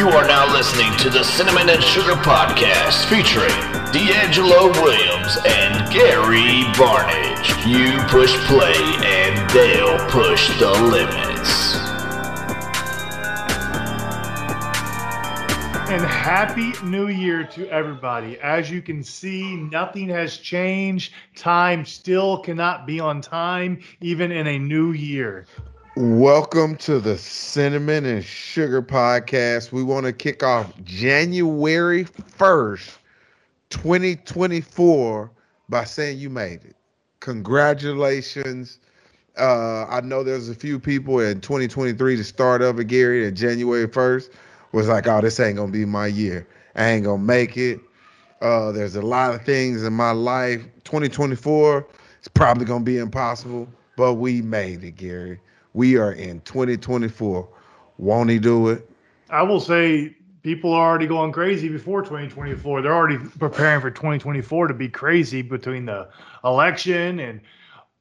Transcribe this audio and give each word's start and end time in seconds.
You 0.00 0.08
are 0.08 0.26
now 0.26 0.50
listening 0.50 0.96
to 1.00 1.10
the 1.10 1.22
Cinnamon 1.22 1.68
and 1.68 1.84
Sugar 1.84 2.14
Podcast 2.14 3.04
featuring 3.10 3.52
DeAngelo 3.92 4.72
Williams 4.80 5.36
and 5.46 5.92
Gary 5.92 6.64
Barnidge. 6.72 7.66
You 7.68 8.00
push 8.08 8.34
play 8.46 8.72
and 9.04 9.50
they'll 9.50 9.98
push 10.08 10.48
the 10.58 10.70
limits. 10.70 11.76
And 15.90 16.02
happy 16.02 16.72
new 16.82 17.08
year 17.08 17.44
to 17.48 17.68
everybody. 17.68 18.40
As 18.40 18.70
you 18.70 18.80
can 18.80 19.04
see, 19.04 19.54
nothing 19.54 20.08
has 20.08 20.38
changed. 20.38 21.12
Time 21.36 21.84
still 21.84 22.38
cannot 22.38 22.86
be 22.86 23.00
on 23.00 23.20
time, 23.20 23.82
even 24.00 24.32
in 24.32 24.46
a 24.46 24.58
new 24.58 24.92
year. 24.92 25.44
Welcome 25.96 26.76
to 26.76 27.00
the 27.00 27.18
Cinnamon 27.18 28.06
and 28.06 28.24
Sugar 28.24 28.80
Podcast. 28.80 29.72
We 29.72 29.82
want 29.82 30.06
to 30.06 30.12
kick 30.12 30.44
off 30.44 30.72
January 30.84 32.04
1st, 32.04 32.96
2024, 33.70 35.30
by 35.68 35.84
saying 35.84 36.18
you 36.18 36.30
made 36.30 36.64
it. 36.64 36.76
Congratulations. 37.18 38.78
Uh, 39.36 39.84
I 39.86 40.00
know 40.02 40.22
there's 40.22 40.48
a 40.48 40.54
few 40.54 40.78
people 40.78 41.18
in 41.18 41.40
2023, 41.40 42.14
the 42.14 42.22
start 42.22 42.62
of 42.62 42.78
it, 42.78 42.84
Gary, 42.84 43.26
and 43.26 43.36
January 43.36 43.88
1st 43.88 44.30
was 44.70 44.86
like, 44.86 45.08
oh, 45.08 45.20
this 45.20 45.40
ain't 45.40 45.58
to 45.58 45.66
be 45.66 45.84
my 45.84 46.06
year. 46.06 46.46
I 46.76 46.88
ain't 46.90 47.04
to 47.04 47.18
make 47.18 47.56
it. 47.56 47.80
Uh, 48.40 48.70
there's 48.70 48.94
a 48.94 49.02
lot 49.02 49.34
of 49.34 49.44
things 49.44 49.82
in 49.82 49.92
my 49.92 50.12
life. 50.12 50.62
2024, 50.84 51.84
it's 52.16 52.28
probably 52.28 52.64
to 52.80 52.84
be 52.84 52.98
impossible, 52.98 53.68
but 53.96 54.14
we 54.14 54.40
made 54.40 54.84
it, 54.84 54.92
Gary. 54.92 55.40
We 55.74 55.96
are 55.96 56.12
in 56.12 56.40
2024. 56.40 57.48
Won't 57.98 58.30
he 58.30 58.38
do 58.38 58.68
it? 58.68 58.88
I 59.28 59.42
will 59.42 59.60
say 59.60 60.16
people 60.42 60.72
are 60.72 60.88
already 60.88 61.06
going 61.06 61.32
crazy 61.32 61.68
before 61.68 62.02
2024. 62.02 62.82
They're 62.82 62.94
already 62.94 63.18
preparing 63.38 63.80
for 63.80 63.90
2024 63.90 64.68
to 64.68 64.74
be 64.74 64.88
crazy 64.88 65.42
between 65.42 65.86
the 65.86 66.08
election 66.44 67.20
and 67.20 67.40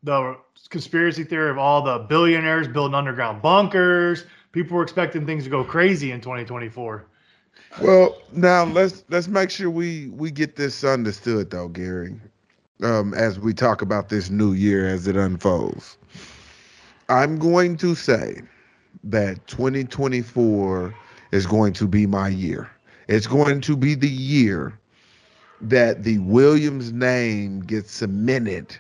the 0.04 0.38
conspiracy 0.70 1.24
theory 1.24 1.50
of 1.50 1.58
all 1.58 1.82
the 1.82 2.00
billionaires 2.00 2.68
building 2.68 2.96
underground 2.96 3.42
bunkers. 3.42 4.26
People 4.52 4.78
were 4.78 4.84
expecting 4.84 5.26
things 5.26 5.44
to 5.44 5.50
go 5.50 5.64
crazy 5.64 6.12
in 6.12 6.22
2024. 6.22 7.06
Well, 7.82 8.18
now 8.32 8.66
let's 8.66 9.04
let's 9.10 9.28
make 9.28 9.52
sure 9.52 9.70
we 9.70 10.08
we 10.08 10.32
get 10.32 10.56
this 10.56 10.84
understood 10.84 11.52
though, 11.52 11.68
Gary. 11.68 12.16
Um, 12.82 13.14
as 13.14 13.40
we 13.40 13.54
talk 13.54 13.82
about 13.82 14.08
this 14.10 14.30
new 14.30 14.54
year 14.54 14.88
as 14.88 15.06
it 15.06 15.18
unfolds. 15.18 15.98
I'm 17.10 17.40
going 17.40 17.76
to 17.78 17.96
say 17.96 18.42
that 19.04 19.46
2024 19.48 20.96
is 21.32 21.46
going 21.48 21.74
to 21.74 21.88
be 21.88 22.06
my 22.06 22.28
year. 22.28 22.70
It's 23.08 23.26
going 23.26 23.62
to 23.62 23.76
be 23.76 23.96
the 23.96 24.08
year 24.10 24.78
that 25.62 26.04
the 26.04 26.20
Williams 26.20 26.92
name 26.94 27.62
gets 27.62 27.92
cemented 27.92 28.78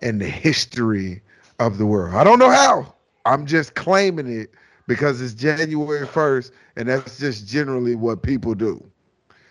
in 0.00 0.18
the 0.18 0.28
history 0.28 1.20
of 1.58 1.78
the 1.78 1.86
world. 1.86 2.14
I 2.14 2.22
don't 2.22 2.38
know 2.38 2.50
how. 2.50 2.94
I'm 3.24 3.46
just 3.46 3.74
claiming 3.74 4.40
it 4.40 4.50
because 4.86 5.20
it's 5.20 5.34
January 5.34 6.06
1st, 6.06 6.52
and 6.76 6.88
that's 6.88 7.18
just 7.18 7.48
generally 7.48 7.96
what 7.96 8.22
people 8.22 8.54
do. 8.54 8.82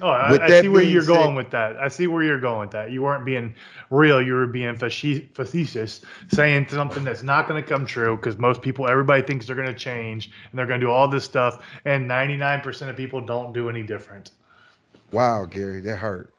Oh, 0.01 0.09
I, 0.09 0.43
I 0.43 0.61
see 0.61 0.67
where 0.67 0.83
you're 0.83 1.01
said, 1.03 1.13
going 1.13 1.35
with 1.35 1.51
that. 1.51 1.77
I 1.77 1.87
see 1.87 2.07
where 2.07 2.21
you're 2.21 2.39
going 2.39 2.59
with 2.59 2.71
that. 2.71 2.91
You 2.91 3.01
weren't 3.01 3.23
being 3.23 3.55
real. 3.89 4.21
You 4.21 4.33
were 4.33 4.47
being 4.47 4.75
facetious, 4.75 6.01
saying 6.31 6.67
something 6.69 7.05
that's 7.05 7.23
not 7.23 7.47
going 7.47 7.61
to 7.61 7.67
come 7.67 7.85
true 7.85 8.17
because 8.17 8.37
most 8.37 8.61
people, 8.61 8.87
everybody 8.89 9.21
thinks 9.21 9.47
they're 9.47 9.55
going 9.55 9.69
to 9.69 9.73
change 9.73 10.31
and 10.51 10.59
they're 10.59 10.65
going 10.65 10.81
to 10.81 10.85
do 10.85 10.91
all 10.91 11.07
this 11.07 11.23
stuff, 11.23 11.65
and 11.85 12.09
99% 12.09 12.89
of 12.89 12.97
people 12.97 13.21
don't 13.21 13.53
do 13.53 13.69
any 13.69 13.83
different. 13.83 14.31
Wow, 15.11 15.45
Gary, 15.45 15.79
that 15.81 15.97
hurt. 15.97 16.33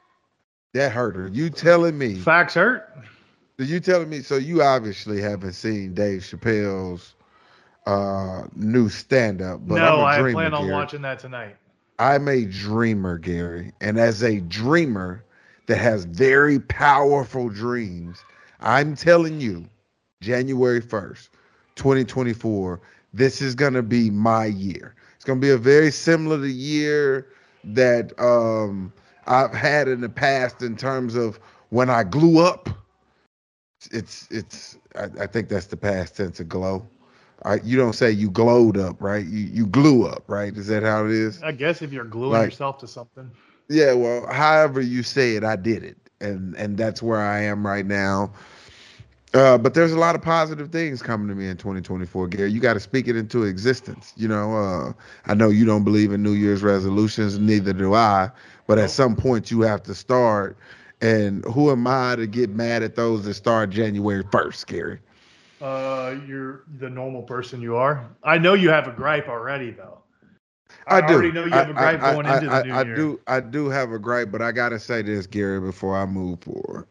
That 0.73 0.91
hurt. 0.91 1.17
Are 1.17 1.27
you 1.27 1.49
telling 1.49 1.97
me 1.97 2.15
facts 2.15 2.53
hurt? 2.53 2.93
Are 3.59 3.63
you 3.63 3.79
telling 3.79 4.09
me? 4.09 4.21
So 4.21 4.35
you 4.35 4.61
obviously 4.61 5.19
haven't 5.19 5.53
seen 5.53 5.95
Dave 5.95 6.21
Chappelle's 6.21 7.15
uh, 7.87 8.43
new 8.55 8.87
stand-up. 8.87 9.67
But 9.67 9.75
no, 9.75 10.01
I 10.03 10.19
plan 10.31 10.53
on 10.53 10.63
Gary. 10.63 10.73
watching 10.73 11.01
that 11.01 11.17
tonight. 11.17 11.55
I'm 11.99 12.27
a 12.27 12.45
dreamer, 12.45 13.17
Gary. 13.17 13.71
And 13.81 13.99
as 13.99 14.23
a 14.23 14.39
dreamer 14.41 15.23
that 15.67 15.77
has 15.77 16.05
very 16.05 16.59
powerful 16.59 17.49
dreams, 17.49 18.23
I'm 18.59 18.95
telling 18.95 19.41
you, 19.41 19.67
January 20.21 20.81
1st, 20.81 21.29
2024, 21.75 22.79
this 23.13 23.41
is 23.41 23.55
going 23.55 23.73
to 23.73 23.83
be 23.83 24.09
my 24.09 24.45
year. 24.45 24.95
It's 25.15 25.25
going 25.25 25.41
to 25.41 25.45
be 25.45 25.51
a 25.51 25.57
very 25.57 25.91
similar 25.91 26.39
to 26.39 26.49
year 26.49 27.27
that 27.63 28.17
um, 28.19 28.93
I've 29.25 29.53
had 29.53 29.87
in 29.87 30.01
the 30.01 30.09
past 30.09 30.61
in 30.61 30.75
terms 30.75 31.15
of 31.15 31.39
when 31.69 31.89
I 31.89 32.03
glue 32.03 32.45
up. 32.45 32.69
It's, 33.91 34.27
it's, 34.29 34.77
I, 34.95 35.05
I 35.21 35.27
think 35.27 35.49
that's 35.49 35.67
the 35.67 35.77
past 35.77 36.17
tense 36.17 36.39
of 36.39 36.49
glow. 36.49 36.87
I, 37.47 37.61
you 37.63 37.77
don't 37.77 37.93
say 37.93 38.11
you 38.11 38.29
glowed 38.29 38.77
up, 38.77 39.01
right? 39.01 39.25
You 39.25 39.39
you 39.39 39.65
glue 39.65 40.05
up, 40.05 40.23
right? 40.27 40.55
Is 40.55 40.67
that 40.67 40.83
how 40.83 41.05
it 41.05 41.11
is? 41.11 41.41
I 41.41 41.53
guess 41.53 41.81
if 41.81 41.93
you're 41.93 42.03
gluing 42.03 42.33
like, 42.33 42.51
yourself 42.51 42.77
to 42.79 42.87
something. 42.87 43.31
Yeah, 43.69 43.93
well, 43.93 44.27
however 44.27 44.81
you 44.81 45.01
say 45.01 45.35
it, 45.35 45.45
I 45.45 45.55
did 45.55 45.83
it, 45.83 45.97
and 46.19 46.55
and 46.57 46.77
that's 46.77 47.01
where 47.01 47.21
I 47.21 47.41
am 47.41 47.65
right 47.65 47.85
now. 47.85 48.33
Uh, 49.33 49.57
but 49.57 49.73
there's 49.73 49.93
a 49.93 49.97
lot 49.97 50.15
of 50.15 50.21
positive 50.21 50.71
things 50.71 51.01
coming 51.01 51.27
to 51.27 51.35
me 51.35 51.47
in 51.47 51.57
2024, 51.57 52.27
Gary. 52.27 52.51
You 52.51 52.59
got 52.59 52.73
to 52.73 52.79
speak 52.79 53.07
it 53.07 53.15
into 53.15 53.43
existence. 53.43 54.13
You 54.17 54.27
know, 54.27 54.55
uh, 54.57 54.93
I 55.25 55.33
know 55.33 55.49
you 55.49 55.65
don't 55.65 55.83
believe 55.83 56.11
in 56.11 56.23
New 56.23 56.31
Year's 56.31 56.63
resolutions, 56.63 57.37
neither 57.37 57.73
do 57.73 57.93
I. 57.93 58.31
But 58.67 58.79
at 58.79 58.89
some 58.89 59.15
point, 59.15 59.51
you 59.51 59.61
have 59.61 59.83
to 59.83 59.93
start. 59.93 60.57
And 61.01 61.45
who 61.45 61.71
am 61.71 61.85
I 61.85 62.15
to 62.15 62.25
get 62.25 62.49
mad 62.49 62.83
at 62.83 62.95
those 62.95 63.25
that 63.25 63.33
start 63.35 63.69
January 63.69 64.23
1st, 64.23 64.65
Gary? 64.65 64.99
Uh, 65.61 66.15
you're 66.27 66.63
the 66.79 66.89
normal 66.89 67.23
person 67.23 67.61
you 67.61 67.75
are. 67.75 68.07
I 68.23 68.37
know 68.37 68.53
you 68.53 68.69
have 68.69 68.87
a 68.87 68.91
gripe 68.91 69.27
already, 69.27 69.71
though. 69.71 69.99
I, 70.87 70.97
I 70.97 71.07
do. 71.07 71.13
already 71.13 71.31
know 71.31 71.45
you 71.45 71.51
have 71.51 71.69
a 71.69 71.73
gripe 71.73 72.01
I, 72.01 72.13
going 72.13 72.25
into 72.27 72.49
the 72.49 72.63
new 72.63 72.73
I 72.73 72.83
year. 72.83 72.95
do. 72.95 73.19
I 73.27 73.39
do 73.39 73.69
have 73.69 73.91
a 73.91 73.99
gripe, 73.99 74.31
but 74.31 74.41
I 74.41 74.51
gotta 74.51 74.79
say 74.79 75.01
this, 75.01 75.25
Gary, 75.27 75.59
before 75.59 75.97
I 75.97 76.05
move 76.05 76.39
forward. 76.41 76.87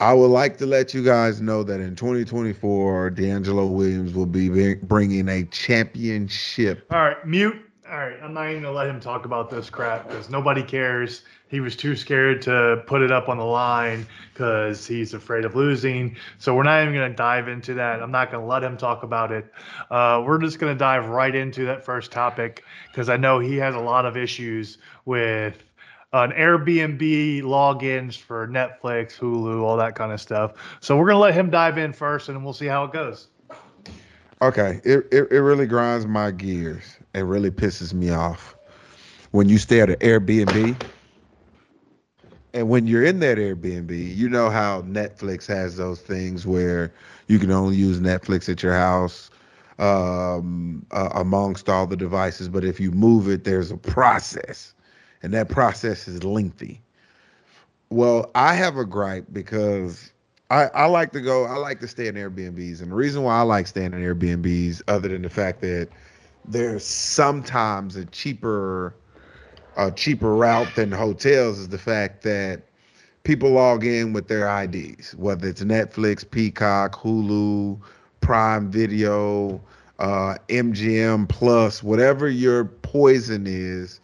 I 0.00 0.12
would 0.12 0.28
like 0.28 0.56
to 0.58 0.66
let 0.66 0.94
you 0.94 1.02
guys 1.02 1.40
know 1.40 1.64
that 1.64 1.80
in 1.80 1.96
2024, 1.96 3.10
DeAngelo 3.10 3.68
Williams 3.72 4.14
will 4.14 4.26
be 4.26 4.74
bringing 4.74 5.28
a 5.28 5.44
championship. 5.44 6.86
All 6.92 6.98
right, 7.00 7.26
mute. 7.26 7.56
All 7.90 7.96
right, 7.96 8.18
I'm 8.22 8.34
not 8.34 8.50
even 8.50 8.64
gonna 8.64 8.76
let 8.76 8.86
him 8.86 9.00
talk 9.00 9.24
about 9.24 9.48
this 9.48 9.70
crap 9.70 10.06
because 10.06 10.28
nobody 10.28 10.62
cares. 10.62 11.22
He 11.48 11.60
was 11.60 11.74
too 11.74 11.96
scared 11.96 12.42
to 12.42 12.82
put 12.86 13.00
it 13.00 13.10
up 13.10 13.30
on 13.30 13.38
the 13.38 13.44
line 13.44 14.06
because 14.34 14.86
he's 14.86 15.14
afraid 15.14 15.46
of 15.46 15.56
losing. 15.56 16.14
So 16.36 16.54
we're 16.54 16.64
not 16.64 16.82
even 16.82 16.92
to 17.00 17.16
dive 17.16 17.48
into 17.48 17.72
that. 17.74 18.02
I'm 18.02 18.10
not 18.10 18.30
to 18.42 18.46
let 18.46 18.62
him 18.62 18.76
talk 18.76 19.04
about 19.04 19.32
it. 19.32 19.50
Uh, 19.90 20.22
we're 20.26 20.38
just 20.38 20.58
to 20.60 20.78
dive 20.78 21.08
right 21.08 21.34
into 21.34 21.64
that 21.64 21.82
first 21.82 22.12
topic 22.12 22.62
because 22.88 23.08
I 23.08 23.16
know 23.16 23.38
he 23.38 23.56
has 23.56 23.74
a 23.74 23.80
lot 23.80 24.04
of 24.04 24.18
issues 24.18 24.76
with 25.06 25.56
an 26.12 26.32
Airbnb 26.32 27.40
logins 27.40 28.18
for 28.18 28.46
Netflix, 28.48 29.16
Hulu, 29.16 29.62
all 29.62 29.78
that 29.78 29.94
kind 29.94 30.12
of 30.12 30.20
stuff. 30.20 30.52
So 30.80 30.94
we're 30.98 31.08
to 31.08 31.16
let 31.16 31.32
him 31.32 31.48
dive 31.48 31.78
in 31.78 31.94
first 31.94 32.28
and 32.28 32.44
we'll 32.44 32.52
see 32.52 32.66
how 32.66 32.84
it 32.84 32.92
goes. 32.92 33.28
Okay. 34.42 34.82
It, 34.84 35.06
it, 35.10 35.32
it 35.32 35.40
really 35.40 35.66
grinds 35.66 36.04
my 36.04 36.30
gears. 36.30 36.97
It 37.18 37.22
really 37.24 37.50
pisses 37.50 37.92
me 37.92 38.10
off 38.10 38.56
when 39.32 39.48
you 39.48 39.58
stay 39.58 39.80
at 39.80 39.90
an 39.90 39.96
Airbnb 39.96 40.76
and 42.54 42.68
when 42.68 42.86
you're 42.86 43.04
in 43.04 43.20
that 43.20 43.38
Airbnb, 43.38 44.16
you 44.16 44.28
know 44.28 44.50
how 44.50 44.82
Netflix 44.82 45.46
has 45.46 45.76
those 45.76 46.00
things 46.00 46.46
where 46.46 46.92
you 47.28 47.38
can 47.38 47.50
only 47.50 47.76
use 47.76 48.00
Netflix 48.00 48.48
at 48.48 48.62
your 48.62 48.74
house 48.74 49.30
um, 49.78 50.84
uh, 50.90 51.10
amongst 51.14 51.68
all 51.68 51.86
the 51.86 51.96
devices. 51.96 52.48
But 52.48 52.64
if 52.64 52.80
you 52.80 52.90
move 52.90 53.28
it, 53.28 53.44
there's 53.44 53.70
a 53.70 53.76
process, 53.76 54.74
and 55.22 55.32
that 55.34 55.48
process 55.48 56.08
is 56.08 56.24
lengthy. 56.24 56.80
Well, 57.90 58.30
I 58.34 58.54
have 58.54 58.76
a 58.76 58.84
gripe 58.84 59.26
because 59.32 60.12
I, 60.50 60.64
I 60.74 60.86
like 60.86 61.12
to 61.12 61.20
go, 61.20 61.44
I 61.44 61.56
like 61.56 61.80
to 61.80 61.88
stay 61.88 62.06
in 62.08 62.14
Airbnbs. 62.14 62.80
And 62.80 62.90
the 62.90 62.96
reason 62.96 63.22
why 63.22 63.38
I 63.38 63.42
like 63.42 63.66
staying 63.66 63.92
in 63.92 64.00
Airbnbs, 64.00 64.82
other 64.88 65.08
than 65.08 65.22
the 65.22 65.30
fact 65.30 65.60
that 65.60 65.88
there's 66.48 66.84
sometimes 66.84 67.96
a 67.96 68.04
cheaper 68.06 68.94
a 69.76 69.92
cheaper 69.92 70.34
route 70.34 70.74
than 70.74 70.90
hotels 70.90 71.58
is 71.58 71.68
the 71.68 71.78
fact 71.78 72.22
that 72.22 72.62
people 73.22 73.50
log 73.50 73.84
in 73.84 74.12
with 74.12 74.26
their 74.26 74.48
IDs, 74.62 75.14
whether 75.14 75.46
it's 75.46 75.62
Netflix, 75.62 76.28
Peacock, 76.28 77.00
Hulu, 77.00 77.78
Prime 78.20 78.70
Video, 78.72 79.60
uh, 80.00 80.34
MGM 80.48 81.28
Plus, 81.28 81.82
whatever 81.82 82.28
your 82.28 82.64
poison 82.64 83.44
is, 83.46 84.00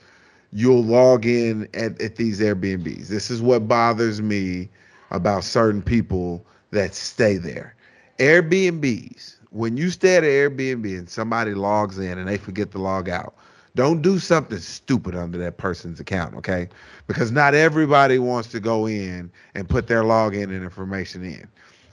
you'll 0.52 0.84
log 0.84 1.26
in 1.26 1.68
at, 1.74 2.00
at 2.00 2.16
these 2.16 2.40
Airbnbs. 2.40 3.08
This 3.08 3.30
is 3.30 3.42
what 3.42 3.66
bothers 3.66 4.22
me 4.22 4.68
about 5.10 5.42
certain 5.42 5.82
people 5.82 6.44
that 6.70 6.94
stay 6.94 7.36
there. 7.36 7.74
Airbnbs, 8.18 9.36
when 9.54 9.76
you 9.76 9.88
stay 9.90 10.16
at 10.16 10.24
an 10.24 10.30
Airbnb 10.30 10.98
and 10.98 11.08
somebody 11.08 11.54
logs 11.54 11.96
in 12.00 12.18
and 12.18 12.28
they 12.28 12.36
forget 12.36 12.72
to 12.72 12.78
log 12.78 13.08
out, 13.08 13.34
Don't 13.76 14.02
do 14.02 14.18
something 14.18 14.58
stupid 14.58 15.14
under 15.14 15.38
that 15.38 15.58
person's 15.58 16.00
account, 16.00 16.34
okay? 16.34 16.68
Because 17.06 17.30
not 17.30 17.54
everybody 17.54 18.18
wants 18.18 18.48
to 18.48 18.60
go 18.60 18.86
in 18.86 19.30
and 19.54 19.68
put 19.68 19.86
their 19.86 20.02
login 20.02 20.44
and 20.44 20.64
information 20.64 21.24
in. 21.24 21.46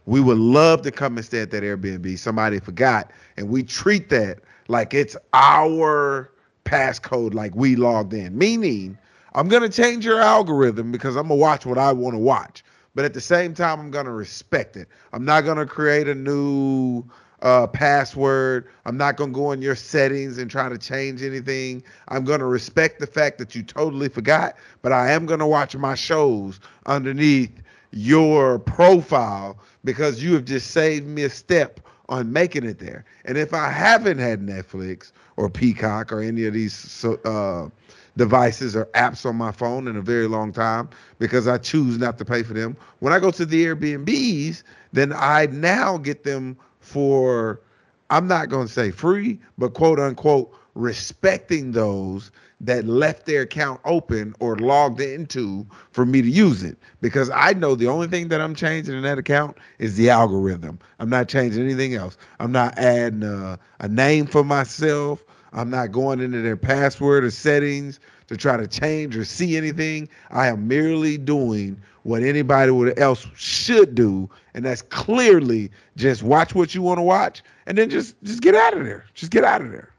We 0.08 0.22
would 0.22 0.40
love 0.40 0.82
to 0.84 0.92
come 0.92 1.18
and 1.18 1.26
stay 1.26 1.42
at 1.42 1.52
that 1.52 1.62
Airbnb. 1.64 2.18
Somebody 2.18 2.60
forgot, 2.60 3.12
and 3.38 3.50
we 3.50 3.62
treat 3.64 4.10
that 4.10 4.40
like 4.68 4.96
it's 4.96 5.16
our 5.34 6.32
passcode, 6.66 7.36
like 7.36 7.56
we 7.56 7.76
logged 7.76 8.14
in. 8.14 8.36
Meaning, 8.38 8.98
I'm 9.34 9.48
gonna 9.48 9.70
change 9.70 10.04
your 10.04 10.20
algorithm 10.20 10.92
because 10.92 11.16
I'm 11.16 11.28
gonna 11.28 11.36
watch 11.36 11.66
what 11.68 11.78
I 11.78 11.94
want 11.94 12.16
to 12.16 12.20
watch. 12.20 12.64
But 12.96 13.06
at 13.06 13.14
the 13.14 13.22
same 13.22 13.54
time, 13.54 13.80
I'm 13.80 13.92
gonna 13.92 14.12
respect 14.14 14.76
it. 14.76 14.88
I'm 15.14 15.24
not 15.24 15.42
gonna 15.42 15.66
create 15.68 16.08
a 16.08 16.16
new 16.16 17.04
uh, 17.42 17.68
password. 17.68 18.68
I'm 18.86 18.98
not 18.98 19.18
going 19.18 19.32
to 19.32 19.36
go 19.36 19.52
in 19.52 19.62
your 19.62 19.76
settings 19.76 20.38
and 20.38 20.50
try 20.50 20.70
to 20.70 20.78
change 20.78 21.24
anything. 21.24 21.84
I'm 22.10 22.24
going 22.24 22.40
to 22.40 22.46
respect 22.46 23.00
the 23.00 23.08
fact 23.08 23.38
that 23.40 23.56
you 23.56 23.64
totally 23.64 24.10
forgot, 24.10 24.56
but 24.82 24.92
I 24.92 25.12
am 25.12 25.26
going 25.26 25.40
to 25.40 25.48
watch 25.48 25.76
my 25.76 25.96
shows 25.96 26.60
underneath 26.86 27.52
your 27.92 28.60
profile 28.60 29.58
because 29.84 30.24
you 30.24 30.34
have 30.34 30.46
just 30.46 30.72
saved 30.72 31.08
me 31.08 31.24
a 31.24 31.30
step 31.30 31.80
on 32.10 32.32
making 32.32 32.66
it 32.66 32.80
there. 32.80 33.06
And 33.26 33.38
if 33.38 33.54
I 33.54 33.70
haven't 33.70 34.20
had 34.20 34.42
Netflix 34.42 35.12
or 35.38 35.50
Peacock 35.50 36.12
or 36.12 36.22
any 36.22 36.46
of 36.46 36.54
these 36.54 37.06
uh, 37.26 37.70
devices 38.18 38.76
or 38.76 38.86
apps 38.88 39.26
on 39.26 39.36
my 39.38 39.52
phone 39.52 39.88
in 39.88 39.96
a 39.96 40.02
very 40.02 40.28
long 40.28 40.52
time 40.52 40.90
because 41.20 41.48
I 41.48 41.58
choose 41.58 41.98
not 41.98 42.18
to 42.18 42.26
pay 42.26 42.44
for 42.44 42.54
them, 42.54 42.76
when 43.00 43.14
I 43.14 43.20
go 43.20 43.32
to 43.32 43.46
the 43.46 43.66
Airbnbs, 43.66 44.64
then 44.94 45.14
I 45.16 45.48
now 45.48 45.98
get 45.98 46.24
them 46.24 46.58
for 46.82 47.62
I'm 48.10 48.28
not 48.28 48.50
going 48.50 48.68
to 48.68 48.74
say 48.74 48.92
free, 48.92 49.40
but 49.58 49.74
quote 49.74 50.00
unquote 50.00 50.54
respecting 50.76 51.72
those 51.72 52.32
that 52.60 52.86
left 52.86 53.26
their 53.26 53.42
account 53.42 53.82
open 53.86 54.36
or 54.40 54.56
logged 54.58 55.02
into 55.02 55.66
for 55.92 56.06
me 56.06 56.22
to 56.22 56.30
use 56.30 56.62
it 56.64 56.78
because 57.02 57.30
I 57.32 57.54
know 57.54 57.76
the 57.76 57.88
only 57.88 58.08
thing 58.08 58.28
that 58.28 58.42
I'm 58.42 58.54
changing 58.54 58.96
in 58.96 59.02
that 59.04 59.18
account 59.18 59.58
is 59.80 59.96
the 59.96 60.10
algorithm. 60.10 60.80
I'm 61.00 61.10
not 61.10 61.28
changing 61.28 61.64
anything 61.64 61.96
else. 61.96 62.18
I'm 62.40 62.52
not 62.52 62.78
adding 62.78 63.24
a, 63.24 63.58
a 63.80 63.88
name 63.88 64.28
for 64.28 64.44
myself. 64.44 65.24
I'm 65.54 65.70
not 65.70 65.92
going 65.92 66.20
into 66.20 66.42
their 66.42 66.58
password 66.58 67.24
or 67.24 67.32
settings 67.32 68.00
to 68.28 68.38
try 68.38 68.58
to 68.58 68.68
change 68.68 69.18
or 69.18 69.26
see 69.26 69.58
anything. 69.58 70.08
I 70.30 70.48
am 70.48 70.68
merely 70.68 71.18
doing 71.18 71.82
what 72.04 72.24
anybody 72.24 72.98
else 72.98 73.28
should 73.36 73.94
do, 73.94 74.30
and 74.54 74.66
that's 74.66 74.82
clearly 74.82 75.70
just 75.98 76.24
watch 76.24 76.56
what 76.56 76.74
you 76.74 76.82
want 76.82 76.98
to 76.98 77.04
watch, 77.04 77.44
and 77.66 77.78
then 77.78 77.90
just 77.90 78.16
just 78.24 78.42
get 78.42 78.56
out 78.56 78.76
of 78.76 78.86
there. 78.86 79.06
Just 79.14 79.32
get 79.32 79.44
out 79.44 79.62
of 79.62 79.72
there. 79.72 79.94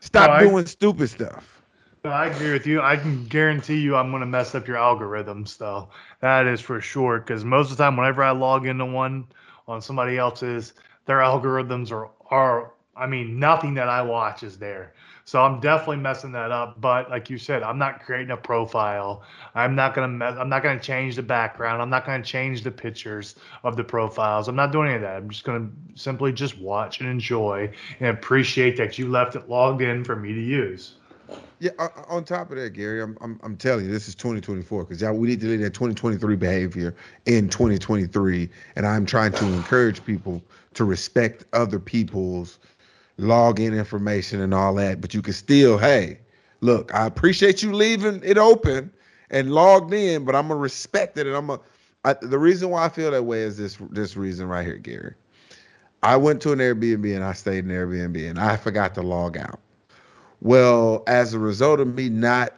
Stop 0.00 0.40
no, 0.40 0.48
doing 0.48 0.64
I, 0.64 0.68
stupid 0.68 1.10
stuff. 1.10 1.62
No, 2.04 2.10
I 2.10 2.26
agree 2.26 2.52
with 2.52 2.66
you. 2.66 2.80
I 2.80 2.96
can 2.96 3.26
guarantee 3.26 3.78
you, 3.78 3.96
I'm 3.96 4.10
going 4.10 4.20
to 4.20 4.26
mess 4.26 4.54
up 4.54 4.66
your 4.66 4.78
algorithms, 4.78 5.58
though. 5.58 5.90
That 6.20 6.46
is 6.46 6.60
for 6.60 6.80
sure. 6.80 7.18
Because 7.18 7.44
most 7.44 7.70
of 7.70 7.76
the 7.76 7.84
time, 7.84 7.96
whenever 7.96 8.22
I 8.22 8.30
log 8.30 8.66
into 8.66 8.86
one 8.86 9.26
on 9.68 9.82
somebody 9.82 10.16
else's, 10.16 10.72
their 11.04 11.18
algorithms 11.18 11.92
are 11.92 12.08
are. 12.30 12.72
I 13.00 13.06
mean, 13.06 13.38
nothing 13.38 13.74
that 13.74 13.88
I 13.88 14.02
watch 14.02 14.42
is 14.42 14.58
there. 14.58 14.92
So 15.24 15.40
I'm 15.40 15.60
definitely 15.60 15.98
messing 15.98 16.32
that 16.32 16.50
up. 16.50 16.80
But 16.80 17.08
like 17.08 17.30
you 17.30 17.38
said, 17.38 17.62
I'm 17.62 17.78
not 17.78 18.00
creating 18.00 18.30
a 18.30 18.36
profile. 18.36 19.22
I'm 19.54 19.74
not 19.74 19.94
gonna 19.94 20.08
mess, 20.08 20.36
I'm 20.38 20.48
not 20.48 20.62
gonna 20.62 20.80
change 20.80 21.16
the 21.16 21.22
background. 21.22 21.80
I'm 21.80 21.88
not 21.88 22.04
gonna 22.04 22.22
change 22.22 22.62
the 22.62 22.70
pictures 22.70 23.36
of 23.64 23.76
the 23.76 23.84
profiles. 23.84 24.48
I'm 24.48 24.56
not 24.56 24.72
doing 24.72 24.88
any 24.88 24.96
of 24.96 25.02
that. 25.02 25.16
I'm 25.16 25.30
just 25.30 25.44
gonna 25.44 25.68
simply 25.94 26.32
just 26.32 26.58
watch 26.58 27.00
and 27.00 27.08
enjoy 27.08 27.70
and 28.00 28.08
appreciate 28.08 28.76
that 28.76 28.98
you 28.98 29.08
left 29.08 29.36
it 29.36 29.48
logged 29.48 29.82
in 29.82 30.04
for 30.04 30.16
me 30.16 30.34
to 30.34 30.40
use. 30.40 30.94
Yeah. 31.60 31.70
On 32.08 32.24
top 32.24 32.50
of 32.50 32.56
that, 32.56 32.70
Gary, 32.70 33.02
I'm 33.02 33.16
I'm, 33.20 33.38
I'm 33.42 33.56
telling 33.56 33.84
you, 33.84 33.92
this 33.92 34.08
is 34.08 34.14
2024 34.16 34.84
because 34.84 35.02
we 35.16 35.28
need 35.28 35.40
to 35.42 35.46
leave 35.46 35.60
that 35.60 35.74
2023 35.74 36.36
behavior 36.36 36.96
in 37.26 37.48
2023, 37.48 38.48
and 38.76 38.86
I'm 38.86 39.06
trying 39.06 39.32
to 39.34 39.44
encourage 39.44 40.04
people 40.04 40.42
to 40.74 40.84
respect 40.84 41.44
other 41.52 41.78
people's 41.78 42.58
login 43.20 43.76
information 43.76 44.40
and 44.40 44.54
all 44.54 44.74
that, 44.74 45.00
but 45.00 45.14
you 45.14 45.22
can 45.22 45.34
still, 45.34 45.78
hey, 45.78 46.18
look, 46.60 46.94
I 46.94 47.06
appreciate 47.06 47.62
you 47.62 47.72
leaving 47.72 48.20
it 48.24 48.38
open 48.38 48.90
and 49.30 49.52
logged 49.52 49.92
in, 49.92 50.24
but 50.24 50.34
I'm 50.34 50.48
gonna 50.48 50.60
respect 50.60 51.18
it, 51.18 51.26
and 51.26 51.36
I'm 51.36 51.50
a. 51.50 51.60
I, 52.04 52.14
the 52.14 52.38
reason 52.38 52.70
why 52.70 52.84
I 52.84 52.88
feel 52.88 53.10
that 53.10 53.24
way 53.24 53.42
is 53.42 53.58
this 53.58 53.76
this 53.90 54.16
reason 54.16 54.48
right 54.48 54.66
here, 54.66 54.78
Gary. 54.78 55.14
I 56.02 56.16
went 56.16 56.40
to 56.42 56.52
an 56.52 56.58
Airbnb 56.58 57.14
and 57.14 57.22
I 57.22 57.34
stayed 57.34 57.64
in 57.66 57.70
Airbnb 57.70 58.30
and 58.30 58.38
I 58.38 58.56
forgot 58.56 58.94
to 58.94 59.02
log 59.02 59.36
out. 59.36 59.60
Well, 60.40 61.02
as 61.06 61.34
a 61.34 61.38
result 61.38 61.78
of 61.78 61.94
me 61.94 62.08
not 62.08 62.54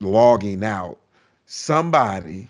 logging 0.00 0.62
out, 0.62 0.98
somebody 1.46 2.48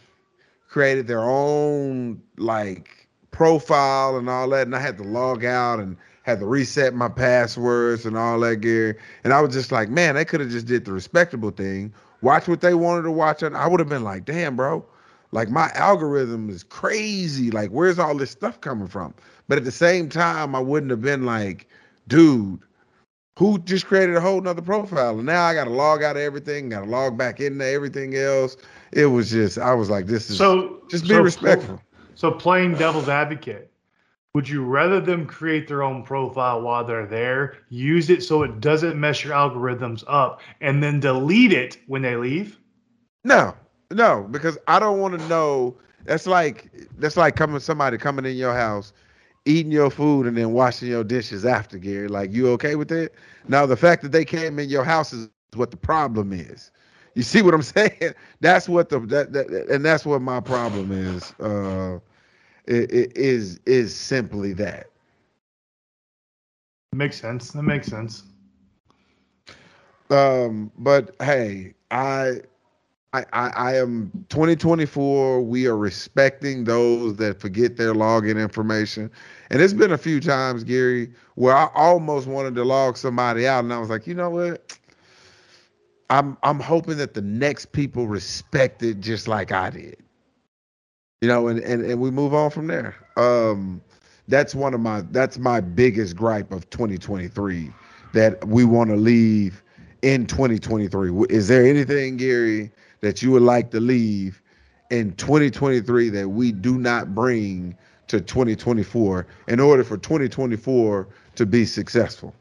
created 0.69 1.07
their 1.07 1.23
own 1.23 2.21
like 2.39 3.09
profile 3.31 4.17
and 4.17 4.29
all 4.29 4.49
that, 4.49 4.67
and 4.67 4.75
I 4.75 4.81
had 4.81 4.99
to 4.99 5.05
log 5.05 5.45
out 5.45 5.79
and 5.79 5.97
had 6.25 6.41
to 6.41 6.47
reset 6.47 6.95
my 6.95 7.09
passwords 7.09 8.05
and 8.05 8.17
all 8.17 8.41
that 8.41 8.57
gear. 8.57 8.99
And 9.23 9.33
I 9.33 9.41
was 9.41 9.55
just 9.55 9.71
like, 9.71 9.89
man, 9.91 10.15
they 10.15 10.25
could 10.25 10.41
have 10.41 10.51
just 10.51 10.67
did 10.67 10.85
the 10.85 10.93
respectable 10.93 11.51
thing, 11.51 11.93
watch 12.23 12.49
what 12.49 12.61
they 12.61 12.75
wanted 12.75 13.03
to 13.03 13.11
watch, 13.11 13.43
and 13.43 13.57
I 13.57 13.69
would 13.69 13.79
have 13.79 13.89
been 13.89 14.05
like, 14.05 14.25
damn, 14.25 14.57
bro, 14.57 14.85
like 15.33 15.51
my 15.51 15.71
algorithm 15.75 16.49
is 16.49 16.63
crazy. 16.63 17.51
Like, 17.51 17.71
where's 17.71 17.99
all 17.99 18.17
this 18.17 18.31
stuff 18.31 18.61
coming 18.61 18.89
from? 18.89 19.15
But 19.49 19.59
at 19.59 19.65
the 19.65 19.71
same 19.71 20.09
time, 20.09 20.55
I 20.55 20.61
wouldn't 20.61 20.91
have 20.91 21.03
been 21.03 21.27
like, 21.27 21.69
dude, 22.09 22.61
who 23.39 23.59
just 23.59 23.87
created 23.87 24.17
a 24.17 24.21
whole 24.21 24.41
nother 24.41 24.63
profile 24.63 25.17
and 25.19 25.27
now 25.27 25.45
I 25.45 25.55
got 25.55 25.65
to 25.65 25.71
log 25.71 26.03
out 26.03 26.17
of 26.17 26.23
everything, 26.23 26.69
got 26.69 26.85
to 26.85 26.91
log 26.91 27.19
back 27.19 27.41
into 27.41 27.67
everything 27.67 28.15
else. 28.15 28.57
It 28.93 29.07
was 29.07 29.31
just, 29.31 29.59
I 29.59 29.75
was 29.75 29.91
like, 29.91 30.07
this 30.07 30.31
is 30.31 30.39
so 30.39 30.81
just 30.89 31.05
be 31.05 31.11
so, 31.11 31.21
respectful. 31.21 31.83
So 32.15 32.31
playing 32.31 32.77
devil's 32.77 33.09
advocate, 33.09 33.71
would 34.35 34.49
you 34.49 34.65
rather 34.65 35.01
them 35.01 35.27
create 35.27 35.69
their 35.69 35.83
own 35.85 36.03
profile 36.03 36.61
while 36.61 36.85
they're 36.85 37.07
there, 37.07 37.57
use 37.69 38.11
it 38.11 38.23
so 38.23 38.43
it 38.43 38.61
doesn't 38.61 38.99
mess 38.99 39.23
your 39.25 39.33
algorithms 39.33 40.03
up, 40.09 40.41
and 40.61 40.83
then 40.83 40.99
delete 40.99 41.53
it 41.53 41.79
when 41.87 42.03
they 42.03 42.17
leave? 42.17 42.59
No, 43.23 43.55
no, 43.93 44.27
because 44.31 44.59
I 44.67 44.81
don't 44.81 44.99
want 44.99 45.19
to 45.19 45.29
know. 45.29 45.77
That's 46.05 46.27
like 46.27 46.71
that's 46.99 47.17
like 47.17 47.37
coming 47.37 47.61
somebody 47.61 47.97
coming 47.97 48.25
in 48.27 48.37
your 48.37 48.55
house, 48.55 48.93
eating 49.45 49.71
your 49.71 49.91
food 49.91 50.27
and 50.27 50.37
then 50.37 50.53
washing 50.53 50.89
your 50.89 51.05
dishes 51.05 51.47
after. 51.47 51.79
Gary, 51.79 52.09
like 52.09 52.33
you 52.33 52.49
okay 52.51 52.75
with 52.75 52.89
that? 52.89 53.13
Now 53.47 53.67
the 53.67 53.77
fact 53.77 54.03
that 54.03 54.13
they 54.13 54.25
came 54.25 54.59
in 54.59 54.69
your 54.69 54.85
house 54.85 55.13
is 55.13 55.29
what 55.55 55.71
the 55.71 55.77
problem 55.77 56.33
is. 56.33 56.73
You 57.15 57.23
see 57.23 57.41
what 57.41 57.55
I'm 57.55 57.63
saying? 57.63 58.15
That's 58.41 58.69
what 58.69 58.89
the 58.89 58.99
that, 58.99 59.33
that 59.33 59.47
and 59.71 59.85
that's 59.85 60.05
what 60.05 60.21
my 60.21 60.41
problem 60.41 60.91
is. 60.91 61.33
Uh, 61.39 62.01
is 62.67 63.61
is 63.67 63.95
simply 63.95 64.53
that. 64.55 64.89
Makes 66.93 67.21
sense. 67.21 67.51
That 67.51 67.63
makes 67.63 67.89
sense. 67.89 68.25
Um, 70.11 70.71
but 70.79 71.17
hey, 71.21 71.75
I 71.91 72.41
I, 73.13 73.25
I, 73.33 73.49
I 73.49 73.77
am 73.77 74.11
2024. 74.29 75.43
We 75.43 75.67
are 75.67 75.77
respecting 75.77 76.65
those 76.65 77.17
that 77.17 77.41
forget 77.41 77.77
their 77.77 77.95
login 77.95 78.41
information. 78.41 79.11
And 79.51 79.63
it's 79.63 79.73
been 79.73 79.93
a 79.93 79.99
few 79.99 80.21
times, 80.21 80.65
Gary, 80.65 81.13
where 81.37 81.57
I 81.57 81.69
almost 81.75 82.27
wanted 82.27 82.55
to 82.57 82.65
log 82.65 82.97
somebody 82.97 83.47
out. 83.47 83.65
And 83.65 83.73
I 83.73 83.79
was 83.79 83.89
like, 83.91 84.07
you 84.07 84.15
know 84.15 84.31
what? 84.31 84.79
I'm 86.11 86.37
I'm 86.43 86.61
hoping 86.61 86.99
that 86.99 87.15
the 87.15 87.23
next 87.23 87.73
people 87.73 88.07
respect 88.07 88.83
it 88.83 89.01
just 89.01 89.27
like 89.27 89.53
I 89.53 89.71
did 89.71 90.04
you 91.25 91.29
know, 91.29 91.49
and, 91.49 91.59
and, 91.61 91.83
and 91.83 91.99
we 92.03 92.11
move 92.11 92.35
on 92.35 92.51
from 92.51 92.67
there. 92.67 92.95
Um, 93.17 93.81
that's 94.29 94.55
one 94.55 94.75
of 94.75 94.81
my 94.81 95.01
that's 95.11 95.39
my 95.39 95.59
biggest 95.59 96.17
gripe 96.17 96.53
of 96.53 96.69
2023 96.69 97.73
that 98.13 98.47
we 98.47 98.67
want 98.67 98.91
to 98.91 98.97
leave 98.97 99.63
in 100.03 100.27
2023. 100.27 101.25
Is 101.31 101.49
there 101.49 101.65
anything, 101.65 102.19
Gary, 102.19 102.71
that 103.01 103.23
you 103.23 103.31
would 103.31 103.41
like 103.43 103.71
to 103.71 103.81
leave 103.81 104.43
in 104.91 105.15
2023 105.15 106.11
that 106.11 106.29
we 106.29 106.53
do 106.53 106.77
not 106.77 107.15
bring 107.15 107.75
to 108.09 108.21
2024 108.21 109.27
in 109.49 109.61
order 109.61 109.83
for 109.83 109.97
2024 109.97 111.09
to 111.37 111.47
be 111.47 111.65
successful? 111.65 112.35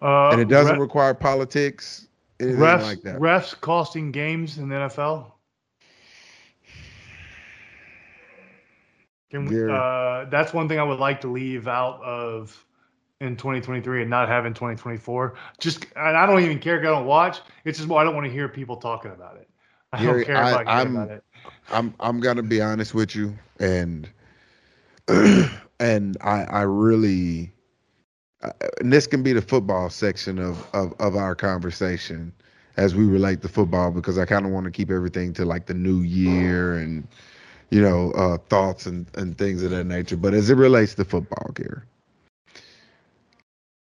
Uh, 0.00 0.28
and 0.28 0.40
it 0.40 0.46
doesn't 0.46 0.78
require 0.78 1.14
politics, 1.14 2.06
anything 2.38 2.60
refs, 2.60 2.82
like 2.82 3.02
that. 3.02 3.18
Refs 3.18 3.60
costing 3.60 4.12
games 4.12 4.58
in 4.58 4.68
the 4.68 4.76
NFL. 4.76 5.32
Can 9.34 9.46
we, 9.46 9.68
uh, 9.68 10.26
that's 10.26 10.54
one 10.54 10.68
thing 10.68 10.78
I 10.78 10.84
would 10.84 11.00
like 11.00 11.20
to 11.22 11.28
leave 11.28 11.66
out 11.66 12.00
of 12.04 12.64
in 13.20 13.36
2023 13.36 14.02
and 14.02 14.08
not 14.08 14.28
have 14.28 14.46
in 14.46 14.54
2024. 14.54 15.34
Just 15.58 15.86
and 15.96 16.16
I 16.16 16.24
don't 16.24 16.40
even 16.44 16.60
care 16.60 16.76
if 16.76 16.82
I 16.82 16.84
don't 16.84 17.04
watch. 17.04 17.40
It's 17.64 17.78
just 17.78 17.88
well, 17.88 17.98
I 17.98 18.04
don't 18.04 18.14
want 18.14 18.26
to 18.26 18.32
hear 18.32 18.48
people 18.48 18.76
talking 18.76 19.10
about 19.10 19.38
it. 19.38 19.50
I 19.92 20.00
Gary, 20.00 20.18
don't 20.18 20.26
care 20.26 20.36
I, 20.36 20.50
about, 20.50 20.68
I'm, 20.68 20.96
about 20.96 21.10
it. 21.10 21.24
I'm 21.72 21.94
I'm 21.98 22.20
gonna 22.20 22.44
be 22.44 22.60
honest 22.60 22.94
with 22.94 23.16
you, 23.16 23.36
and 23.58 24.08
and 25.08 26.16
I 26.20 26.44
I 26.44 26.62
really 26.62 27.52
uh, 28.42 28.50
and 28.80 28.92
this 28.92 29.08
can 29.08 29.24
be 29.24 29.32
the 29.32 29.42
football 29.42 29.90
section 29.90 30.38
of 30.38 30.64
of, 30.72 30.94
of 31.00 31.16
our 31.16 31.34
conversation 31.34 32.32
as 32.76 32.94
we 32.94 33.04
relate 33.04 33.42
to 33.42 33.48
football 33.48 33.90
because 33.90 34.16
I 34.16 34.26
kind 34.26 34.46
of 34.46 34.52
want 34.52 34.66
to 34.66 34.70
keep 34.70 34.92
everything 34.92 35.32
to 35.34 35.44
like 35.44 35.66
the 35.66 35.74
new 35.74 36.02
year 36.02 36.76
and 36.78 37.08
you 37.74 37.82
know 37.82 38.12
uh, 38.12 38.38
thoughts 38.48 38.86
and 38.86 39.04
and 39.14 39.36
things 39.36 39.64
of 39.64 39.72
that 39.72 39.84
nature. 39.84 40.16
But 40.16 40.32
as 40.32 40.48
it 40.48 40.54
relates 40.54 40.94
to 40.94 41.04
football, 41.04 41.50
Gary, 41.54 41.82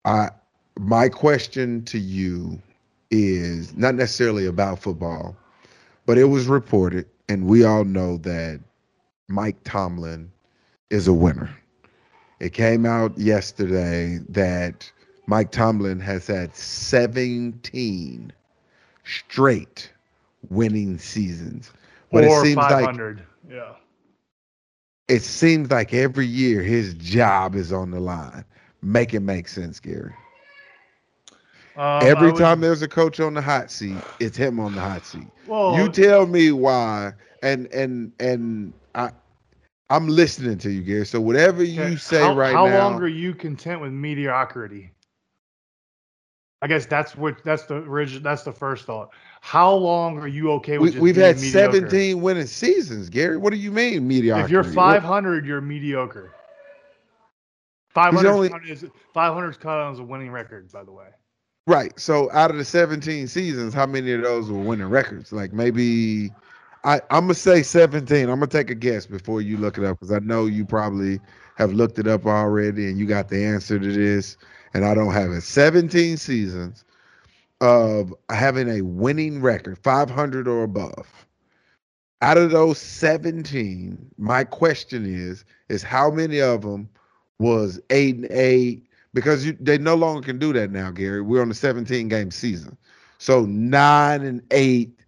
I 0.04 0.30
my 0.78 1.08
question 1.08 1.84
to 1.86 1.98
you 1.98 2.60
is 3.10 3.76
not 3.76 3.96
necessarily 3.96 4.46
about 4.46 4.78
football, 4.78 5.36
but 6.06 6.18
it 6.18 6.24
was 6.24 6.46
reported, 6.46 7.06
and 7.28 7.46
we 7.48 7.64
all 7.64 7.84
know 7.84 8.16
that 8.18 8.60
Mike 9.28 9.56
Tomlin 9.64 10.30
is 10.90 11.08
a 11.08 11.12
winner. 11.12 11.50
It 12.38 12.52
came 12.52 12.86
out 12.86 13.18
yesterday 13.18 14.20
that 14.28 14.88
Mike 15.26 15.50
Tomlin 15.50 15.98
has 15.98 16.28
had 16.28 16.54
17 16.54 18.32
straight 19.04 19.90
winning 20.50 20.98
seasons. 20.98 21.72
But 22.12 22.24
or 22.24 22.40
it 22.40 22.46
seems 22.46 22.56
like 22.56 22.86
500. 22.86 23.22
Yeah. 23.48 23.74
it 25.08 25.22
seems 25.22 25.70
like 25.70 25.92
every 25.94 26.26
year 26.26 26.62
his 26.62 26.94
job 26.94 27.54
is 27.54 27.72
on 27.72 27.90
the 27.90 28.00
line. 28.00 28.44
Make 28.82 29.14
it 29.14 29.20
make 29.20 29.48
sense, 29.48 29.80
Gary. 29.80 30.14
Um, 31.76 32.02
Every 32.02 32.30
would- 32.30 32.38
time 32.38 32.60
there's 32.60 32.82
a 32.82 32.88
coach 32.88 33.18
on 33.18 33.34
the 33.34 33.42
hot 33.42 33.70
seat, 33.70 33.96
it's 34.20 34.36
him 34.36 34.60
on 34.60 34.74
the 34.74 34.80
hot 34.80 35.04
seat. 35.04 35.26
well, 35.46 35.76
you 35.76 35.88
tell 35.88 36.26
me 36.26 36.52
why, 36.52 37.12
and 37.42 37.66
and 37.72 38.12
and 38.20 38.72
I, 38.94 39.10
I'm 39.90 40.06
listening 40.08 40.58
to 40.58 40.70
you, 40.70 40.82
Gary. 40.82 41.04
So 41.04 41.20
whatever 41.20 41.62
okay, 41.62 41.90
you 41.90 41.96
say 41.96 42.20
how, 42.22 42.36
right 42.36 42.54
how 42.54 42.66
now, 42.66 42.80
how 42.80 42.90
long 42.90 43.02
are 43.02 43.08
you 43.08 43.34
content 43.34 43.80
with 43.80 43.92
mediocrity? 43.92 44.93
I 46.64 46.66
guess 46.66 46.86
that's 46.86 47.14
what 47.14 47.44
that's 47.44 47.64
the 47.64 47.74
original. 47.74 48.22
That's 48.22 48.42
the 48.42 48.52
first 48.52 48.86
thought. 48.86 49.10
How 49.42 49.70
long 49.70 50.18
are 50.18 50.26
you 50.26 50.50
okay 50.52 50.78
with? 50.78 50.94
we, 50.94 51.12
being 51.12 51.26
had 51.26 51.36
mediocre? 51.36 51.72
17 51.72 52.22
winning 52.22 52.46
seasons, 52.46 53.10
Gary. 53.10 53.36
What 53.36 53.52
do 53.52 53.58
you 53.58 53.70
mean 53.70 54.08
mediocrity? 54.08 54.46
If 54.46 54.50
you're 54.50 54.64
500, 54.64 55.44
you're 55.44 55.60
mediocre. 55.60 56.32
500 57.90 58.66
is 58.66 58.86
500 59.12 59.50
is 59.50 59.56
cut 59.58 59.76
on 59.76 59.92
as 59.92 59.98
a 59.98 60.02
winning 60.04 60.30
record, 60.30 60.72
by 60.72 60.82
the 60.84 60.90
way. 60.90 61.08
Right. 61.66 61.92
So 62.00 62.32
out 62.32 62.50
of 62.50 62.56
the 62.56 62.64
17 62.64 63.26
seasons, 63.28 63.74
how 63.74 63.84
many 63.84 64.12
of 64.12 64.22
those 64.22 64.50
were 64.50 64.58
winning 64.58 64.88
records? 64.88 65.34
Like 65.34 65.52
maybe 65.52 66.30
I, 66.82 67.02
I'm 67.10 67.24
gonna 67.24 67.34
say 67.34 67.62
17. 67.62 68.30
I'm 68.30 68.38
gonna 68.38 68.46
take 68.46 68.70
a 68.70 68.74
guess 68.74 69.04
before 69.04 69.42
you 69.42 69.58
look 69.58 69.76
it 69.76 69.84
up 69.84 70.00
because 70.00 70.12
I 70.12 70.20
know 70.20 70.46
you 70.46 70.64
probably 70.64 71.20
have 71.56 71.74
looked 71.74 71.98
it 71.98 72.08
up 72.08 72.24
already 72.24 72.88
and 72.88 72.98
you 72.98 73.04
got 73.04 73.28
the 73.28 73.44
answer 73.44 73.78
to 73.78 73.92
this, 73.92 74.38
and 74.74 74.84
I 74.84 74.94
don't 74.94 75.12
have 75.12 75.30
it. 75.30 75.42
17 75.42 76.16
seasons 76.16 76.84
of 77.60 78.12
having 78.28 78.68
a 78.68 78.82
winning 78.82 79.40
record, 79.40 79.78
500 79.78 80.48
or 80.48 80.64
above. 80.64 81.26
Out 82.20 82.36
of 82.36 82.50
those 82.50 82.78
17, 82.78 84.10
my 84.18 84.44
question 84.44 85.06
is, 85.06 85.44
is 85.68 85.82
how 85.82 86.10
many 86.10 86.40
of 86.40 86.62
them 86.62 86.88
was 87.38 87.80
eight 87.90 88.16
and 88.16 88.26
eight, 88.30 88.86
because 89.12 89.46
you, 89.46 89.56
they 89.60 89.78
no 89.78 89.94
longer 89.94 90.22
can 90.22 90.38
do 90.38 90.52
that 90.52 90.70
now, 90.70 90.90
Gary. 90.90 91.22
We're 91.22 91.42
on 91.42 91.48
the 91.48 91.54
17 91.54 92.08
game 92.08 92.30
season. 92.30 92.76
So 93.18 93.44
nine 93.46 94.22
and 94.22 94.42
eight, 94.50 94.98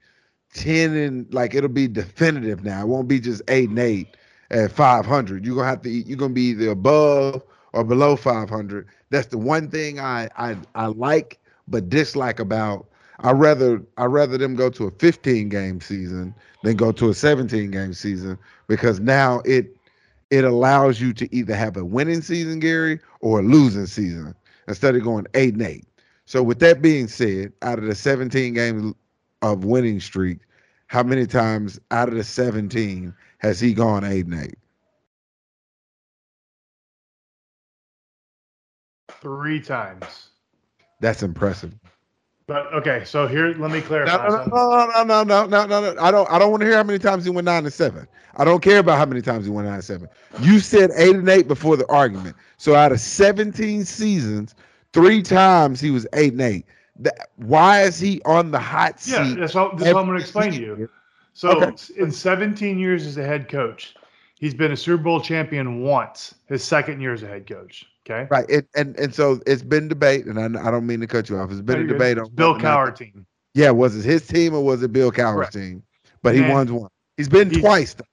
10 0.54 0.94
and 0.96 1.34
like 1.34 1.54
it'll 1.54 1.68
be 1.68 1.88
definitive 1.88 2.64
now. 2.64 2.82
It 2.82 2.88
won't 2.88 3.08
be 3.08 3.20
just 3.20 3.42
eight 3.48 3.68
and 3.68 3.78
eight 3.78 4.16
at 4.50 4.72
500. 4.72 5.44
You're 5.44 5.56
gonna 5.56 5.68
have 5.68 5.82
to 5.82 5.90
you're 5.90 6.16
gonna 6.16 6.32
be 6.32 6.50
either 6.50 6.70
above 6.70 7.42
or 7.72 7.84
below 7.84 8.16
500. 8.16 8.86
That's 9.10 9.28
the 9.28 9.38
one 9.38 9.70
thing 9.70 10.00
I 10.00 10.28
I, 10.36 10.56
I 10.74 10.86
like 10.86 11.38
but 11.68 11.88
dislike 11.88 12.38
about. 12.40 12.86
I 13.20 13.32
rather 13.32 13.82
I 13.96 14.04
rather 14.04 14.36
them 14.38 14.54
go 14.56 14.70
to 14.70 14.86
a 14.86 14.90
15 14.90 15.48
game 15.48 15.80
season 15.80 16.34
than 16.62 16.76
go 16.76 16.92
to 16.92 17.08
a 17.10 17.14
17 17.14 17.70
game 17.70 17.94
season 17.94 18.38
because 18.68 19.00
now 19.00 19.40
it 19.44 19.76
it 20.30 20.44
allows 20.44 21.00
you 21.00 21.12
to 21.14 21.34
either 21.34 21.54
have 21.54 21.76
a 21.76 21.84
winning 21.84 22.20
season, 22.20 22.58
Gary, 22.58 23.00
or 23.20 23.40
a 23.40 23.42
losing 23.42 23.86
season 23.86 24.34
instead 24.68 24.96
of 24.96 25.02
going 25.04 25.26
eight 25.34 25.54
and 25.54 25.62
eight. 25.62 25.84
So, 26.24 26.42
with 26.42 26.58
that 26.58 26.82
being 26.82 27.06
said, 27.06 27.52
out 27.62 27.78
of 27.78 27.84
the 27.84 27.94
17 27.94 28.54
games 28.54 28.94
of 29.42 29.64
winning 29.64 30.00
streak, 30.00 30.40
how 30.88 31.02
many 31.04 31.26
times 31.26 31.78
out 31.92 32.08
of 32.08 32.14
the 32.14 32.24
17 32.24 33.14
has 33.38 33.60
he 33.60 33.72
gone 33.72 34.04
eight 34.04 34.26
and 34.26 34.34
eight? 34.34 34.58
Three 39.26 39.60
times. 39.60 40.28
That's 41.00 41.24
impressive. 41.24 41.74
But 42.46 42.72
okay, 42.74 43.02
so 43.04 43.26
here, 43.26 43.56
let 43.58 43.72
me 43.72 43.80
clarify. 43.80 44.28
no, 44.28 44.44
no, 44.46 45.02
no, 45.02 45.02
no, 45.02 45.24
no, 45.24 45.46
no, 45.46 45.66
no, 45.66 45.94
no. 45.94 46.00
I 46.00 46.12
don't. 46.12 46.30
I 46.30 46.38
don't 46.38 46.52
want 46.52 46.60
to 46.60 46.66
hear 46.68 46.76
how 46.76 46.84
many 46.84 47.00
times 47.00 47.24
he 47.24 47.30
went 47.30 47.46
nine 47.46 47.64
and 47.64 47.72
seven. 47.72 48.06
I 48.36 48.44
don't 48.44 48.62
care 48.62 48.78
about 48.78 48.98
how 48.98 49.04
many 49.04 49.20
times 49.22 49.44
he 49.44 49.50
went 49.50 49.66
nine 49.66 49.74
and 49.74 49.84
seven. 49.84 50.08
You 50.42 50.60
said 50.60 50.92
eight 50.94 51.16
and 51.16 51.28
eight 51.28 51.48
before 51.48 51.76
the 51.76 51.88
argument. 51.88 52.36
So 52.56 52.76
out 52.76 52.92
of 52.92 53.00
17 53.00 53.84
seasons, 53.84 54.54
three 54.92 55.22
times 55.22 55.80
he 55.80 55.90
was 55.90 56.06
eight 56.12 56.34
and 56.34 56.42
eight. 56.42 56.66
That, 57.00 57.30
why 57.34 57.82
is 57.82 57.98
he 57.98 58.22
on 58.24 58.52
the 58.52 58.60
hot 58.60 59.00
seat? 59.00 59.12
Yeah, 59.12 59.34
that's 59.40 59.54
what, 59.54 59.76
that's 59.76 59.92
what 59.92 60.02
I'm 60.02 60.06
going 60.06 60.18
to 60.18 60.22
explain 60.22 60.52
to 60.52 60.60
you. 60.60 60.88
So, 61.32 61.50
Okay. 61.50 61.72
in 61.96 62.12
17 62.12 62.78
years 62.78 63.06
as 63.06 63.16
a 63.16 63.24
head 63.24 63.48
coach, 63.48 63.96
he's 64.38 64.54
been 64.54 64.70
a 64.70 64.76
Super 64.76 65.02
Bowl 65.02 65.20
champion 65.20 65.82
once. 65.82 66.36
His 66.46 66.62
second 66.62 67.00
year 67.00 67.12
as 67.12 67.24
a 67.24 67.26
head 67.26 67.48
coach. 67.48 67.86
Okay. 68.08 68.26
Right. 68.30 68.46
It, 68.48 68.68
and 68.76 68.96
and 68.98 69.12
so 69.14 69.40
it's 69.46 69.62
been 69.62 69.88
debate, 69.88 70.26
and 70.26 70.38
I, 70.38 70.68
I 70.68 70.70
don't 70.70 70.86
mean 70.86 71.00
to 71.00 71.06
cut 71.08 71.28
you 71.28 71.38
off. 71.38 71.50
It's 71.50 71.60
been 71.60 71.80
No, 71.86 71.94
a 71.94 71.98
debate 71.98 72.18
on 72.18 72.30
Bill 72.30 72.54
Cowher 72.56 72.94
team. 72.96 73.26
Yeah, 73.54 73.70
was 73.70 73.96
it 73.96 74.04
his 74.04 74.26
team 74.26 74.54
or 74.54 74.62
was 74.62 74.82
it 74.82 74.92
Bill 74.92 75.10
Cowher's 75.10 75.50
team? 75.50 75.82
But 76.22 76.34
he 76.34 76.42
won 76.42 76.72
one. 76.72 76.90
He's 77.16 77.28
been 77.28 77.50
He's- 77.50 77.60
twice. 77.62 77.94
though. 77.94 78.04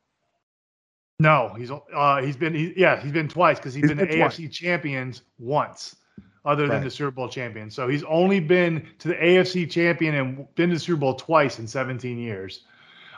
No, 1.19 1.53
he's 1.57 1.69
uh 1.71 2.21
he's 2.23 2.35
been 2.35 2.53
he, 2.55 2.73
yeah 2.75 2.99
he's 2.99 3.11
been 3.11 3.27
twice 3.27 3.57
because 3.59 3.73
he's 3.73 3.83
He's 3.83 3.89
been, 3.91 3.97
the 3.99 4.05
been 4.07 4.17
twice. 4.17 4.37
AFC 4.37 4.51
champions 4.51 5.21
once, 5.37 5.95
other 6.43 6.67
than 6.67 6.83
the 6.83 6.89
Super 6.89 7.11
Bowl 7.11 7.29
champion. 7.29 7.69
So 7.69 7.87
he's 7.87 8.03
only 8.05 8.39
been 8.39 8.85
to 8.99 9.09
the 9.09 9.15
AFC 9.15 9.69
champion 9.69 10.15
and 10.15 10.55
been 10.55 10.69
to 10.69 10.75
the 10.75 10.79
Super 10.79 10.97
Bowl 10.99 11.13
twice 11.13 11.59
in 11.59 11.67
17 11.67 12.17
years. 12.17 12.61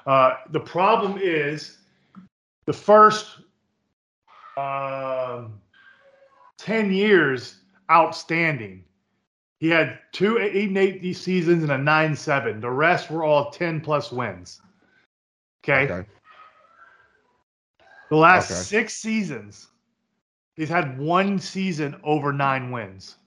Uh, 0.06 0.34
the 0.52 0.60
problem 0.60 1.18
is 1.22 1.78
the 2.66 2.74
first 2.74 3.38
um, 4.58 5.60
10 6.66 6.92
years 6.92 7.60
outstanding. 7.92 8.84
He 9.60 9.70
had 9.70 10.00
two 10.12 10.40
eight 10.40 10.70
and 10.70 10.78
eight 10.78 11.02
these 11.02 11.22
seasons 11.22 11.62
and 11.64 11.72
a 11.72 11.78
nine 11.78 12.16
seven. 12.16 12.60
The 12.60 12.70
rest 12.72 13.12
were 13.12 13.24
all 13.24 13.52
10 13.52 13.82
plus 13.82 14.12
wins. 14.12 14.62
Okay. 15.64 15.84
Okay. 15.86 16.10
The 18.10 18.16
last 18.18 18.50
Okay. 18.50 18.60
six 18.60 18.96
seasons, 18.96 19.70
he's 20.56 20.70
had 20.70 20.98
one 21.00 21.40
season 21.40 22.00
over 22.04 22.34
nine 22.34 22.72
wins. 22.72 23.18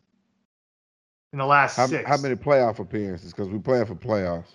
In 1.32 1.38
the 1.38 1.46
last 1.46 1.76
How, 1.76 1.86
six. 1.86 2.08
how 2.08 2.16
many 2.16 2.34
playoff 2.34 2.80
appearances? 2.80 3.32
Because 3.32 3.48
we're 3.48 3.58
playing 3.60 3.86
for 3.86 3.94
playoffs. 3.94 4.54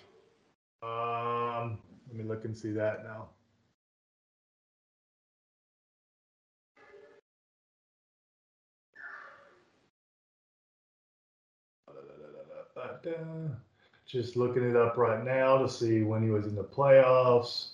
Um, 0.82 1.78
let 2.08 2.16
me 2.16 2.24
look 2.24 2.44
and 2.44 2.56
see 2.56 2.72
that 2.72 3.04
now. 3.04 3.28
Just 14.06 14.36
looking 14.36 14.68
it 14.68 14.76
up 14.76 14.96
right 14.96 15.24
now 15.24 15.58
to 15.58 15.68
see 15.68 16.02
when 16.02 16.22
he 16.22 16.30
was 16.30 16.46
in 16.46 16.54
the 16.54 16.64
playoffs. 16.64 17.70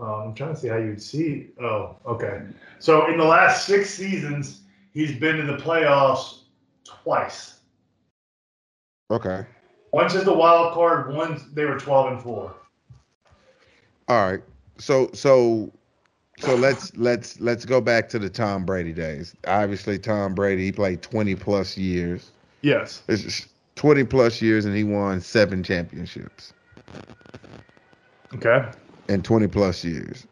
Um, 0.00 0.28
I'm 0.28 0.34
trying 0.34 0.54
to 0.54 0.60
see 0.60 0.68
how 0.68 0.78
you'd 0.78 1.02
see. 1.02 1.48
Oh, 1.60 1.96
okay. 2.06 2.42
So 2.78 3.10
in 3.10 3.18
the 3.18 3.24
last 3.24 3.66
six 3.66 3.90
seasons, 3.90 4.62
he's 4.92 5.18
been 5.18 5.36
to 5.36 5.44
the 5.44 5.58
playoffs 5.58 6.40
twice. 6.84 7.60
Okay. 9.10 9.44
Once 9.92 10.14
as 10.14 10.24
the 10.24 10.32
wild 10.32 10.72
card, 10.72 11.14
once 11.14 11.42
they 11.52 11.66
were 11.66 11.78
12 11.78 12.12
and 12.12 12.22
4. 12.22 12.54
All 14.08 14.30
right. 14.30 14.40
So 14.78 15.10
so 15.12 15.70
so 16.42 16.56
let's 16.56 16.96
let's 16.96 17.40
let's 17.40 17.64
go 17.64 17.80
back 17.80 18.08
to 18.10 18.18
the 18.18 18.28
Tom 18.28 18.64
Brady 18.64 18.92
days. 18.92 19.34
Obviously, 19.46 19.98
Tom 19.98 20.34
Brady 20.34 20.64
he 20.66 20.72
played 20.72 21.02
20 21.02 21.34
plus 21.36 21.76
years. 21.78 22.30
Yes. 22.62 23.02
It's 23.08 23.46
20 23.76 24.04
plus 24.04 24.42
years, 24.42 24.64
and 24.64 24.76
he 24.76 24.84
won 24.84 25.20
seven 25.20 25.62
championships 25.62 26.52
Okay. 28.34 28.68
in 29.08 29.22
20 29.22 29.46
plus 29.48 29.84
years. 29.84 30.26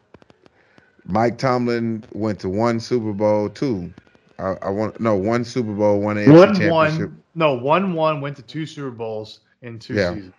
Mike 1.07 1.39
Tomlin 1.39 2.05
went 2.13 2.39
to 2.41 2.49
one 2.49 2.81
Super 2.81 3.13
Bowl, 3.13 3.49
two. 3.49 3.93
I, 4.39 4.55
I 4.63 4.71
want 4.71 5.01
no 5.01 5.17
one 5.17 5.45
Super 5.45 5.73
Bowl, 5.73 6.01
one 6.01 6.17
AFC 6.17 6.33
One 6.33 6.55
championship. 6.55 7.11
one. 7.11 7.23
No, 7.35 7.55
one 7.55 7.95
one 7.95 8.21
went 8.21 8.37
to 8.37 8.43
two 8.43 8.67
Super 8.67 8.91
Bowls 8.91 9.41
in 9.63 9.79
two 9.79 9.95
Yeah. 9.95 10.15
seasons. 10.15 10.35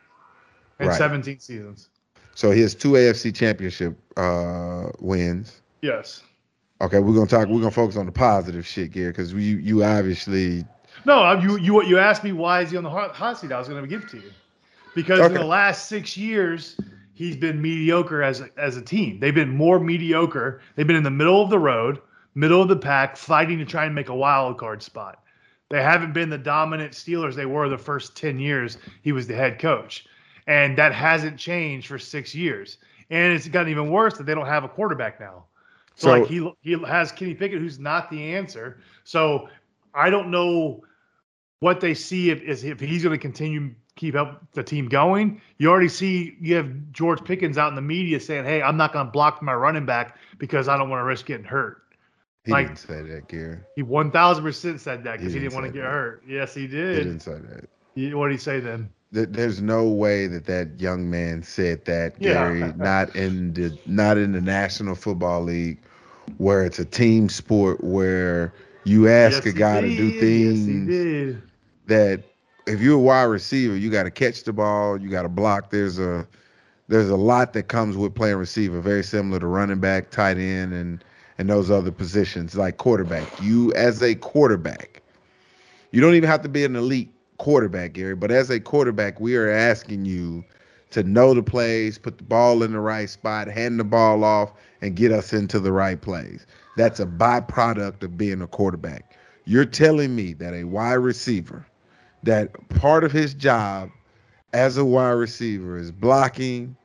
In 0.80 0.88
Right. 0.88 0.98
17 0.98 1.40
seasons. 1.40 1.90
So 2.36 2.52
he 2.52 2.62
has 2.62 2.74
two 2.74 2.92
AFC 2.96 3.32
championship 3.36 3.98
uh, 4.18 4.90
wins. 5.00 5.61
Yes. 5.82 6.24
Okay, 6.82 7.00
we're 7.00 7.14
gonna 7.14 7.28
talk. 7.28 7.48
We're 7.48 7.60
gonna 7.60 7.72
focus 7.72 7.96
on 7.96 8.08
the 8.08 8.12
positive 8.12 8.66
shit, 8.66 8.92
Gary, 8.92 9.10
because 9.10 9.34
you 9.34 9.58
you 9.58 9.84
obviously 9.84 10.66
No, 11.06 11.32
you 11.34 11.58
you 11.58 11.84
you 11.84 12.00
asked 12.00 12.24
me 12.24 12.32
why 12.32 12.62
is 12.62 12.72
he 12.72 12.78
on 12.78 12.84
the 12.84 12.90
hot, 12.90 13.14
hot 13.14 13.40
seat? 13.40 13.52
I 13.52 13.60
was 13.60 13.68
going 13.68 13.82
to 13.82 13.88
give 13.88 14.04
it 14.04 14.10
to 14.10 14.18
you 14.18 14.32
because 14.96 15.20
in 15.20 15.34
the 15.34 15.44
last 15.44 15.88
six 15.88 16.18
years 16.18 16.78
he's 17.14 17.38
been 17.38 17.62
mediocre 17.62 18.24
as 18.24 18.42
a, 18.42 18.50
as 18.58 18.78
a 18.78 18.82
team. 18.82 19.20
They've 19.20 19.36
been 19.36 19.56
more 19.56 19.80
mediocre. 19.80 20.62
They've 20.76 20.88
been 20.88 20.96
in 20.96 21.04
the 21.04 21.12
middle 21.12 21.42
of 21.44 21.50
the 21.50 21.60
road, 21.60 22.00
middle 22.34 22.62
of 22.62 22.68
the 22.68 22.76
pack, 22.76 23.16
fighting 23.16 23.60
to 23.60 23.66
try 23.66 23.86
and 23.86 23.94
make 23.94 24.10
a 24.10 24.16
wild 24.16 24.58
card 24.58 24.82
spot. 24.82 25.24
They 25.70 25.82
haven't 25.82 26.14
been 26.14 26.30
the 26.30 26.38
dominant 26.38 26.94
Steelers 26.94 27.36
they 27.36 27.46
were 27.46 27.70
the 27.70 27.78
first 27.78 28.18
ten 28.18 28.40
years 28.40 28.78
he 29.04 29.12
was 29.12 29.28
the 29.28 29.36
head 29.36 29.60
coach, 29.60 30.06
and 30.48 30.78
that 30.80 30.94
hasn't 30.94 31.38
changed 31.38 31.88
for 31.88 32.00
six 32.00 32.34
years. 32.34 32.78
And 33.12 33.34
it's 33.34 33.48
gotten 33.48 33.70
even 33.70 33.92
worse 33.92 34.18
that 34.18 34.26
they 34.26 34.34
don't 34.34 34.48
have 34.48 34.64
a 34.64 34.70
quarterback 34.70 35.20
now. 35.20 35.46
So, 35.96 36.08
So- 36.08 36.12
like 36.20 36.28
he 36.28 36.52
he 36.62 36.78
has 36.86 37.12
Kenny 37.12 37.34
Pickett, 37.34 37.60
who's 37.60 37.80
not 37.80 38.10
the 38.10 38.34
answer. 38.34 38.80
So 39.04 39.50
I 39.94 40.10
don't 40.10 40.32
know 40.32 40.84
what 41.60 41.80
they 41.80 41.94
see 41.94 42.30
if 42.32 42.42
is 42.42 42.64
if 42.64 42.80
he's 42.80 43.04
going 43.04 43.14
to 43.14 43.22
continue 43.22 43.72
keep 43.98 44.16
up 44.16 44.42
the 44.54 44.64
team 44.64 44.88
going. 44.88 45.42
You 45.58 45.70
already 45.70 45.90
see 45.90 46.38
you 46.42 46.56
have 46.56 46.72
George 46.92 47.24
Pickens 47.24 47.58
out 47.58 47.70
in 47.70 47.76
the 47.76 47.82
media 47.82 48.20
saying, 48.20 48.46
"Hey, 48.46 48.62
I'm 48.62 48.78
not 48.78 48.94
going 48.94 49.06
to 49.06 49.12
block 49.12 49.42
my 49.44 49.54
running 49.54 49.86
back 49.86 50.18
because 50.40 50.68
I 50.70 50.78
don't 50.78 50.90
want 50.90 51.02
to 51.02 51.04
risk 51.04 51.26
getting 51.26 51.46
hurt." 51.46 51.84
he 52.46 52.52
Like- 52.54 52.68
didn't 52.68 52.80
say 52.80 53.02
that, 53.04 53.28
Gary. 53.28 53.60
He 53.76 53.84
1000% 53.84 54.80
said 54.80 55.04
that 55.04 55.20
because 55.20 55.34
He 55.34 55.40
he, 55.40 55.44
didn't 55.46 55.54
want 55.54 55.68
to 55.68 55.72
get 55.72 55.82
that. 55.84 55.92
hurt. 55.92 56.24
Yes, 56.28 56.56
he 56.56 56.66
did. 56.66 56.72
He 56.72 56.96
did. 56.96 57.04
didn't 57.04 57.20
say 57.20 57.34
that. 57.38 58.18
What 58.18 58.28
did 58.30 58.32
he 58.34 58.40
say 58.40 58.60
then? 58.60 58.90
Th- 59.14 59.28
There's 59.30 59.62
no 59.62 59.88
way 59.90 60.28
that 60.28 60.46
that 60.46 60.80
young 60.80 61.10
man 61.10 61.44
said 61.44 61.86
that, 61.86 62.20
Yeah. 62.20 62.22
Gary. 62.22 62.74
not 62.78 63.16
in 63.16 63.54
the 63.54 63.78
not 63.86 64.18
in 64.18 64.32
the 64.34 64.42
National 64.42 64.96
Football 64.96 65.44
League, 65.44 65.80
where 66.38 66.64
it's 66.66 66.80
a 66.80 66.86
team 66.86 67.30
sport 67.30 67.84
where 67.84 68.54
you 68.84 69.08
ask 69.08 69.46
Yes, 69.46 69.46
a 69.46 69.54
guy 69.54 69.82
to 69.82 69.90
do 69.90 70.12
things 70.12 70.66
Yes, 70.66 70.66
he 70.66 70.80
did. 70.80 71.42
that 71.88 72.24
if 72.68 72.82
you're 72.82 72.96
a 72.96 73.00
wide 73.00 73.24
receiver, 73.24 73.76
you 73.76 73.90
got 73.90 74.04
to 74.04 74.12
catch 74.12 74.44
the 74.44 74.54
ball, 74.54 75.00
you 75.00 75.10
got 75.10 75.24
to 75.24 75.30
block. 75.30 75.70
There's 75.72 76.00
a 76.00 76.28
there's 76.88 77.10
a 77.10 77.16
lot 77.18 77.54
that 77.54 77.64
comes 77.64 77.98
with 77.98 78.14
playing 78.16 78.38
receiver, 78.38 78.80
very 78.82 79.04
similar 79.04 79.40
to 79.40 79.48
running 79.48 79.80
back, 79.80 80.12
tight 80.12 80.38
end, 80.38 80.74
and 80.74 81.04
and 81.38 81.50
those 81.50 81.70
other 81.72 81.92
positions 81.92 82.56
like 82.56 82.78
quarterback. 82.78 83.40
You 83.40 83.74
as 83.74 84.02
a 84.02 84.16
quarterback, 84.16 85.02
you 85.92 86.02
don't 86.02 86.16
even 86.16 86.30
have 86.30 86.42
to 86.44 86.50
be 86.50 86.64
an 86.66 86.76
elite 86.76 87.12
quarterback, 87.42 87.94
Gary, 87.94 88.16
but 88.16 88.30
as 88.30 88.52
a 88.52 88.60
quarterback, 88.60 89.20
we 89.20 89.36
are 89.36 89.50
asking 89.50 90.06
you 90.06 90.46
to 90.92 91.02
know 91.02 91.34
the 91.34 91.42
plays, 91.42 91.98
put 91.98 92.20
the 92.20 92.24
ball 92.24 92.62
in 92.62 92.72
the 92.72 92.80
right 92.80 93.10
spot, 93.10 93.48
hand 93.48 93.80
the 93.80 93.84
ball 93.84 94.24
off, 94.24 94.54
and 94.82 94.96
get 94.96 95.12
us 95.12 95.34
into 95.34 95.60
the 95.60 95.72
right 95.72 96.00
plays. 96.00 96.46
That's 96.78 97.00
a 97.00 97.06
byproduct 97.08 98.04
of 98.04 98.16
being 98.16 98.44
a 98.44 98.48
quarterback. 98.48 99.18
You're 99.46 99.66
telling 99.66 100.16
me 100.16 100.34
that 100.34 100.54
a 100.54 100.66
wide 100.66 100.94
receiver, 100.94 101.66
that 102.22 102.52
part 102.70 103.04
of 103.04 103.12
his 103.12 103.34
job 103.34 103.90
as 104.54 104.78
a 104.78 104.86
wide 104.86 105.14
receiver 105.14 105.80
is 105.80 105.92
blocking, 105.92 106.76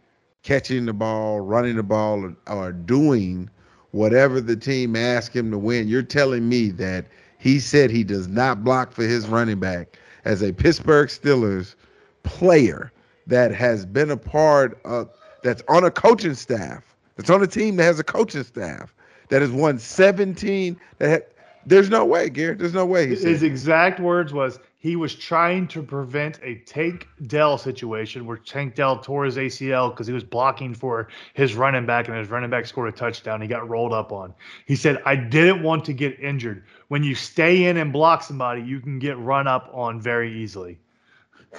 catching 0.42 0.86
the 0.86 0.94
ball, 0.94 1.42
running 1.42 1.76
the 1.76 1.82
ball, 1.82 2.24
or, 2.24 2.34
or 2.46 2.72
doing 2.72 3.50
whatever 3.90 4.40
the 4.40 4.56
team 4.56 4.96
asks 4.96 5.36
him 5.36 5.50
to 5.50 5.58
win. 5.58 5.86
You're 5.86 6.02
telling 6.02 6.48
me 6.48 6.70
that 6.70 7.08
he 7.36 7.60
said 7.60 7.90
he 7.90 8.04
does 8.04 8.26
not 8.26 8.64
block 8.64 8.92
for 8.92 9.02
his 9.02 9.26
running 9.28 9.60
back 9.60 9.98
as 10.26 10.42
a 10.42 10.52
Pittsburgh 10.52 11.08
Steelers 11.08 11.76
player 12.24 12.92
that 13.28 13.54
has 13.54 13.86
been 13.86 14.10
a 14.10 14.16
part 14.16 14.78
of 14.84 15.08
that's 15.42 15.62
on 15.68 15.84
a 15.84 15.90
coaching 15.90 16.34
staff, 16.34 16.82
that's 17.16 17.30
on 17.30 17.42
a 17.42 17.46
team 17.46 17.76
that 17.76 17.84
has 17.84 18.00
a 18.00 18.04
coaching 18.04 18.42
staff 18.42 18.92
that 19.28 19.40
has 19.40 19.50
won 19.50 19.78
17 19.78 20.78
that 20.98 21.32
there's 21.64 21.90
no 21.90 22.04
way, 22.04 22.28
Gary. 22.30 22.54
There's 22.54 22.74
no 22.74 22.86
way. 22.86 23.08
His 23.08 23.42
exact 23.42 23.98
words 23.98 24.32
was 24.32 24.60
he 24.78 24.94
was 24.94 25.16
trying 25.16 25.66
to 25.68 25.82
prevent 25.82 26.38
a 26.44 26.56
Tank 26.66 27.08
Dell 27.26 27.58
situation 27.58 28.24
where 28.24 28.36
Tank 28.36 28.76
Dell 28.76 29.00
tore 29.00 29.24
his 29.24 29.36
ACL 29.36 29.90
because 29.90 30.06
he 30.06 30.12
was 30.12 30.22
blocking 30.22 30.74
for 30.74 31.08
his 31.34 31.56
running 31.56 31.84
back 31.84 32.06
and 32.06 32.16
his 32.16 32.28
running 32.28 32.50
back 32.50 32.66
scored 32.66 32.94
a 32.94 32.96
touchdown. 32.96 33.40
He 33.40 33.48
got 33.48 33.68
rolled 33.68 33.92
up 33.92 34.12
on. 34.12 34.32
He 34.66 34.76
said, 34.76 35.02
I 35.04 35.16
didn't 35.16 35.64
want 35.64 35.84
to 35.86 35.92
get 35.92 36.18
injured. 36.20 36.62
When 36.88 37.02
you 37.02 37.14
stay 37.14 37.64
in 37.64 37.76
and 37.76 37.92
block 37.92 38.22
somebody, 38.22 38.62
you 38.62 38.80
can 38.80 38.98
get 38.98 39.18
run 39.18 39.46
up 39.46 39.70
on 39.72 40.00
very 40.00 40.32
easily. 40.32 40.78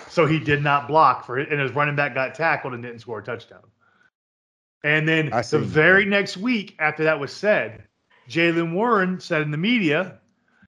So 0.10 0.26
he 0.26 0.40
did 0.40 0.64
not 0.64 0.88
block 0.88 1.26
for 1.26 1.38
it, 1.38 1.52
and 1.52 1.60
his 1.60 1.72
running 1.72 1.96
back 1.96 2.14
got 2.14 2.36
tackled 2.36 2.74
and 2.74 2.84
didn't 2.84 3.00
score 3.00 3.20
a 3.20 3.24
touchdown. 3.24 3.64
And 4.84 5.08
then 5.08 5.30
the 5.50 5.60
very 5.60 6.06
next 6.06 6.38
week 6.38 6.76
after 6.80 7.04
that 7.04 7.20
was 7.20 7.34
said, 7.34 7.84
Jaylen 8.30 8.74
Warren 8.74 9.20
said 9.20 9.42
in 9.42 9.52
the 9.52 9.58
media, 9.58 10.20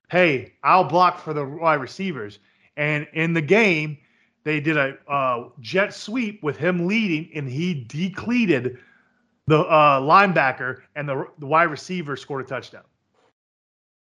hey, 0.10 0.54
I'll 0.64 0.84
block 0.84 1.20
for 1.20 1.34
the 1.34 1.46
wide 1.46 1.76
receivers. 1.76 2.40
And 2.76 3.08
in 3.14 3.34
the 3.34 3.42
game, 3.42 3.98
they 4.44 4.60
did 4.60 4.78
a 4.78 4.98
uh, 5.08 5.50
jet 5.60 5.94
sweep 5.94 6.42
with 6.42 6.58
him 6.58 6.88
leading, 6.88 7.30
and 7.36 7.48
he 7.48 7.86
decleated 7.88 8.80
the 9.48 9.60
uh, 9.60 10.00
linebacker, 10.00 10.82
and 10.96 11.08
the, 11.08 11.28
the 11.40 11.46
wide 11.46 11.64
receiver 11.64 12.16
scored 12.16 12.46
a 12.46 12.48
touchdown. 12.48 12.84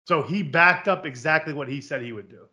So 0.07 0.23
he 0.23 0.43
backed 0.43 0.87
up 0.87 1.05
exactly 1.05 1.53
what 1.53 1.69
he 1.69 1.81
said 1.81 2.01
he 2.01 2.13
would 2.13 2.29
do. 2.29 2.47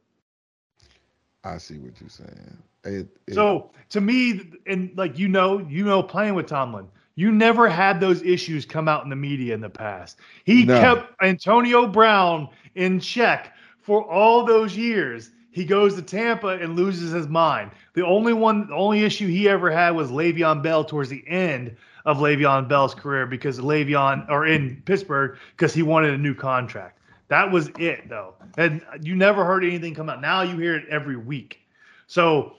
I 1.43 1.57
see 1.57 1.77
what 1.77 1.99
you're 2.01 2.09
saying. 2.09 2.57
It, 2.83 3.07
it- 3.27 3.33
So 3.35 3.71
to 3.89 4.01
me, 4.01 4.41
and 4.65 4.91
like 4.97 5.19
you 5.19 5.27
know, 5.27 5.59
you 5.59 5.85
know, 5.85 6.01
playing 6.01 6.33
with 6.33 6.47
Tomlin, 6.47 6.87
you 7.15 7.31
never 7.31 7.69
had 7.69 7.99
those 7.99 8.23
issues 8.23 8.65
come 8.65 8.87
out 8.87 9.03
in 9.03 9.09
the 9.11 9.15
media 9.15 9.53
in 9.53 9.61
the 9.61 9.69
past. 9.69 10.17
He 10.45 10.65
No. 10.65 10.79
kept 10.79 11.21
Antonio 11.21 11.85
Brown 11.87 12.49
in 12.73 12.99
check 12.99 13.53
for 13.81 14.03
all 14.03 14.45
those 14.45 14.75
years. 14.75 15.29
He 15.51 15.63
goes 15.63 15.93
to 15.95 16.01
Tampa 16.01 16.47
and 16.47 16.75
loses 16.75 17.11
his 17.11 17.27
mind. 17.27 17.69
The 17.93 18.03
only 18.03 18.33
one, 18.33 18.67
the 18.67 18.73
only 18.73 19.03
issue 19.03 19.27
he 19.27 19.47
ever 19.47 19.69
had 19.69 19.91
was 19.91 20.09
Le'Veon 20.09 20.63
Bell 20.63 20.83
towards 20.83 21.09
the 21.09 21.23
end 21.27 21.75
of 22.05 22.17
Le'Veon 22.17 22.67
Bell's 22.67 22.95
career 22.95 23.27
because 23.27 23.59
Le'Veon, 23.59 24.27
or 24.31 24.47
in 24.47 24.81
Pittsburgh, 24.85 25.37
because 25.55 25.71
he 25.71 25.83
wanted 25.83 26.15
a 26.15 26.17
new 26.17 26.33
contract. 26.33 26.97
That 27.33 27.49
was 27.49 27.71
it, 27.79 28.09
though. 28.09 28.35
And 28.59 28.85
you 29.01 29.15
never 29.15 29.43
heard 29.43 29.63
anything 29.63 29.95
come 29.95 30.07
out. 30.07 30.21
Now 30.21 30.43
you 30.43 30.55
hear 30.55 30.75
it 30.75 30.87
every 30.87 31.17
week. 31.17 31.61
So 32.05 32.57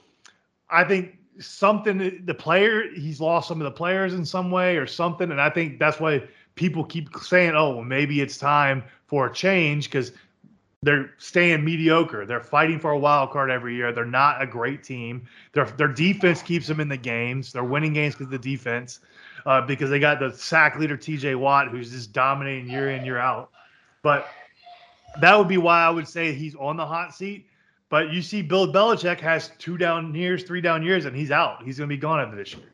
I 0.69 0.83
think 0.83 1.17
something 1.39 2.21
the 2.25 2.33
player 2.33 2.91
he's 2.93 3.21
lost 3.21 3.47
some 3.47 3.61
of 3.61 3.63
the 3.63 3.71
players 3.71 4.13
in 4.13 4.25
some 4.25 4.51
way 4.51 4.75
or 4.75 4.85
something, 4.85 5.31
and 5.31 5.39
I 5.39 5.49
think 5.49 5.79
that's 5.79 6.01
why 6.01 6.23
people 6.55 6.83
keep 6.83 7.07
saying, 7.21 7.53
"Oh, 7.55 7.75
well, 7.75 7.85
maybe 7.85 8.19
it's 8.19 8.37
time 8.37 8.83
for 9.07 9.27
a 9.27 9.33
change," 9.33 9.85
because 9.85 10.11
they're 10.81 11.09
staying 11.19 11.63
mediocre. 11.63 12.25
They're 12.25 12.41
fighting 12.41 12.77
for 12.81 12.91
a 12.91 12.99
wild 12.99 13.31
card 13.31 13.49
every 13.49 13.75
year. 13.75 13.93
They're 13.93 14.03
not 14.03 14.41
a 14.41 14.45
great 14.45 14.83
team. 14.83 15.25
Their 15.53 15.67
their 15.77 15.87
defense 15.87 16.41
keeps 16.41 16.67
them 16.67 16.81
in 16.81 16.89
the 16.89 16.97
games. 16.97 17.53
They're 17.53 17.63
winning 17.63 17.93
games 17.93 18.15
because 18.15 18.29
the 18.29 18.37
defense, 18.37 18.99
uh, 19.45 19.61
because 19.61 19.89
they 19.89 19.99
got 19.99 20.19
the 20.19 20.33
sack 20.33 20.77
leader 20.77 20.97
T.J. 20.97 21.35
Watt, 21.35 21.69
who's 21.69 21.91
just 21.91 22.11
dominating 22.11 22.69
year 22.69 22.91
in 22.91 23.05
year 23.05 23.19
out. 23.19 23.51
But 24.01 24.27
that 25.21 25.37
would 25.37 25.47
be 25.47 25.57
why 25.57 25.83
I 25.83 25.89
would 25.89 26.07
say 26.07 26.33
he's 26.33 26.55
on 26.55 26.77
the 26.77 26.85
hot 26.85 27.13
seat. 27.13 27.47
But 27.89 28.11
you 28.11 28.21
see, 28.21 28.41
Bill 28.41 28.71
Belichick 28.71 29.19
has 29.19 29.51
two 29.59 29.77
down 29.77 30.13
years, 30.15 30.43
three 30.43 30.61
down 30.61 30.83
years, 30.83 31.05
and 31.05 31.15
he's 31.15 31.31
out. 31.31 31.63
He's 31.63 31.77
going 31.77 31.89
to 31.89 31.95
be 31.95 31.99
gone 31.99 32.19
after 32.19 32.35
this 32.35 32.53
year. 32.53 32.65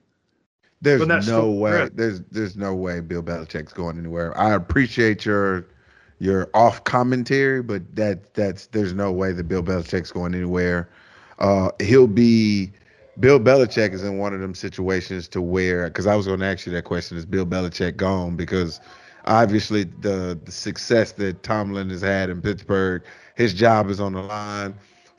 There's 0.82 1.06
no 1.06 1.19
still 1.21 1.54
way. 1.56 1.89
There's 1.93 2.21
there's 2.32 2.58
no 2.58 2.73
way 2.73 3.01
Bill 3.01 3.21
Belichick's 3.21 3.73
going 3.73 3.99
anywhere. 3.99 4.36
I 4.38 4.54
appreciate 4.54 5.25
your 5.25 5.67
your 6.19 6.49
off 6.54 6.84
commentary, 6.84 7.62
but 7.62 7.95
that 7.95 8.34
that's 8.34 8.67
there's 8.67 8.93
no 8.93 9.12
way 9.12 9.32
that 9.32 9.47
Bill 9.47 9.62
Belichick's 9.62 10.12
going 10.12 10.34
anywhere. 10.34 10.89
Uh, 11.38 11.69
he'll 11.80 12.08
be 12.08 12.71
Bill 13.19 13.39
Belichick 13.39 13.93
is 13.93 14.04
in 14.04 14.17
one 14.17 14.34
of 14.34 14.39
them 14.39 14.56
situations 14.56 15.27
to 15.30 15.41
where 15.41 15.88
because 15.88 16.08
I 16.08 16.15
was 16.15 16.25
going 16.25 16.39
to 16.39 16.45
ask 16.47 16.65
you 16.65 16.71
that 16.71 16.84
question: 16.84 17.17
Is 17.17 17.25
Bill 17.25 17.45
Belichick 17.45 17.97
gone? 17.97 18.36
Because 18.36 18.80
obviously 19.25 19.84
the 19.84 20.39
the 20.43 20.51
success 20.51 21.13
that 21.13 21.43
Tomlin 21.43 21.89
has 21.89 22.01
had 22.01 22.29
in 22.29 22.41
Pittsburgh, 22.41 23.03
his 23.36 23.53
job 23.53 23.89
is 23.89 23.99
on 23.99 24.13
the 24.13 24.21
line. 24.21 24.73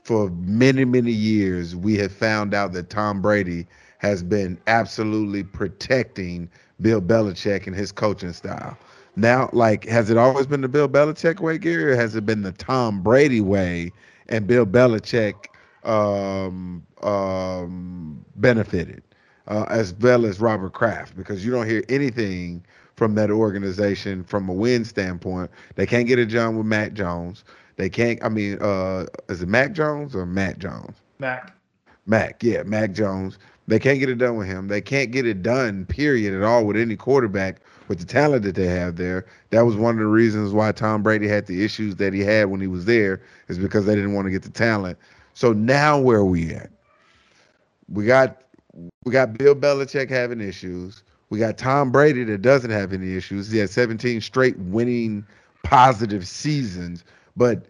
For 0.04 0.30
many 0.30 0.84
many 0.84 1.12
years, 1.12 1.76
we 1.76 1.96
have 1.98 2.12
found 2.12 2.54
out 2.54 2.72
that 2.72 2.90
Tom 2.90 3.22
Brady 3.22 3.66
has 3.98 4.22
been 4.22 4.58
absolutely 4.66 5.44
protecting 5.44 6.50
Bill 6.80 7.00
Belichick 7.00 7.66
and 7.68 7.76
his 7.76 7.92
coaching 7.92 8.32
style. 8.32 8.76
Now, 9.14 9.50
like, 9.52 9.84
has 9.84 10.10
it 10.10 10.16
always 10.16 10.46
been 10.46 10.62
the 10.62 10.68
Bill 10.68 10.88
Belichick 10.88 11.40
way, 11.40 11.58
Gary, 11.58 11.92
or 11.92 11.96
has 11.96 12.16
it 12.16 12.26
been 12.26 12.42
the 12.42 12.52
Tom 12.52 13.02
Brady 13.02 13.40
way 13.40 13.92
and 14.28 14.46
Bill 14.46 14.66
Belichick 14.66 15.34
um, 15.84 16.84
um, 17.02 18.24
benefited, 18.36 19.02
uh, 19.48 19.66
as 19.68 19.92
well 19.94 20.24
as 20.24 20.40
Robert 20.40 20.72
Kraft? 20.72 21.16
Because 21.16 21.44
you 21.44 21.52
don't 21.52 21.68
hear 21.68 21.84
anything 21.88 22.64
from 23.02 23.16
that 23.16 23.32
organization 23.32 24.22
from 24.22 24.48
a 24.48 24.52
win 24.52 24.84
standpoint. 24.84 25.50
They 25.74 25.86
can't 25.86 26.06
get 26.06 26.20
it 26.20 26.26
done 26.26 26.56
with 26.56 26.66
Matt 26.66 26.94
Jones. 26.94 27.42
They 27.74 27.90
can't, 27.90 28.22
I 28.22 28.28
mean, 28.28 28.58
uh, 28.62 29.06
is 29.28 29.42
it 29.42 29.48
Mac 29.48 29.72
Jones 29.72 30.14
or 30.14 30.24
Matt 30.24 30.60
Jones? 30.60 30.98
Mac. 31.18 31.52
Mac, 32.06 32.40
yeah, 32.44 32.62
Mac 32.62 32.92
Jones. 32.92 33.40
They 33.66 33.80
can't 33.80 33.98
get 33.98 34.08
it 34.08 34.18
done 34.18 34.36
with 34.36 34.46
him. 34.46 34.68
They 34.68 34.80
can't 34.80 35.10
get 35.10 35.26
it 35.26 35.42
done, 35.42 35.84
period, 35.86 36.32
at 36.32 36.44
all 36.44 36.64
with 36.64 36.76
any 36.76 36.94
quarterback 36.94 37.60
with 37.88 37.98
the 37.98 38.04
talent 38.04 38.44
that 38.44 38.54
they 38.54 38.66
have 38.66 38.94
there. 38.94 39.26
That 39.50 39.62
was 39.62 39.74
one 39.74 39.96
of 39.96 39.98
the 39.98 40.06
reasons 40.06 40.52
why 40.52 40.70
Tom 40.70 41.02
Brady 41.02 41.26
had 41.26 41.48
the 41.48 41.64
issues 41.64 41.96
that 41.96 42.14
he 42.14 42.20
had 42.20 42.50
when 42.50 42.60
he 42.60 42.68
was 42.68 42.84
there, 42.84 43.20
is 43.48 43.58
because 43.58 43.84
they 43.84 43.96
didn't 43.96 44.14
want 44.14 44.26
to 44.26 44.30
get 44.30 44.44
the 44.44 44.50
talent. 44.50 44.96
So 45.34 45.52
now 45.52 45.98
where 45.98 46.18
are 46.18 46.24
we 46.24 46.52
at? 46.52 46.70
We 47.88 48.04
got 48.04 48.42
we 49.04 49.10
got 49.10 49.36
Bill 49.36 49.56
Belichick 49.56 50.08
having 50.08 50.40
issues. 50.40 51.02
We 51.32 51.38
got 51.38 51.56
Tom 51.56 51.90
Brady 51.90 52.24
that 52.24 52.42
doesn't 52.42 52.72
have 52.72 52.92
any 52.92 53.16
issues. 53.16 53.50
He 53.50 53.56
had 53.56 53.70
17 53.70 54.20
straight 54.20 54.58
winning 54.58 55.26
positive 55.62 56.28
seasons, 56.28 57.04
but 57.38 57.64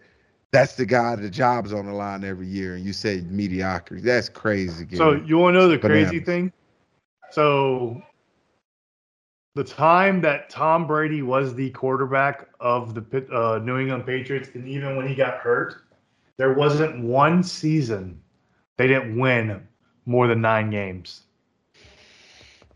that's 0.51 0.75
the 0.75 0.85
guy 0.85 1.15
the 1.15 1.29
job's 1.29 1.71
on 1.71 1.85
the 1.85 1.93
line 1.93 2.25
every 2.25 2.45
year, 2.45 2.75
and 2.75 2.83
you 2.83 2.91
say 2.91 3.21
mediocrity. 3.29 4.03
That's 4.03 4.27
crazy. 4.27 4.83
Gary. 4.83 4.97
So 4.97 5.13
you 5.13 5.37
want 5.37 5.53
to 5.53 5.59
know 5.59 5.69
the 5.69 5.79
crazy 5.79 6.19
thing? 6.19 6.51
So 7.31 8.01
the 9.55 9.63
time 9.63 10.19
that 10.19 10.49
Tom 10.49 10.85
Brady 10.85 11.21
was 11.21 11.55
the 11.55 11.69
quarterback 11.69 12.49
of 12.59 12.93
the 12.93 13.25
uh, 13.33 13.59
New 13.59 13.79
England 13.79 14.05
Patriots, 14.05 14.49
and 14.55 14.67
even 14.67 14.97
when 14.97 15.07
he 15.07 15.15
got 15.15 15.35
hurt, 15.35 15.83
there 16.35 16.51
wasn't 16.51 17.01
one 17.01 17.41
season 17.41 18.21
they 18.75 18.87
didn't 18.87 19.17
win 19.17 19.65
more 20.05 20.27
than 20.27 20.41
nine 20.41 20.69
games. 20.69 21.21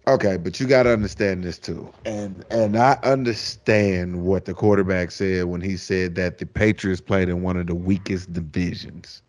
Okay, 0.07 0.37
but 0.37 0.57
you 0.57 0.67
got 0.67 0.83
to 0.83 0.93
understand 0.93 1.43
this 1.43 1.59
too, 1.59 1.91
and 2.05 2.45
and 2.49 2.77
I 2.77 2.97
understand 3.03 4.23
what 4.23 4.45
the 4.45 4.53
quarterback 4.53 5.11
said 5.11 5.45
when 5.45 5.59
he 5.59 5.75
said 5.75 6.15
that 6.15 6.37
the 6.37 6.45
Patriots 6.45 7.01
played 7.01 7.27
in 7.27 7.41
one 7.41 7.57
of 7.57 7.67
the 7.67 7.75
weakest 7.75 8.31
divisions. 8.31 9.21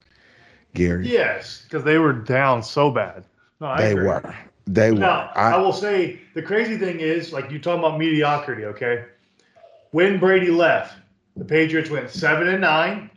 Gary, 0.75 1.09
Yes, 1.09 1.63
because 1.65 1.83
they 1.83 1.99
were 1.99 2.13
down 2.13 2.63
so 2.63 2.93
bad. 2.93 3.25
No, 3.61 3.67
I 3.67 3.83
they 3.83 3.95
were, 3.95 4.37
they 4.69 4.93
were. 4.93 4.99
Now, 4.99 5.33
I, 5.35 5.55
I, 5.55 5.57
will 5.57 5.73
say 5.73 6.21
the 6.35 6.43
crazy 6.43 6.77
thing 6.77 7.01
is, 7.01 7.33
like 7.33 7.51
you 7.51 7.59
talking 7.59 7.81
about 7.81 7.99
mediocrity, 7.99 8.65
okay? 8.67 9.07
When 9.91 10.21
Brady 10.21 10.51
left, 10.51 10.97
the 11.37 11.45
Patriots 11.45 11.91
went 11.91 12.11
seven 12.11 12.47
and 12.49 12.61
nine, 12.61 13.11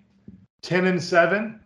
10 0.63 0.85
and 0.85 1.03
seven, 1.03 1.59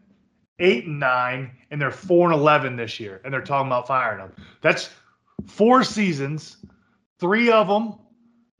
eight 0.59 0.87
and 0.87 0.99
nine, 0.99 1.51
and 1.71 1.79
they're 1.79 1.91
four 1.91 2.29
and 2.29 2.37
eleven 2.37 2.75
this 2.75 2.99
year, 2.99 3.21
and 3.23 3.33
they're 3.33 3.41
talking 3.41 3.67
about 3.67 3.87
firing 3.87 4.17
them. 4.17 4.33
That's 4.61 4.89
four 5.47 5.83
seasons. 5.83 6.57
Three 7.19 7.49
of 7.51 7.67
them, 7.67 7.95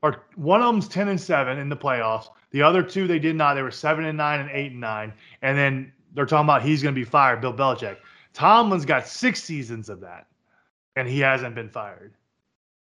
or 0.02 0.24
one 0.36 0.62
of 0.62 0.68
them's 0.74 0.88
10 0.88 1.10
and 1.10 1.20
seven 1.20 1.58
in 1.60 1.68
the 1.70 1.76
playoffs. 1.76 2.28
The 2.52 2.62
other 2.62 2.82
two 2.82 3.06
they 3.08 3.20
did 3.20 3.36
not. 3.36 3.56
They 3.56 3.62
were 3.62 3.72
seven 3.72 4.06
and 4.06 4.18
nine 4.18 4.40
and 4.40 4.50
eight 4.52 4.72
and 4.72 4.80
nine, 4.80 5.14
and 5.42 5.58
then 5.58 5.92
they're 6.14 6.26
talking 6.26 6.46
about 6.46 6.62
he's 6.64 6.82
going 6.82 6.96
to 6.96 7.00
be 7.00 7.04
fired. 7.06 7.42
Bill 7.42 7.54
Belichick. 7.54 7.98
Tomlin's 8.34 8.86
got 8.86 9.08
six 9.08 9.44
seasons 9.44 9.90
of 9.90 10.00
that 10.02 10.28
and 10.98 11.08
he 11.08 11.20
hasn't 11.20 11.56
been 11.56 11.68
fired 11.70 12.14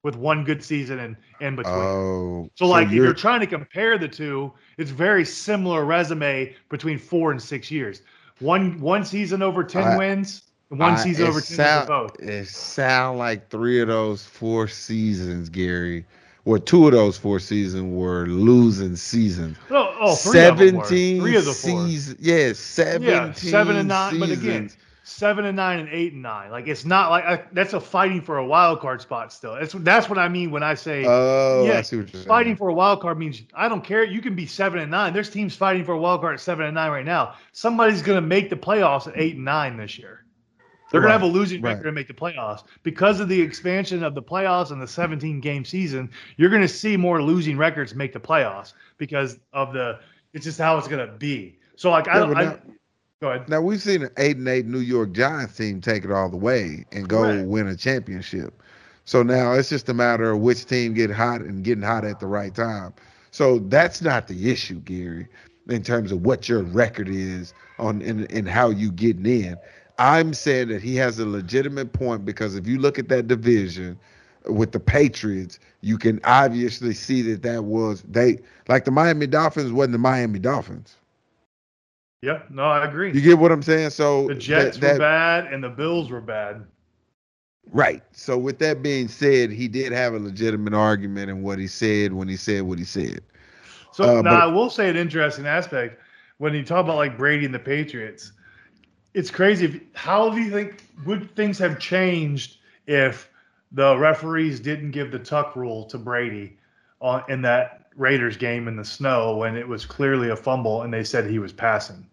with 0.04 0.16
one 0.18 0.44
good 0.44 0.62
season 0.64 1.00
in, 1.00 1.18
in 1.40 1.56
between. 1.56 1.76
oh, 1.76 2.50
so, 2.56 2.66
like, 2.68 2.88
if 2.88 2.94
you're- 2.94 3.06
you're 3.08 3.14
trying 3.14 3.40
to 3.40 3.48
compare 3.48 3.98
the 3.98 4.08
two, 4.08 4.52
it's 4.78 4.92
very 4.92 5.24
similar 5.24 5.86
resume 5.86 6.54
between 6.70 6.98
four 6.98 7.32
and 7.32 7.42
six 7.42 7.70
years. 7.72 8.02
One 8.40 8.80
one 8.82 9.06
season 9.06 9.42
over 9.42 9.64
ten 9.64 9.84
I- 9.84 9.98
wins, 9.98 10.51
one 10.72 10.98
season 10.98 11.28
over 11.28 11.42
ten 11.42 11.56
sound, 11.58 11.88
both. 11.88 12.20
It 12.20 12.48
sound 12.48 13.20
like 13.20 13.50
three 13.50 13.82
of 13.82 13.88
those 13.88 14.26
four 14.26 14.68
seasons, 14.68 15.50
Gary. 15.50 16.06
Well, 16.44 16.60
two 16.60 16.88
of 16.88 16.94
those 16.94 17.18
four 17.18 17.40
seasons 17.40 17.94
were 17.94 18.26
losing 18.26 18.96
seasons. 18.96 19.58
Oh, 19.70 19.96
oh 20.00 20.16
three 20.16 20.44
of 20.46 20.58
them 20.58 20.76
were. 20.76 20.84
Seventeen 20.84 21.22
Three 21.22 21.36
of 21.36 21.46
the 21.46 21.54
four. 21.54 21.86
seasons. 21.88 22.20
Yeah, 22.20 22.54
seventeen. 22.54 23.10
Yeah, 23.10 23.34
seven 23.34 23.76
and 23.76 23.88
nine. 23.88 24.20
But 24.20 24.32
again, 24.32 24.72
seven 25.04 25.46
and 25.46 25.56
nine 25.56 25.80
and 25.80 25.90
eight 25.90 26.14
and 26.14 26.22
nine. 26.24 26.50
Like 26.50 26.68
it's 26.68 26.86
not 26.86 27.12
like 27.12 27.26
I, 27.26 27.44
that's 27.52 27.74
a 27.74 27.80
fighting 27.80 28.22
for 28.22 28.38
a 28.38 28.46
wild 28.46 28.80
card 28.80 29.02
spot. 29.02 29.32
Still, 29.32 29.54
that's 29.56 29.74
that's 29.74 30.10
what 30.10 30.18
I 30.18 30.30
mean 30.30 30.50
when 30.50 30.64
I 30.64 30.74
say 30.74 31.06
Oh, 31.08 31.66
yeah, 31.66 31.78
I 31.78 31.82
see 31.84 31.98
what 31.98 32.12
you're 32.12 32.22
saying. 32.22 32.28
fighting 32.28 32.56
for 32.56 32.70
a 32.70 32.74
wild 32.74 33.02
card 33.02 33.20
means 33.20 33.44
I 33.54 33.68
don't 33.70 33.84
care. 33.84 34.04
You 34.04 34.22
can 34.22 34.34
be 34.36 34.48
seven 34.48 34.80
and 34.80 34.90
nine. 34.90 35.14
There's 35.14 35.30
teams 35.30 35.56
fighting 35.56 35.84
for 35.86 35.94
a 35.94 36.00
wild 36.00 36.22
card 36.22 36.36
at 36.36 36.40
seven 36.40 36.66
and 36.66 36.74
nine 36.74 36.92
right 36.92 37.06
now. 37.06 37.36
Somebody's 37.52 38.02
going 38.02 38.18
to 38.18 38.26
make 38.28 38.50
the 38.50 38.56
playoffs 38.56 39.08
at 39.08 39.14
eight 39.16 39.36
and 39.36 39.46
nine 39.46 39.78
this 39.78 40.00
year. 40.00 40.24
They're 40.92 41.02
going 41.02 41.10
to 41.10 41.14
have 41.14 41.22
a 41.22 41.26
losing 41.26 41.62
right. 41.62 41.72
record 41.72 41.88
and 41.88 41.96
make 41.96 42.08
the 42.08 42.14
playoffs 42.14 42.64
because 42.84 43.20
of 43.20 43.30
the 43.30 43.40
expansion 43.42 44.04
of 44.04 44.14
the 44.14 44.22
playoffs 44.22 44.72
and 44.72 44.82
the 44.82 44.88
17 44.88 45.40
game 45.40 45.64
season. 45.64 46.10
You're 46.38 46.50
going 46.50 46.62
to 46.62 46.68
see 46.68 46.98
more 46.98 47.22
losing 47.24 47.58
records 47.58 47.96
make 47.96 48.14
the 48.14 48.20
playoffs 48.20 48.74
because 48.98 49.40
of 49.54 49.74
the. 49.74 50.00
It's 50.34 50.46
just 50.46 50.60
how 50.60 50.78
it's 50.78 50.88
going 50.88 51.06
to 51.06 51.14
be. 51.14 51.58
So 51.76 51.90
like 51.90 52.08
I 52.08 52.20
don't. 52.20 52.34
but 52.34 52.38
I, 52.38 52.46
now- 52.46 52.60
go 53.22 53.32
ahead. 53.32 53.50
Now 53.50 53.62
we've 53.62 53.82
seen 53.82 54.04
an 54.04 54.12
eight 54.18 54.38
and 54.38 54.48
eight 54.48 54.66
New 54.66 54.80
York 54.80 55.14
Giants 55.14 55.56
team 55.56 55.82
take 55.82 56.04
it 56.04 56.12
all 56.12 56.30
the 56.30 56.38
way 56.38 56.86
and 56.92 57.08
go 57.08 57.24
Correct. 57.24 57.48
win 57.48 57.68
a 57.68 57.76
championship. 57.76 58.62
So 59.06 59.24
now 59.24 59.54
it's 59.54 59.70
just 59.70 59.90
a 59.90 59.94
matter 59.94 60.32
of 60.32 60.40
which 60.40 60.66
team 60.66 60.94
get 60.94 61.10
hot 61.10 61.42
and 61.42 61.64
getting 61.64 61.84
hot 61.84 62.06
at 62.06 62.20
the 62.20 62.28
right 62.28 62.54
time. 62.54 62.94
So 63.32 63.60
that's 63.60 64.02
not 64.02 64.28
the 64.28 64.52
issue, 64.52 64.80
Gary, 64.82 65.28
in 65.68 65.84
terms 65.84 66.12
of 66.12 66.22
what 66.22 66.50
your 66.50 66.64
record 66.64 67.10
is 67.10 67.54
on 67.80 68.02
and, 68.02 68.30
and 68.32 68.48
how 68.48 68.70
you 68.70 68.92
getting 68.92 69.26
in. 69.26 69.58
I'm 70.02 70.34
saying 70.34 70.70
that 70.70 70.82
he 70.82 70.96
has 70.96 71.20
a 71.20 71.26
legitimate 71.28 71.94
point 71.94 72.26
because 72.26 72.56
if 72.56 72.66
you 72.68 72.80
look 72.80 72.98
at 72.98 73.08
that 73.10 73.28
division 73.28 74.00
with 74.48 74.72
the 74.72 74.80
Patriots, 74.80 75.60
you 75.82 76.00
can 76.00 76.20
obviously 76.24 76.96
see 76.96 77.22
that 77.24 77.44
that 77.44 77.66
was 77.66 78.02
they 78.10 78.40
like 78.68 78.86
the 78.86 78.92
Miami 78.92 79.28
Dolphins 79.28 79.72
wasn't 79.72 79.92
the 79.92 80.00
Miami 80.00 80.40
Dolphins. 80.40 80.96
Yeah, 82.24 82.42
no, 82.50 82.64
I 82.64 82.84
agree. 82.86 83.12
You 83.14 83.22
get 83.22 83.38
what 83.38 83.52
I'm 83.52 83.62
saying? 83.62 83.92
So 83.92 84.28
the 84.28 84.36
Jets 84.36 84.78
that- 84.78 84.94
were 84.94 85.00
bad 85.00 85.54
and 85.54 85.64
the 85.64 85.70
Bills 85.70 86.10
were 86.10 86.22
bad. 86.22 86.66
Right. 87.72 88.02
So 88.12 88.40
with 88.40 88.58
that 88.60 88.82
being 88.82 89.08
said, 89.08 89.52
he 89.52 89.68
did 89.68 89.92
have 89.92 90.16
a 90.16 90.20
legitimate 90.20 90.74
argument 90.74 91.30
in 91.30 91.44
what 91.44 91.60
he 91.60 91.68
said 91.68 92.12
when 92.14 92.28
he 92.28 92.36
said 92.38 92.64
what 92.64 92.80
he 92.80 92.86
said. 92.86 93.22
So 93.92 94.04
Uh, 94.20 94.22
now 94.24 94.32
but- 94.32 94.44
I 94.44 94.46
will 94.48 94.72
say 94.72 94.90
an 94.90 94.96
interesting 94.96 95.46
aspect 95.46 96.02
when 96.40 96.56
you 96.56 96.64
talk 96.64 96.84
about 96.84 96.96
like 96.96 97.20
Brady 97.20 97.46
and 97.46 97.54
the 97.54 97.60
Patriots. 97.60 98.32
It's 99.14 99.30
crazy. 99.32 99.82
How 99.94 100.30
do 100.30 100.42
you 100.42 100.50
think 100.52 100.84
would 101.06 101.36
things 101.36 101.58
have 101.60 101.80
changed 101.80 102.58
if 102.88 103.30
the 103.72 103.98
referees 103.98 104.60
didn't 104.60 104.92
give 104.92 105.12
the 105.12 105.20
tuck 105.20 105.56
rule 105.56 105.86
to 105.86 105.98
Brady 105.98 106.58
on 107.02 107.24
in 107.30 107.42
that 107.42 107.88
Raiders 107.96 108.38
game 108.38 108.68
in 108.68 108.76
the 108.76 108.86
snow 108.86 109.38
when 109.38 109.56
it 109.58 109.68
was 109.68 109.86
clearly 109.86 110.30
a 110.30 110.36
fumble 110.36 110.84
and 110.84 110.94
they 110.94 111.04
said 111.04 111.26
he 111.30 111.40
was 111.40 111.52
passing? 111.52 112.06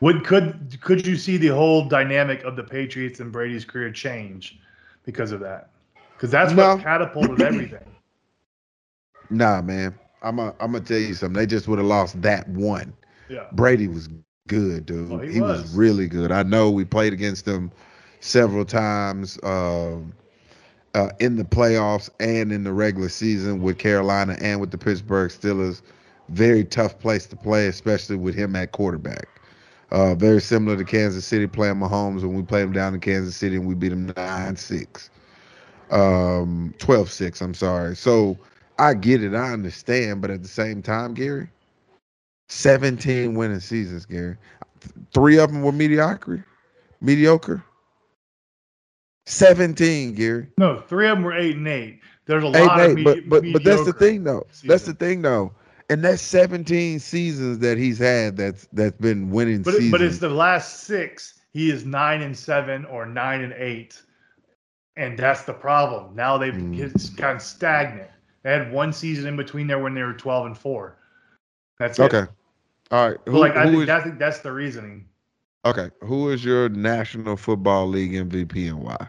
Would 0.00 0.24
could 0.24 0.78
could 0.82 1.06
you 1.06 1.16
see 1.16 1.36
the 1.36 1.48
whole 1.48 1.88
dynamic 1.88 2.42
of 2.44 2.56
the 2.56 2.64
Patriots 2.64 3.20
and 3.20 3.32
Brady's 3.32 3.64
career 3.64 3.90
change 3.90 4.58
because 5.04 5.32
of 5.32 5.40
that? 5.40 5.70
Because 6.16 6.30
that's 6.30 6.52
No. 6.52 6.76
what 6.76 6.80
catapulted 6.80 7.40
everything. 7.40 7.84
Nah, 9.30 9.62
man. 9.62 9.94
I'm 10.22 10.38
a, 10.38 10.54
I'm 10.60 10.72
gonna 10.72 10.80
tell 10.80 10.98
you 10.98 11.14
something. 11.14 11.34
They 11.34 11.46
just 11.46 11.66
would 11.68 11.78
have 11.78 11.86
lost 11.86 12.20
that 12.22 12.46
one. 12.48 12.92
Yeah. 13.28 13.46
Brady 13.52 13.88
was 13.88 14.08
good, 14.48 14.86
dude. 14.86 15.10
Oh, 15.10 15.18
he 15.18 15.32
he 15.32 15.40
was. 15.40 15.62
was. 15.62 15.74
really 15.74 16.06
good. 16.08 16.30
I 16.30 16.42
know 16.42 16.70
we 16.70 16.84
played 16.84 17.12
against 17.12 17.46
him 17.46 17.70
several 18.20 18.64
times 18.64 19.38
um, 19.42 20.12
uh, 20.94 21.10
in 21.20 21.36
the 21.36 21.44
playoffs 21.44 22.10
and 22.20 22.52
in 22.52 22.64
the 22.64 22.72
regular 22.72 23.08
season 23.08 23.60
with 23.62 23.78
Carolina 23.78 24.36
and 24.40 24.60
with 24.60 24.70
the 24.70 24.78
Pittsburgh 24.78 25.30
Steelers. 25.30 25.82
Very 26.28 26.64
tough 26.64 26.98
place 26.98 27.26
to 27.26 27.36
play, 27.36 27.66
especially 27.68 28.16
with 28.16 28.34
him 28.34 28.54
at 28.56 28.72
quarterback. 28.72 29.28
Uh, 29.90 30.14
very 30.14 30.40
similar 30.40 30.76
to 30.76 30.84
Kansas 30.84 31.24
City 31.26 31.46
playing 31.46 31.76
Mahomes 31.76 32.22
when 32.22 32.34
we 32.34 32.42
played 32.42 32.64
him 32.64 32.72
down 32.72 32.94
in 32.94 33.00
Kansas 33.00 33.36
City 33.36 33.56
and 33.56 33.66
we 33.66 33.74
beat 33.74 33.92
him 33.92 34.12
9 34.16 34.56
6. 34.56 35.10
Um, 35.90 36.74
12 36.78 37.10
6, 37.10 37.40
I'm 37.40 37.54
sorry. 37.54 37.94
So 37.96 38.38
I 38.78 38.94
get 38.94 39.22
it. 39.22 39.34
I 39.34 39.52
understand. 39.52 40.20
But 40.22 40.30
at 40.30 40.42
the 40.42 40.48
same 40.48 40.82
time, 40.82 41.14
Gary, 41.14 41.48
17 42.54 43.34
winning 43.34 43.60
seasons, 43.60 44.06
Gary. 44.06 44.36
Three 45.12 45.38
of 45.38 45.50
them 45.52 45.62
were 45.62 45.72
mediocre. 45.72 46.46
Mediocre. 47.00 47.62
17, 49.26 50.14
Gary. 50.14 50.48
No, 50.58 50.80
three 50.80 51.08
of 51.08 51.16
them 51.16 51.24
were 51.24 51.36
eight 51.36 51.56
and 51.56 51.66
eight. 51.66 52.00
There's 52.26 52.44
a 52.44 52.48
Eight 52.48 52.66
lot 52.66 52.80
and 52.80 52.92
of 52.92 52.98
eight. 52.98 53.04
medi- 53.04 53.20
But 53.22 53.42
but 53.42 53.52
but 53.54 53.64
that's 53.64 53.84
the 53.84 53.92
thing 53.92 54.24
though. 54.24 54.46
That's 54.64 54.84
the 54.84 54.94
thing 54.94 55.22
though. 55.22 55.52
And 55.90 56.02
that's 56.02 56.22
17 56.22 56.98
seasons 56.98 57.58
that 57.58 57.76
he's 57.76 57.98
had 57.98 58.36
that's 58.36 58.66
that's 58.72 58.96
been 58.98 59.30
winning 59.30 59.62
But 59.62 59.74
seasons. 59.74 59.90
but 59.92 60.00
it's 60.02 60.18
the 60.18 60.30
last 60.30 60.84
six. 60.84 61.40
He 61.52 61.70
is 61.70 61.84
nine 61.84 62.22
and 62.22 62.36
seven 62.36 62.84
or 62.86 63.04
nine 63.06 63.42
and 63.42 63.52
eight, 63.54 64.00
and 64.96 65.18
that's 65.18 65.42
the 65.42 65.52
problem. 65.52 66.14
Now 66.14 66.38
they've 66.38 66.54
Mm. 66.54 66.78
it's 66.78 67.10
gotten 67.10 67.40
stagnant. 67.40 68.10
They 68.42 68.52
had 68.52 68.72
one 68.72 68.92
season 68.92 69.26
in 69.26 69.36
between 69.36 69.66
there 69.66 69.78
when 69.78 69.94
they 69.94 70.02
were 70.02 70.14
twelve 70.14 70.46
and 70.46 70.56
four. 70.56 70.96
That's 71.78 71.98
it. 71.98 72.04
All 72.94 73.08
right. 73.10 73.18
Who, 73.26 73.38
like 73.38 73.56
I 73.56 73.64
think, 73.64 73.80
is- 73.80 73.86
that, 73.88 74.02
I 74.02 74.04
think 74.04 74.20
that's 74.20 74.38
the 74.38 74.52
reasoning. 74.52 75.06
okay. 75.64 75.90
Who 76.02 76.30
is 76.30 76.44
your 76.44 76.68
National 76.68 77.36
Football 77.36 77.88
League 77.88 78.12
MVP 78.12 78.68
and 78.68 78.78
why? 78.84 79.08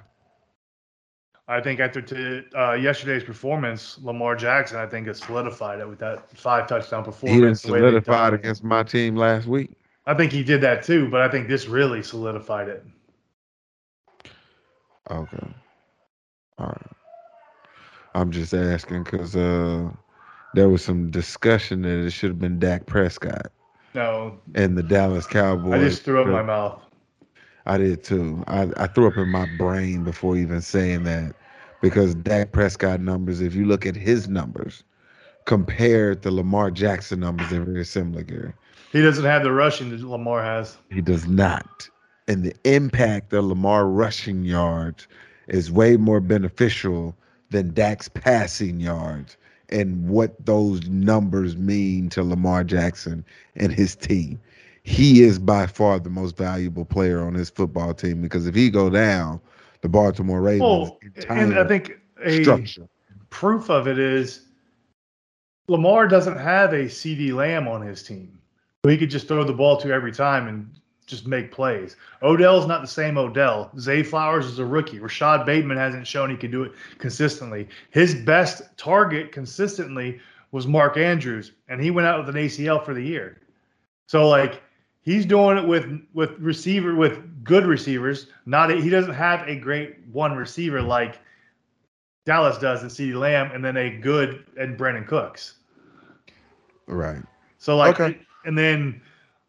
I 1.48 1.62
think 1.62 1.80
after 1.80 2.02
to, 2.02 2.44
uh, 2.58 2.74
yesterday's 2.74 3.24
performance, 3.24 4.00
Lamar 4.02 4.36
Jackson, 4.36 4.80
I 4.80 4.88
think 4.88 5.06
has 5.06 5.20
solidified 5.20 5.82
it 5.82 5.88
with 5.88 6.00
that 6.00 6.36
five 6.36 6.68
touchdown 6.68 7.04
performance. 7.04 7.36
He 7.36 7.42
didn't 7.42 7.62
the 7.62 7.72
way 7.74 7.80
they 7.80 8.04
solidify 8.04 8.30
against 8.30 8.64
my 8.64 8.82
team 8.82 9.16
last 9.16 9.46
week. 9.46 9.70
I 10.08 10.16
think 10.16 10.32
he 10.32 10.44
did 10.44 10.62
that 10.62 10.82
too, 10.82 11.08
but 11.08 11.22
I 11.22 11.30
think 11.30 11.48
this 11.48 11.68
really 11.68 12.02
solidified 12.02 12.70
it. 12.70 12.84
Okay. 15.12 15.48
All 16.58 16.66
right. 16.66 16.92
I'm 18.16 18.32
just 18.32 18.52
asking 18.52 19.04
because 19.04 19.36
uh, 19.36 19.92
there 20.56 20.70
was 20.70 20.84
some 20.84 21.12
discussion 21.12 21.84
that 21.84 22.04
it 22.04 22.10
should 22.10 22.32
have 22.32 22.40
been 22.40 22.58
Dak 22.58 22.88
Prescott 22.88 23.52
No, 23.96 24.38
and 24.56 24.78
the 24.78 24.84
Dallas 24.84 25.26
Cowboys. 25.26 25.74
I 25.74 25.80
just 25.80 26.04
threw 26.04 26.22
up 26.22 26.28
my 26.28 26.44
mouth. 26.44 26.82
I 27.66 27.78
did 27.78 28.04
too. 28.04 28.44
I, 28.46 28.70
I 28.76 28.88
threw 28.88 29.08
up 29.08 29.16
in 29.16 29.30
my 29.30 29.46
brain 29.58 30.04
before 30.04 30.36
even 30.36 30.60
saying 30.60 31.04
that 31.06 31.34
because 31.82 32.14
Dak 32.14 32.52
Prescott 32.52 33.00
numbers, 33.00 33.40
if 33.40 33.56
you 33.56 33.66
look 33.66 33.86
at 33.86 33.96
his 33.96 34.28
numbers 34.28 34.84
compared 35.46 36.24
to 36.24 36.32
Lamar 36.32 36.72
Jackson 36.72 37.22
numbers, 37.22 37.50
they're 37.50 37.64
very 37.64 37.86
similar, 37.86 38.24
Gary. 38.24 38.52
He 38.92 39.02
doesn't 39.02 39.24
have 39.24 39.44
the 39.44 39.52
rushing 39.54 39.90
that 39.92 40.02
Lamar 40.02 40.44
has. 40.44 40.78
He 40.90 41.02
does 41.02 41.26
not. 41.26 41.90
And 42.28 42.44
the 42.44 42.56
impact 42.66 43.32
of 43.32 43.46
Lamar 43.46 43.88
rushing 43.88 44.44
yards 44.44 45.08
is 45.48 45.72
way 45.72 45.96
more 45.96 46.20
beneficial 46.20 47.16
than 47.50 47.74
Dak's 47.74 48.10
passing 48.10 48.82
yards 48.82 49.38
and 49.70 50.08
what 50.08 50.46
those 50.46 50.88
numbers 50.88 51.58
mean 51.58 52.10
to 52.10 52.24
Lamar 52.24 52.64
Jackson 52.64 53.26
and 53.56 53.72
his 53.72 53.96
team. 53.96 54.40
He 54.84 55.24
is 55.24 55.40
by 55.40 55.66
far 55.66 56.00
the 56.00 56.10
most 56.10 56.38
valuable 56.38 56.86
player 56.86 57.22
on 57.22 57.34
his 57.34 57.50
football 57.50 57.94
team 57.94 58.22
because 58.22 58.46
if 58.46 58.54
he 58.54 58.70
go 58.70 58.90
down, 58.90 59.42
the 59.82 59.90
Baltimore 59.90 60.42
Ravens 60.42 60.92
and 61.30 61.58
I 61.58 61.68
think 61.68 62.00
a 62.24 62.42
structure. 62.42 62.88
proof 63.30 63.70
of 63.70 63.88
it 63.88 64.00
is 64.00 64.42
Lamar 65.68 66.08
doesn't 66.08 66.38
have 66.38 66.74
a 66.74 66.86
CeeDee 66.86 67.34
Lamb 67.34 67.68
on 67.68 67.82
his 67.82 68.04
team. 68.04 68.40
who 68.84 68.90
He 68.90 68.98
could 68.98 69.10
just 69.10 69.28
throw 69.28 69.44
the 69.44 69.54
ball 69.54 69.78
to 69.78 69.92
every 69.92 70.12
time 70.12 70.48
and 70.48 70.70
just 71.06 71.28
make 71.28 71.52
plays. 71.52 71.96
Odell's 72.24 72.66
not 72.68 72.82
the 72.82 72.88
same 72.88 73.18
Odell. 73.18 73.72
Zay 73.80 74.02
Flowers 74.04 74.46
is 74.46 74.60
a 74.60 74.66
rookie. 74.66 75.00
Rashod 75.00 75.46
Bateman 75.46 75.78
hasn't 75.78 76.08
shown 76.08 76.30
he 76.30 76.38
can 76.38 76.52
do 76.52 76.64
it 76.64 76.72
consistently. 76.98 77.68
His 77.92 78.16
best 78.16 78.64
target 78.78 79.32
consistently 79.32 80.20
was 80.52 80.66
Mark 80.68 80.98
Andrews, 80.98 81.52
and 81.70 81.82
he 81.82 81.92
went 81.92 82.08
out 82.08 82.26
with 82.26 82.36
an 82.36 82.42
ACL 82.42 82.84
for 82.84 82.94
the 82.94 83.02
year. 83.04 83.42
So 84.08 84.28
like 84.28 84.62
he's 85.02 85.26
doing 85.26 85.58
it 85.58 85.68
with 85.68 86.02
with 86.14 86.32
receiver 86.40 86.96
with 86.96 87.44
good 87.44 87.66
receivers. 87.66 88.28
Not 88.46 88.72
a, 88.72 88.76
he 88.82 88.90
doesn't 88.90 89.14
have 89.14 89.48
a 89.48 89.56
great 89.56 89.98
one 90.12 90.36
receiver 90.36 90.82
like 90.82 91.20
Dallas 92.26 92.58
does 92.58 92.82
in 92.82 92.90
CeeDee 92.90 93.20
Lamb, 93.20 93.52
and 93.52 93.64
then 93.64 93.78
a 93.78 93.90
good 93.98 94.46
and 94.58 94.78
Brandin 94.78 95.06
Cooks. 95.08 95.56
Right. 96.88 97.22
So 97.58 97.78
like, 97.78 98.00
Okay. 98.00 98.20
and 98.46 98.58
then 98.58 99.02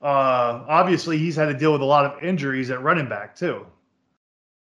uh, 0.03 0.65
obviously 0.69 1.19
he's 1.19 1.37
had 1.37 1.47
to 1.47 1.55
deal 1.55 1.73
with 1.73 1.81
a 1.81 1.87
lot 1.87 2.05
of 2.05 2.23
injuries 2.23 2.71
at 2.71 2.83
running 2.83 3.09
back 3.09 3.35
too. 3.35 3.67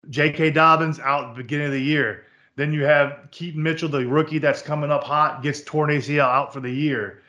J.K. 0.09 0.51
Dobbins 0.51 0.99
out 0.99 1.25
at 1.25 1.35
the 1.35 1.43
beginning 1.43 1.67
of 1.67 1.73
the 1.73 1.81
year. 1.81 2.25
Then 2.55 2.73
you 2.73 2.83
have 2.83 3.27
Keaton 3.31 3.61
Mitchell, 3.61 3.87
the 3.87 4.05
rookie 4.05 4.39
that's 4.39 4.61
coming 4.61 4.91
up 4.91 5.03
hot, 5.03 5.41
gets 5.41 5.61
torn 5.61 5.89
ACL 5.89 6.21
out 6.21 6.53
for 6.53 6.59
the 6.59 6.71
year. 6.71 7.21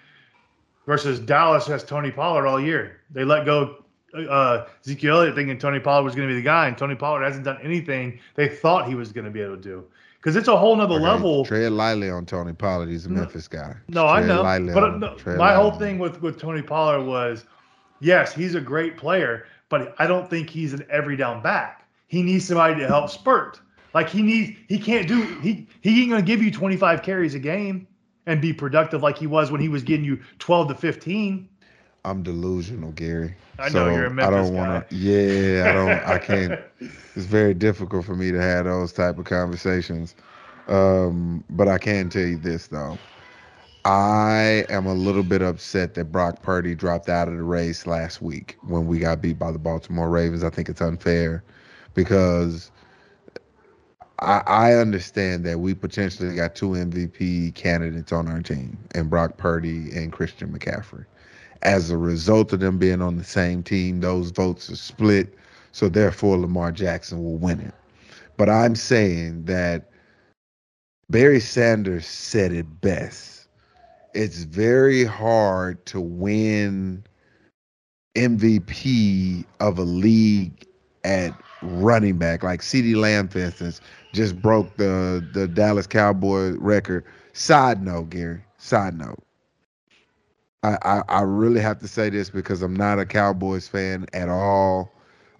Versus 0.86 1.20
Dallas 1.20 1.66
has 1.66 1.84
Tony 1.84 2.10
Pollard 2.10 2.46
all 2.46 2.60
year. 2.60 3.00
They 3.10 3.24
let 3.24 3.44
go 3.44 3.82
uh, 4.14 4.66
Ezekiel 4.84 5.18
Elliott 5.18 5.34
thinking 5.34 5.58
Tony 5.58 5.80
Pollard 5.80 6.04
was 6.04 6.14
going 6.14 6.28
to 6.28 6.34
be 6.34 6.40
the 6.40 6.44
guy, 6.44 6.68
and 6.68 6.76
Tony 6.76 6.94
Pollard 6.94 7.22
hasn't 7.22 7.44
done 7.44 7.58
anything 7.62 8.18
they 8.34 8.48
thought 8.48 8.88
he 8.88 8.94
was 8.94 9.12
going 9.12 9.24
to 9.24 9.30
be 9.30 9.40
able 9.40 9.56
to 9.56 9.62
do. 9.62 9.84
Because 10.16 10.36
it's 10.36 10.48
a 10.48 10.56
whole 10.56 10.76
nother 10.76 10.94
Okay, 10.94 11.02
level. 11.04 11.44
Tread 11.44 11.72
lightly 11.72 12.08
on 12.08 12.24
Tony 12.24 12.52
Pollard. 12.52 12.88
He's 12.88 13.06
a. 13.06 13.08
Memphis 13.08 13.48
guy. 13.48 13.74
No, 13.88 14.06
I 14.06 14.22
know. 14.22 14.42
But 14.72 14.84
uh, 14.84 14.96
no, 14.96 15.14
Tread 15.16 15.36
my 15.36 15.54
whole 15.54 15.72
thing 15.72 15.98
with 15.98 16.22
with 16.22 16.38
Tony 16.38 16.62
Pollard 16.62 17.04
was, 17.04 17.44
yes, 18.02 18.34
he's 18.34 18.54
a 18.54 18.60
great 18.60 18.96
player, 18.96 19.46
but 19.70 19.94
I 19.98 20.06
don't 20.06 20.28
think 20.28 20.50
he's 20.50 20.72
an 20.74 20.84
every 20.90 21.16
down 21.16 21.42
back. 21.42 21.88
He 22.08 22.22
needs 22.22 22.46
somebody 22.46 22.74
to 22.80 22.86
help 22.86 23.10
spurt. 23.10 23.60
Like 23.94 24.08
he 24.10 24.22
needs, 24.22 24.58
he 24.68 24.78
can't 24.78 25.08
do. 25.08 25.22
He 25.40 25.68
he 25.80 26.02
ain't 26.02 26.10
gonna 26.10 26.22
give 26.22 26.42
you 26.42 26.50
25 26.50 27.02
carries 27.02 27.34
a 27.34 27.38
game 27.38 27.86
and 28.26 28.40
be 28.40 28.52
productive 28.52 29.02
like 29.02 29.18
he 29.18 29.26
was 29.26 29.50
when 29.50 29.60
he 29.60 29.68
was 29.68 29.82
getting 29.82 30.04
you 30.04 30.20
12 30.38 30.68
to 30.68 30.74
15. 30.74 31.48
I'm 32.04 32.22
delusional, 32.22 32.92
Gary. 32.92 33.34
I 33.58 33.68
know, 33.68 33.88
you're 33.88 34.06
a 34.06 34.10
I 34.20 34.30
Memphis 34.30 34.50
don't 34.50 34.54
wanna. 34.54 34.80
guy. 34.80 34.86
Yeah, 34.90 35.68
I 35.68 35.72
don't. 35.72 36.02
I 36.06 36.18
can't. 36.18 36.58
It's 36.80 37.26
very 37.26 37.54
difficult 37.54 38.04
for 38.04 38.16
me 38.16 38.32
to 38.32 38.40
have 38.40 38.64
those 38.64 38.92
type 38.92 39.18
of 39.18 39.24
conversations. 39.24 40.14
Um, 40.68 41.44
but 41.50 41.68
I 41.68 41.78
can 41.78 42.08
tell 42.08 42.22
you 42.22 42.38
this 42.38 42.68
though. 42.68 42.98
I 43.84 44.64
am 44.68 44.86
a 44.86 44.94
little 44.94 45.24
bit 45.24 45.42
upset 45.42 45.94
that 45.94 46.12
Brock 46.12 46.40
Purdy 46.42 46.74
dropped 46.74 47.08
out 47.08 47.26
of 47.26 47.36
the 47.36 47.42
race 47.42 47.84
last 47.86 48.22
week 48.22 48.56
when 48.62 48.86
we 48.86 49.00
got 49.00 49.20
beat 49.20 49.38
by 49.38 49.50
the 49.50 49.58
Baltimore 49.58 50.08
Ravens. 50.08 50.44
I 50.44 50.50
think 50.50 50.68
it's 50.68 50.80
unfair 50.80 51.42
because 51.94 52.70
I, 54.20 54.42
I 54.46 54.74
understand 54.74 55.44
that 55.46 55.58
we 55.58 55.74
potentially 55.74 56.36
got 56.36 56.54
two 56.54 56.70
MVP 56.70 57.54
candidates 57.56 58.12
on 58.12 58.28
our 58.28 58.40
team, 58.40 58.78
and 58.94 59.10
Brock 59.10 59.36
Purdy 59.36 59.90
and 59.96 60.12
Christian 60.12 60.56
McCaffrey. 60.56 61.04
As 61.62 61.90
a 61.90 61.96
result 61.96 62.52
of 62.52 62.60
them 62.60 62.78
being 62.78 63.02
on 63.02 63.16
the 63.16 63.24
same 63.24 63.64
team, 63.64 64.00
those 64.00 64.30
votes 64.30 64.70
are 64.70 64.76
split. 64.76 65.34
So 65.72 65.88
therefore, 65.88 66.38
Lamar 66.38 66.70
Jackson 66.70 67.22
will 67.24 67.36
win 67.36 67.58
it. 67.60 67.74
But 68.36 68.48
I'm 68.48 68.76
saying 68.76 69.44
that 69.46 69.90
Barry 71.10 71.40
Sanders 71.40 72.06
said 72.06 72.52
it 72.52 72.80
best. 72.80 73.31
It's 74.14 74.44
very 74.44 75.04
hard 75.04 75.84
to 75.86 76.00
win 76.00 77.04
MVP 78.14 79.44
of 79.60 79.78
a 79.78 79.82
league 79.82 80.66
at 81.04 81.34
running 81.62 82.18
back. 82.18 82.42
Like 82.42 82.60
CeeDee 82.60 82.96
Lamb, 82.96 83.28
for 83.28 83.38
instance, 83.38 83.80
just 84.12 84.40
broke 84.40 84.76
the 84.76 85.26
the 85.32 85.48
Dallas 85.48 85.86
Cowboy 85.86 86.56
record. 86.58 87.04
Side 87.32 87.82
note, 87.82 88.10
Gary. 88.10 88.42
Side 88.58 88.98
note. 88.98 89.22
I, 90.62 90.78
I, 90.82 91.02
I 91.08 91.20
really 91.22 91.60
have 91.60 91.80
to 91.80 91.88
say 91.88 92.08
this 92.10 92.30
because 92.30 92.62
I'm 92.62 92.76
not 92.76 92.98
a 93.00 93.06
Cowboys 93.06 93.66
fan 93.66 94.06
at 94.12 94.28
all. 94.28 94.92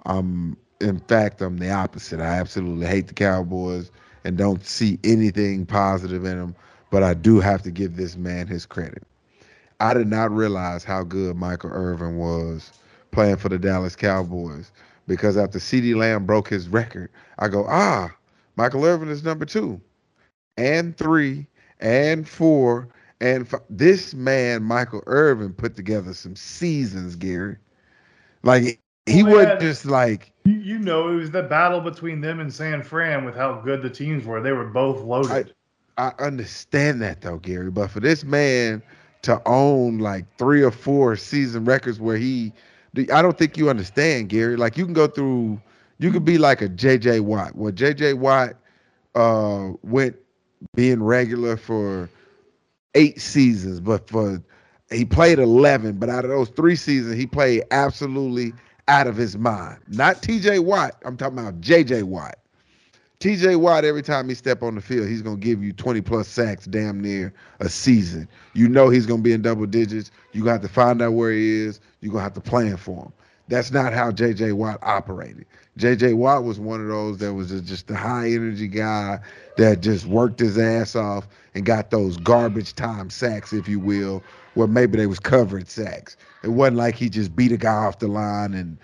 Um, 0.06 0.56
in 0.80 0.98
fact, 1.00 1.40
I'm 1.40 1.58
the 1.58 1.70
opposite. 1.70 2.20
I 2.20 2.24
absolutely 2.40 2.87
hate 2.87 3.06
the 3.06 3.14
Cowboys 3.14 3.90
and 4.24 4.37
don't 4.37 4.64
see 4.64 4.98
anything 5.04 5.64
positive 5.64 6.24
in 6.24 6.38
them. 6.38 6.56
But 6.92 7.02
I 7.02 7.14
do 7.16 7.40
have 7.40 7.64
to 7.64 7.72
give 7.72 7.96
this 7.96 8.16
man 8.16 8.48
his 8.48 8.66
credit. 8.68 9.05
I 9.81 9.94
did 9.94 10.09
not 10.09 10.31
realize 10.33 10.85
how 10.85 11.05
good 11.05 11.37
Michael 11.37 11.72
Irvin 11.72 12.18
was 12.18 12.72
playing 13.12 13.38
for 13.38 13.50
the 13.50 13.59
Dallas 13.59 13.96
Cowboys 13.96 14.72
because 15.09 15.37
after 15.38 15.59
CeeDee 15.61 15.96
Lamb 15.96 16.26
broke 16.26 16.50
his 16.50 16.68
record, 16.68 17.11
I 17.40 17.48
go, 17.48 17.66
ah, 17.68 18.11
Michael 18.57 18.85
Irvin 18.85 19.11
is 19.11 19.24
number 19.24 19.46
two 19.46 19.81
and 20.59 20.96
three 20.96 21.48
and 21.81 22.28
four 22.28 22.88
and 23.20 23.48
fi- 23.48 23.59
this 23.70 24.14
man, 24.14 24.62
Michael 24.62 25.02
Irvin, 25.07 25.55
put 25.55 25.76
together 25.76 26.14
some 26.14 26.37
seasons, 26.37 27.16
Gary. 27.16 27.57
Like 28.44 28.81
he 29.07 29.24
Well, 29.24 29.35
wasn't 29.35 29.61
just 29.61 29.87
like 29.87 30.33
You, 30.44 30.55
you 30.55 30.78
know, 30.78 31.09
it 31.09 31.16
was 31.16 31.31
the 31.31 31.42
battle 31.42 31.81
between 31.81 32.20
them 32.20 32.40
and 32.40 32.52
San 32.52 32.83
Fran 32.83 33.24
with 33.24 33.37
how 33.37 33.61
good 33.61 33.83
the 33.83 33.90
teams 33.90 34.24
were. 34.26 34.40
They 34.42 34.52
were 34.52 34.66
both 34.66 35.02
loaded. 35.02 35.55
I 35.98 36.12
understand 36.18 37.02
that 37.02 37.20
though, 37.20 37.38
Gary. 37.38 37.70
But 37.70 37.90
for 37.90 38.00
this 38.00 38.24
man 38.24 38.83
to 39.22 39.40
own 39.46 39.98
like 39.98 40.24
three 40.37 40.62
or 40.62 40.70
four 40.70 41.16
season 41.16 41.64
records 41.64 42.00
where 42.00 42.16
he, 42.16 42.52
I 43.12 43.22
don't 43.22 43.38
think 43.38 43.57
you 43.57 43.70
understand, 43.70 44.28
Gary. 44.28 44.57
Like 44.57 44.76
you 44.76 44.85
can 44.85 44.94
go 44.94 45.07
through, 45.07 45.61
you 45.98 46.11
could 46.11 46.24
be 46.24 46.38
like 46.38 46.62
a 46.62 46.68
JJ 46.68 47.20
Watt. 47.20 47.55
Well, 47.55 47.72
JJ 47.72 48.18
Watt 48.18 48.55
uh, 49.14 49.70
went 49.83 50.16
being 50.74 51.02
regular 51.02 51.57
for 51.57 52.09
eight 52.94 53.20
seasons, 53.20 53.81
but 53.81 54.09
for 54.09 54.42
he 54.90 55.05
played 55.05 55.38
11. 55.38 55.98
But 55.98 56.09
out 56.09 56.24
of 56.24 56.31
those 56.31 56.48
three 56.50 56.76
seasons, 56.76 57.16
he 57.16 57.26
played 57.26 57.64
absolutely 57.70 58.52
out 58.88 59.07
of 59.07 59.16
his 59.16 59.37
mind. 59.38 59.78
Not 59.88 60.22
TJ 60.22 60.61
Watt. 60.64 61.00
I'm 61.05 61.16
talking 61.16 61.38
about 61.38 61.61
JJ 61.61 62.05
Watt. 62.05 62.37
TJ 63.22 63.54
Watt, 63.61 63.85
every 63.85 64.02
time 64.02 64.28
he 64.28 64.35
step 64.35 64.64
on 64.64 64.74
the 64.74 64.80
field, 64.80 65.06
he's 65.06 65.22
gonna 65.22 65.37
give 65.37 65.62
you 65.62 65.72
20 65.72 66.00
plus 66.00 66.26
sacks 66.26 66.66
damn 66.66 67.00
near 67.00 67.32
a 67.61 67.68
season. 67.68 68.26
You 68.52 68.68
know 68.68 68.88
he's 68.88 69.06
gonna 69.06 69.22
be 69.22 69.32
in 69.32 69.42
double 69.42 69.66
digits. 69.66 70.11
You 70.32 70.44
have 70.46 70.61
to 70.62 70.68
find 70.68 71.00
out 71.00 71.12
where 71.12 71.30
he 71.30 71.61
is. 71.61 71.78
You're 72.00 72.11
gonna 72.12 72.24
have 72.24 72.32
to 72.35 72.40
plan 72.40 72.76
for 72.76 73.04
him. 73.04 73.12
That's 73.46 73.70
not 73.70 73.92
how 73.92 74.11
JJ 74.11 74.54
Watt 74.54 74.80
operated. 74.82 75.46
JJ 75.78 76.14
Watt 76.16 76.42
was 76.42 76.58
one 76.58 76.80
of 76.80 76.88
those 76.88 77.18
that 77.18 77.32
was 77.32 77.50
just- 77.50 77.64
just 77.64 77.87
the 77.87 77.94
high 77.96 78.28
energy 78.28 78.66
guy 78.66 79.20
that 79.56 79.80
just 79.82 80.04
worked 80.06 80.40
his 80.40 80.58
ass 80.58 80.96
off 80.96 81.28
and 81.54 81.64
got 81.64 81.92
those 81.92 82.16
garbage 82.16 82.74
time 82.74 83.08
sacks, 83.08 83.52
if 83.52 83.68
you 83.68 83.78
will, 83.78 84.20
where 84.54 84.66
maybe 84.66 84.96
they 84.98 85.06
was 85.06 85.20
covered 85.20 85.68
sacks. 85.68 86.16
It 86.42 86.48
wasn't 86.48 86.78
like 86.78 86.96
he 86.96 87.08
just 87.08 87.37
beat 87.37 87.52
a 87.52 87.56
guy 87.56 87.72
off 87.72 88.00
the 88.00 88.08
line 88.08 88.52
and 88.54 88.78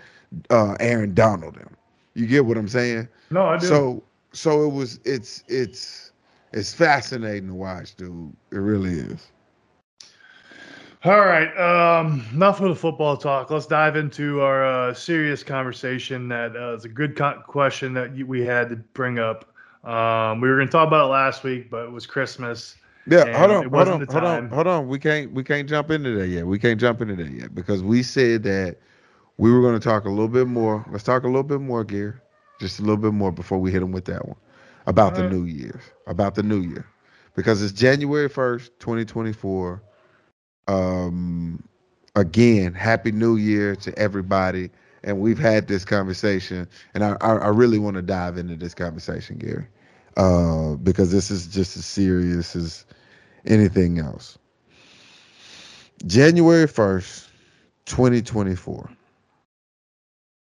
uh, 0.49 0.75
Aaron 0.79 1.13
Donald 1.13 1.57
him. 1.57 1.75
You 2.13 2.25
get 2.25 2.45
what 2.45 2.57
I'm 2.57 2.69
saying? 2.69 3.09
no, 3.31 3.45
I 3.45 3.57
do. 3.57 3.67
So 3.67 4.03
so 4.31 4.65
it 4.65 4.73
was 4.73 4.99
it's 5.05 5.43
it's 5.47 6.11
it's 6.53 6.73
fascinating 6.73 7.47
to 7.49 7.53
watch, 7.53 7.95
dude. 7.95 8.33
It 8.51 8.57
really 8.57 8.93
is. 8.93 9.27
All 11.05 11.19
right. 11.21 11.47
Um, 11.57 12.25
enough 12.33 12.59
of 12.59 12.69
the 12.69 12.75
football 12.75 13.15
talk. 13.15 13.49
Let's 13.49 13.65
dive 13.65 13.95
into 13.95 14.41
our 14.41 14.65
uh, 14.65 14.93
serious 14.93 15.43
conversation. 15.43 16.27
That 16.27 16.55
uh, 16.57 16.75
is 16.75 16.83
a 16.83 16.89
good 16.89 17.15
co- 17.15 17.41
question 17.47 17.93
that 17.93 18.13
we 18.27 18.45
had 18.45 18.69
to 18.69 18.75
bring 18.75 19.17
up. 19.17 19.45
Um, 19.85 20.41
we 20.41 20.49
were 20.49 20.55
going 20.57 20.67
to 20.67 20.71
talk 20.71 20.87
about 20.87 21.05
it 21.05 21.11
last 21.11 21.43
week, 21.43 21.69
but 21.69 21.85
it 21.85 21.91
was 21.91 22.05
Christmas. 22.05 22.75
Yeah, 23.07 23.37
hold 23.37 23.51
on, 23.51 23.69
hold 23.69 23.87
on, 23.87 23.99
the 24.01 24.11
hold 24.11 24.23
on, 24.25 24.49
hold 24.49 24.67
on. 24.67 24.87
We 24.89 24.99
can't 24.99 25.31
we 25.33 25.43
can't 25.43 25.69
jump 25.69 25.89
into 25.89 26.15
that 26.19 26.27
yet. 26.27 26.45
We 26.45 26.59
can't 26.59 26.79
jump 26.79 27.01
into 27.01 27.15
that 27.15 27.31
yet 27.31 27.55
because 27.55 27.81
we 27.81 28.03
said 28.03 28.43
that 28.43 28.77
we 29.37 29.51
were 29.51 29.61
going 29.61 29.73
to 29.73 29.79
talk 29.79 30.03
a 30.03 30.09
little 30.09 30.27
bit 30.27 30.47
more. 30.47 30.85
Let's 30.91 31.05
talk 31.05 31.23
a 31.23 31.27
little 31.27 31.43
bit 31.43 31.61
more, 31.61 31.85
Gear. 31.85 32.21
Just 32.59 32.79
a 32.79 32.83
little 32.83 32.97
bit 32.97 33.13
more 33.13 33.31
before 33.31 33.59
we 33.59 33.71
hit 33.71 33.79
them 33.81 33.91
with 33.91 34.05
that 34.05 34.27
one 34.27 34.37
about 34.87 35.15
the. 35.15 35.23
New 35.23 35.45
Year's, 35.45 35.83
about 36.07 36.35
the 36.35 36.43
New 36.43 36.61
Year, 36.61 36.85
because 37.35 37.61
it's 37.63 37.73
January 37.73 38.29
first, 38.29 38.77
twenty 38.79 39.05
twenty 39.05 39.33
four. 39.33 39.81
Um, 40.67 41.63
again, 42.15 42.73
Happy 42.73 43.11
New 43.11 43.37
Year 43.37 43.75
to 43.77 43.97
everybody. 43.97 44.69
And 45.03 45.19
we've 45.19 45.39
had 45.39 45.67
this 45.67 45.85
conversation, 45.85 46.67
and 46.93 47.03
I 47.03 47.17
I, 47.21 47.35
I 47.35 47.47
really 47.49 47.79
want 47.79 47.95
to 47.95 48.01
dive 48.01 48.37
into 48.37 48.55
this 48.55 48.73
conversation, 48.75 49.37
Gary, 49.37 49.67
uh, 50.17 50.75
because 50.75 51.11
this 51.11 51.31
is 51.31 51.47
just 51.47 51.77
as 51.77 51.85
serious 51.85 52.55
as 52.55 52.85
anything 53.45 53.99
else. 53.99 54.37
January 56.05 56.67
1st, 56.67 57.29
2024. 57.85 58.89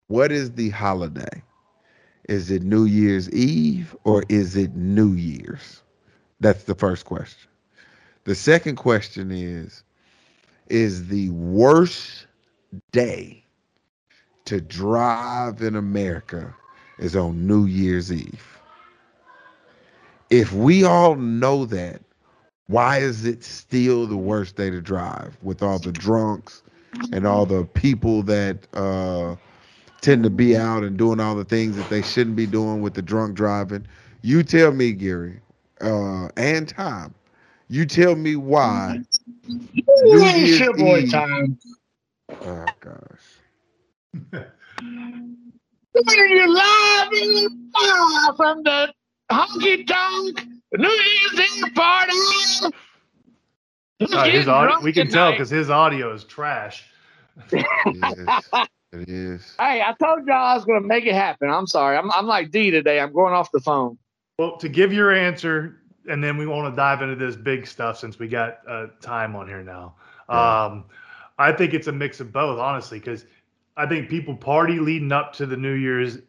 What 0.07 0.31
is 0.31 0.51
the 0.51 0.69
holiday? 0.69 1.43
Is 2.29 2.51
it 2.51 2.63
New 2.63 2.85
Year's 2.85 3.29
Eve 3.31 3.95
or 4.03 4.23
is 4.29 4.55
it 4.55 4.75
New 4.75 5.13
Year's? 5.13 5.81
That's 6.39 6.63
the 6.63 6.75
first 6.75 7.05
question. 7.05 7.49
The 8.25 8.35
second 8.35 8.77
question 8.77 9.31
is 9.31 9.83
Is 10.69 11.07
the 11.07 11.29
worst 11.29 12.27
day 12.91 13.43
to 14.45 14.61
drive 14.61 15.61
in 15.61 15.75
America 15.75 16.53
is 16.99 17.15
on 17.15 17.45
New 17.45 17.65
Year's 17.65 18.11
Eve? 18.11 18.59
If 20.29 20.53
we 20.53 20.83
all 20.83 21.15
know 21.15 21.65
that, 21.65 22.01
why 22.67 22.99
is 22.99 23.25
it 23.25 23.43
still 23.43 24.07
the 24.07 24.17
worst 24.17 24.55
day 24.55 24.69
to 24.69 24.81
drive 24.81 25.37
with 25.41 25.61
all 25.61 25.79
the 25.79 25.91
drunks 25.91 26.63
and 27.11 27.27
all 27.27 27.45
the 27.45 27.65
people 27.65 28.23
that 28.23 28.65
uh, 28.73 29.35
tend 30.03 30.23
to 30.23 30.29
be 30.29 30.55
out 30.55 30.83
and 30.83 30.97
doing 30.97 31.19
all 31.19 31.35
the 31.35 31.45
things 31.45 31.75
that 31.77 31.89
they 31.89 32.01
shouldn't 32.03 32.35
be 32.35 32.45
doing 32.45 32.81
with 32.81 32.93
the 32.93 33.01
drunk 33.01 33.35
driving? 33.35 33.87
You 34.21 34.43
tell 34.43 34.71
me, 34.71 34.91
Gary, 34.93 35.39
uh, 35.81 36.29
and 36.37 36.67
Tom, 36.67 37.15
you 37.69 37.85
tell 37.85 38.15
me 38.15 38.35
why. 38.35 39.01
New 40.03 40.19
It's 40.19 40.37
Year's 40.49 40.59
your 40.59 40.77
boy 40.77 40.99
Eve- 40.99 41.11
time. 41.11 41.57
Oh 42.45 42.65
gosh. 42.79 43.41
You're 45.95 46.47
live 46.49 47.09
and 47.11 47.71
live 47.75 48.35
from 48.37 48.63
the 48.63 48.93
honky 49.31 49.87
tonk 49.87 50.45
New 50.77 50.89
Year's 50.89 51.39
Eve 51.57 51.73
party. 51.75 52.73
Uh, 54.01 54.25
his 54.29 54.47
audio, 54.47 54.79
we 54.81 54.91
can 54.91 55.07
tell 55.07 55.31
because 55.31 55.49
his 55.49 55.69
audio 55.69 56.13
is 56.13 56.23
trash. 56.23 56.85
It 57.51 57.65
is. 58.17 58.27
It 58.93 59.09
is. 59.09 59.55
Hey, 59.59 59.81
I 59.81 59.93
told 59.99 60.27
y'all 60.27 60.35
I 60.35 60.55
was 60.55 60.65
going 60.65 60.81
to 60.81 60.87
make 60.87 61.05
it 61.05 61.15
happen. 61.15 61.49
I'm 61.49 61.65
sorry. 61.65 61.97
I'm, 61.97 62.11
I'm 62.11 62.27
like 62.27 62.51
D 62.51 62.69
today. 62.69 62.99
I'm 62.99 63.11
going 63.11 63.33
off 63.33 63.51
the 63.51 63.59
phone. 63.59 63.97
Well, 64.37 64.57
to 64.57 64.69
give 64.69 64.93
your 64.93 65.11
answer, 65.11 65.81
and 66.07 66.23
then 66.23 66.37
we 66.37 66.45
want 66.45 66.71
to 66.71 66.75
dive 66.75 67.01
into 67.01 67.15
this 67.15 67.35
big 67.35 67.65
stuff 67.65 67.97
since 67.97 68.19
we 68.19 68.27
got 68.27 68.59
uh, 68.67 68.87
time 69.01 69.35
on 69.35 69.47
here 69.47 69.63
now. 69.63 69.95
Yeah. 70.29 70.65
Um, 70.65 70.85
I 71.39 71.51
think 71.51 71.73
it's 71.73 71.87
a 71.87 71.91
mix 71.91 72.19
of 72.19 72.31
both, 72.31 72.59
honestly, 72.59 72.99
because 72.99 73.25
I 73.77 73.87
think 73.87 74.09
people 74.09 74.35
party 74.35 74.79
leading 74.79 75.11
up 75.11 75.33
to 75.33 75.47
the 75.47 75.57
New 75.57 75.73
Year's 75.73 76.19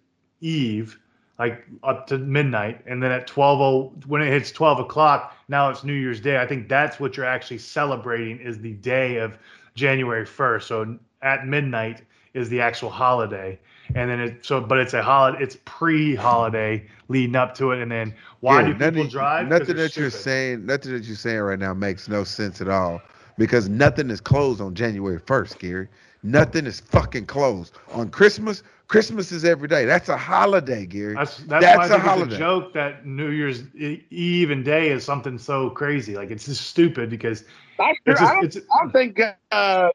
Eve, 0.41 0.99
like 1.39 1.67
up 1.83 2.07
to 2.07 2.19
midnight, 2.19 2.81
and 2.87 3.03
then 3.03 3.11
at 3.11 3.27
twelve 3.27 3.61
oh, 3.61 3.93
when 4.07 4.23
it 4.23 4.31
hits 4.31 4.51
twelve 4.51 4.79
o'clock, 4.79 5.37
now 5.49 5.69
it's 5.69 5.85
New 5.85 5.93
Year's 5.93 6.21
Day. 6.21 6.39
I 6.39 6.47
think 6.47 6.69
that's 6.69 6.99
what 6.99 7.17
you're 7.17 7.27
actually 7.27 7.59
celebrating 7.59 8.41
is 8.41 8.59
the 8.59 8.73
day 8.73 9.17
of 9.17 9.37
January 9.75 10.25
first. 10.25 10.69
So 10.69 10.99
at 11.21 11.47
midnight 11.47 12.03
is 12.35 12.49
the 12.51 12.61
actual 12.61 12.91
holiday, 12.91 13.59
and 13.95 14.11
then 14.11 14.21
it 14.21 14.45
so 14.45 14.61
but 14.61 14.79
it's 14.79 14.93
a 14.95 15.03
holiday, 15.03 15.39
it's 15.43 15.57
pre-holiday 15.65 16.87
leading 17.09 17.37
up 17.37 17.55
to 17.57 17.73
it, 17.73 17.81
and 17.81 17.91
then 17.91 18.15
why 18.41 18.63
Yeah, 18.63 18.63
do 18.63 18.75
people 18.75 19.05
nothing, 19.05 19.09
drive? 19.09 19.55
'Cause 19.57 19.69
Nothing 19.69 19.77
they're 19.77 19.79
that 19.79 19.97
you're 19.97 20.11
saying, 20.11 20.67
nothing 20.67 20.93
that 20.93 21.05
you're 21.05 21.17
saying 21.17 21.41
right 21.41 21.59
now 21.59 21.75
makes 21.75 22.09
no 22.09 22.25
sense 22.25 22.61
at 22.61 22.69
all. 22.69 23.03
Because 23.39 23.69
nothing 23.69 24.11
is 24.11 24.21
closed 24.21 24.61
on 24.61 24.75
January 24.75 25.19
1st, 25.19 25.59
Gary. 25.59 25.89
Nothing 26.23 26.67
is 26.67 26.81
fucking 26.81 27.27
closed. 27.27 27.77
On 27.93 28.09
Christmas, 28.11 28.63
Christmas 28.89 29.33
is 29.33 29.45
every 29.45 29.69
day. 29.69 29.85
That's 29.87 30.09
a 30.09 30.17
holiday, 30.17 30.87
Gary. 30.87 31.17
That's 31.17 31.39
that's, 31.39 31.67
That's 31.67 31.77
why 31.77 31.87
I 31.87 31.89
a 31.91 31.99
think 31.99 32.05
it's 32.05 32.17
holiday. 32.17 32.35
a 32.35 32.39
joke 32.39 32.73
that 32.75 33.07
New 33.07 33.31
Year's 33.31 33.63
Eve 33.75 34.51
and 34.51 34.65
day 34.65 34.91
is 34.91 35.05
something 35.05 35.39
so 35.39 35.71
crazy. 35.71 36.15
Like 36.17 36.31
it's 36.31 36.47
just 36.47 36.67
stupid 36.67 37.11
because 37.11 37.45
That's 37.79 37.99
it's 38.07 38.21
just 38.21 38.33
I, 38.33 38.35
don't, 38.35 38.47
it's 38.47 38.57
I 38.73 38.79
don't 38.83 38.93
think 38.93 39.21
uh, 39.53 39.89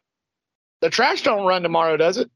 the 0.81 0.89
trash 0.89 1.23
don't 1.23 1.45
run 1.45 1.63
tomorrow, 1.63 1.97
does 1.97 2.17
it? 2.17 2.29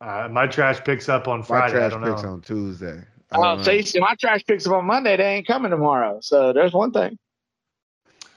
uh, 0.00 0.28
my 0.30 0.46
trash 0.46 0.82
picks 0.84 1.08
up 1.08 1.28
on 1.28 1.42
My 1.48 1.60
Friday. 1.60 1.80
I 1.82 1.88
trash 1.88 1.90
don't 1.90 2.02
picks 2.02 2.24
know. 2.24 2.24
on 2.24 2.40
Tuesday. 2.42 3.02
I 3.32 3.36
Oh, 3.36 3.42
don't 3.42 3.58
know. 3.58 3.64
see, 3.64 3.82
see, 3.82 4.00
my 4.00 4.14
trash 4.20 4.44
picks 4.46 4.66
up 4.66 4.74
on 4.74 4.86
Monday. 4.86 5.16
They 5.16 5.36
ain't 5.36 5.46
coming 5.46 5.70
tomorrow. 5.70 6.18
So 6.22 6.52
there's 6.52 6.72
one 6.74 6.92
thing. 6.92 7.18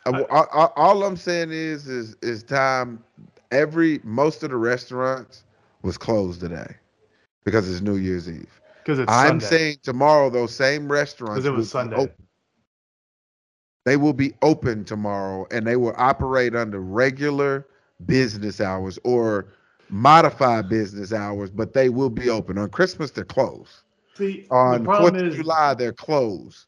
Uh, 0.06 0.24
all, 0.32 0.48
all- 0.52 0.74
all 0.76 1.04
I'm 1.04 1.18
saying 1.18 1.52
is, 1.52 1.88
is, 1.88 2.16
is 2.22 2.44
time. 2.44 3.04
Every 3.52 4.00
most 4.04 4.44
of 4.44 4.50
the 4.52 4.58
restaurants 4.58 5.44
was 5.84 5.98
closed 5.98 6.42
today 6.42 6.76
because 7.46 7.70
it's 7.70 7.82
New 7.82 7.98
Year's 7.98 8.30
Eve. 8.30 8.62
Because 8.84 9.00
it's 9.00 9.14
I'm 9.14 9.40
Sunday. 9.40 9.48
saying 9.48 9.78
tomorrow 9.84 10.30
those 10.30 10.56
same 10.56 10.92
restaurants 10.92 11.36
because 11.36 11.48
it 11.48 11.52
was 11.54 11.70
Sunday. 11.70 11.98
open. 11.98 12.28
They 13.86 13.98
will 13.98 14.14
be 14.14 14.34
open 14.42 14.86
tomorrow 14.86 15.48
and 15.52 15.68
they 15.68 15.76
will 15.76 15.96
operate 15.98 16.56
under 16.56 16.80
regular 16.80 17.68
business 18.06 18.62
hours 18.62 19.00
or 19.04 19.48
modified 19.90 20.70
business 20.70 21.14
hours, 21.14 21.50
but 21.50 21.74
they 21.74 21.90
will 21.90 22.10
be 22.10 22.30
open. 22.30 22.58
On 22.58 22.70
Christmas, 22.70 23.12
they're 23.12 23.26
closed. 23.26 23.82
See, 24.16 24.46
On 24.52 24.86
4th 24.86 25.28
of 25.28 25.36
July, 25.36 25.74
they're 25.74 25.94
closed. 25.94 26.66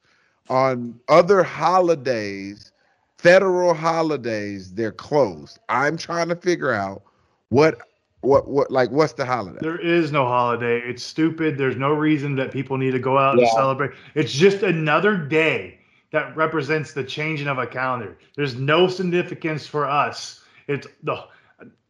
On 0.50 1.00
other 1.08 1.44
holidays, 1.44 2.72
federal 3.18 3.74
holidays, 3.74 4.74
they're 4.74 4.92
closed. 4.92 5.60
I'm 5.70 5.98
trying 5.98 6.30
to 6.30 6.36
figure 6.36 6.74
out 6.74 7.04
what 7.50 7.78
what 8.22 8.48
what 8.48 8.72
like 8.72 8.90
what's 8.90 9.14
the 9.14 9.26
holiday? 9.26 9.60
there 9.62 9.80
is 9.80 10.12
no 10.12 10.26
holiday. 10.26 10.80
It's 10.80 11.04
stupid. 11.04 11.58
There's 11.58 11.76
no 11.76 11.92
reason 11.92 12.36
that 12.38 12.52
people 12.52 12.78
need 12.78 12.92
to 12.92 13.00
go 13.00 13.18
out 13.18 13.38
and 13.38 13.48
celebrate. 13.50 13.92
It's 14.16 14.32
just 14.32 14.64
another 14.64 15.18
day 15.18 15.80
that 16.12 16.36
represents 16.36 16.94
the 16.94 17.04
changing 17.04 17.48
of 17.48 17.58
a 17.58 17.68
calendar. 17.68 18.18
There's 18.36 18.56
no 18.56 18.88
significance 18.88 19.66
for 19.68 19.86
us. 19.86 20.43
It's 20.68 20.88
the 21.04 21.26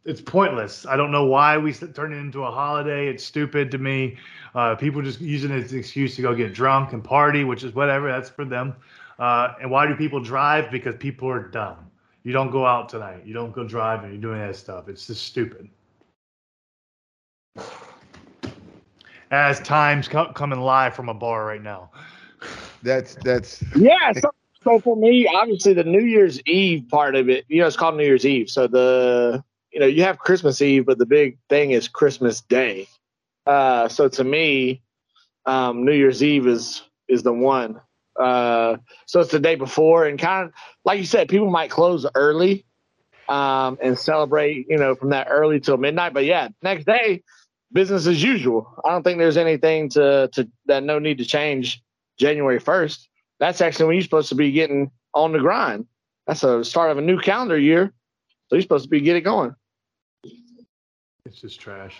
it's 0.04 0.20
pointless. 0.20 0.84
I 0.86 0.96
don't 0.96 1.10
know 1.10 1.24
why 1.24 1.56
we 1.56 1.72
turn 1.72 2.12
it 2.12 2.16
into 2.16 2.44
a 2.44 2.50
holiday. 2.50 3.08
It's 3.08 3.24
stupid 3.24 3.70
to 3.70 3.78
me. 3.78 4.18
Uh, 4.54 4.74
people 4.74 5.00
just 5.02 5.20
using 5.20 5.50
it 5.50 5.64
as 5.64 5.72
an 5.72 5.78
excuse 5.78 6.14
to 6.16 6.22
go 6.22 6.34
get 6.34 6.52
drunk 6.52 6.92
and 6.92 7.02
party, 7.02 7.44
which 7.44 7.64
is 7.64 7.74
whatever. 7.74 8.10
That's 8.10 8.28
for 8.28 8.44
them. 8.44 8.74
Uh, 9.18 9.54
and 9.60 9.70
why 9.70 9.86
do 9.86 9.94
people 9.94 10.20
drive? 10.20 10.70
Because 10.70 10.96
people 10.96 11.28
are 11.30 11.48
dumb. 11.48 11.90
You 12.22 12.32
don't 12.32 12.50
go 12.50 12.66
out 12.66 12.88
tonight. 12.88 13.22
You 13.24 13.32
don't 13.34 13.52
go 13.52 13.66
driving. 13.66 14.10
You're 14.10 14.20
doing 14.20 14.40
that 14.40 14.56
stuff. 14.56 14.88
It's 14.88 15.06
just 15.06 15.24
stupid. 15.24 15.68
As 19.30 19.60
times 19.60 20.06
co- 20.08 20.32
coming 20.32 20.60
live 20.60 20.94
from 20.94 21.08
a 21.08 21.14
bar 21.14 21.46
right 21.46 21.62
now. 21.62 21.90
That's 22.82 23.14
that's 23.16 23.62
Yeah. 23.74 24.12
So, 24.12 24.30
so 24.64 24.80
for 24.80 24.96
me, 24.96 25.26
obviously 25.26 25.74
the 25.74 25.84
New 25.84 26.04
Year's 26.04 26.40
Eve 26.42 26.88
part 26.88 27.14
of 27.14 27.28
it, 27.28 27.44
you 27.48 27.60
know, 27.60 27.66
it's 27.66 27.76
called 27.76 27.96
New 27.96 28.04
Year's 28.04 28.26
Eve. 28.26 28.48
So 28.48 28.66
the, 28.66 29.44
you 29.70 29.80
know, 29.80 29.86
you 29.86 30.02
have 30.02 30.18
Christmas 30.18 30.60
Eve, 30.62 30.86
but 30.86 30.98
the 30.98 31.06
big 31.06 31.38
thing 31.48 31.72
is 31.72 31.86
Christmas 31.86 32.40
Day. 32.40 32.88
Uh, 33.46 33.88
so 33.88 34.08
to 34.08 34.24
me, 34.24 34.82
um, 35.46 35.84
New 35.84 35.92
Year's 35.92 36.22
Eve 36.22 36.46
is 36.46 36.82
is 37.08 37.22
the 37.22 37.32
one. 37.32 37.80
Uh, 38.18 38.78
so 39.06 39.20
it's 39.20 39.30
the 39.30 39.40
day 39.40 39.56
before, 39.56 40.06
and 40.06 40.18
kind 40.18 40.48
of 40.48 40.54
like 40.84 40.98
you 40.98 41.04
said, 41.04 41.28
people 41.28 41.50
might 41.50 41.70
close 41.70 42.06
early 42.14 42.64
um, 43.28 43.76
and 43.82 43.98
celebrate, 43.98 44.66
you 44.68 44.78
know, 44.78 44.94
from 44.94 45.10
that 45.10 45.26
early 45.28 45.60
till 45.60 45.76
midnight. 45.76 46.14
But 46.14 46.24
yeah, 46.24 46.48
next 46.62 46.86
day, 46.86 47.22
business 47.72 48.06
as 48.06 48.22
usual. 48.22 48.72
I 48.84 48.90
don't 48.90 49.02
think 49.02 49.18
there's 49.18 49.36
anything 49.36 49.90
to 49.90 50.30
to 50.32 50.48
that 50.66 50.82
no 50.82 50.98
need 50.98 51.18
to 51.18 51.26
change 51.26 51.82
January 52.18 52.60
first 52.60 53.08
that's 53.40 53.60
actually 53.60 53.86
when 53.86 53.96
you're 53.96 54.02
supposed 54.04 54.28
to 54.30 54.34
be 54.34 54.52
getting 54.52 54.90
on 55.14 55.32
the 55.32 55.38
grind. 55.38 55.86
That's 56.26 56.42
a 56.42 56.64
start 56.64 56.90
of 56.90 56.98
a 56.98 57.02
new 57.02 57.18
calendar 57.20 57.58
year. 57.58 57.92
So 58.48 58.56
you're 58.56 58.62
supposed 58.62 58.84
to 58.84 58.90
be 58.90 59.00
getting 59.00 59.22
going. 59.22 59.54
It's 61.26 61.40
just 61.40 61.60
trash. 61.60 61.96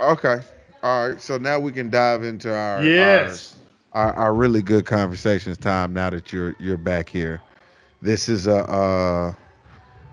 Okay. 0.00 0.40
All 0.82 1.08
right. 1.08 1.20
So 1.20 1.38
now 1.38 1.58
we 1.58 1.72
can 1.72 1.90
dive 1.90 2.24
into 2.24 2.54
our 2.54 2.82
Yes. 2.82 3.56
our, 3.92 4.12
our, 4.12 4.14
our 4.14 4.34
really 4.34 4.62
good 4.62 4.86
conversations 4.86 5.56
time. 5.58 5.92
Now 5.92 6.10
that 6.10 6.32
you're 6.32 6.54
you're 6.58 6.76
back 6.76 7.08
here, 7.08 7.40
this 8.02 8.28
is 8.28 8.46
a 8.46 8.64
uh, 8.64 9.34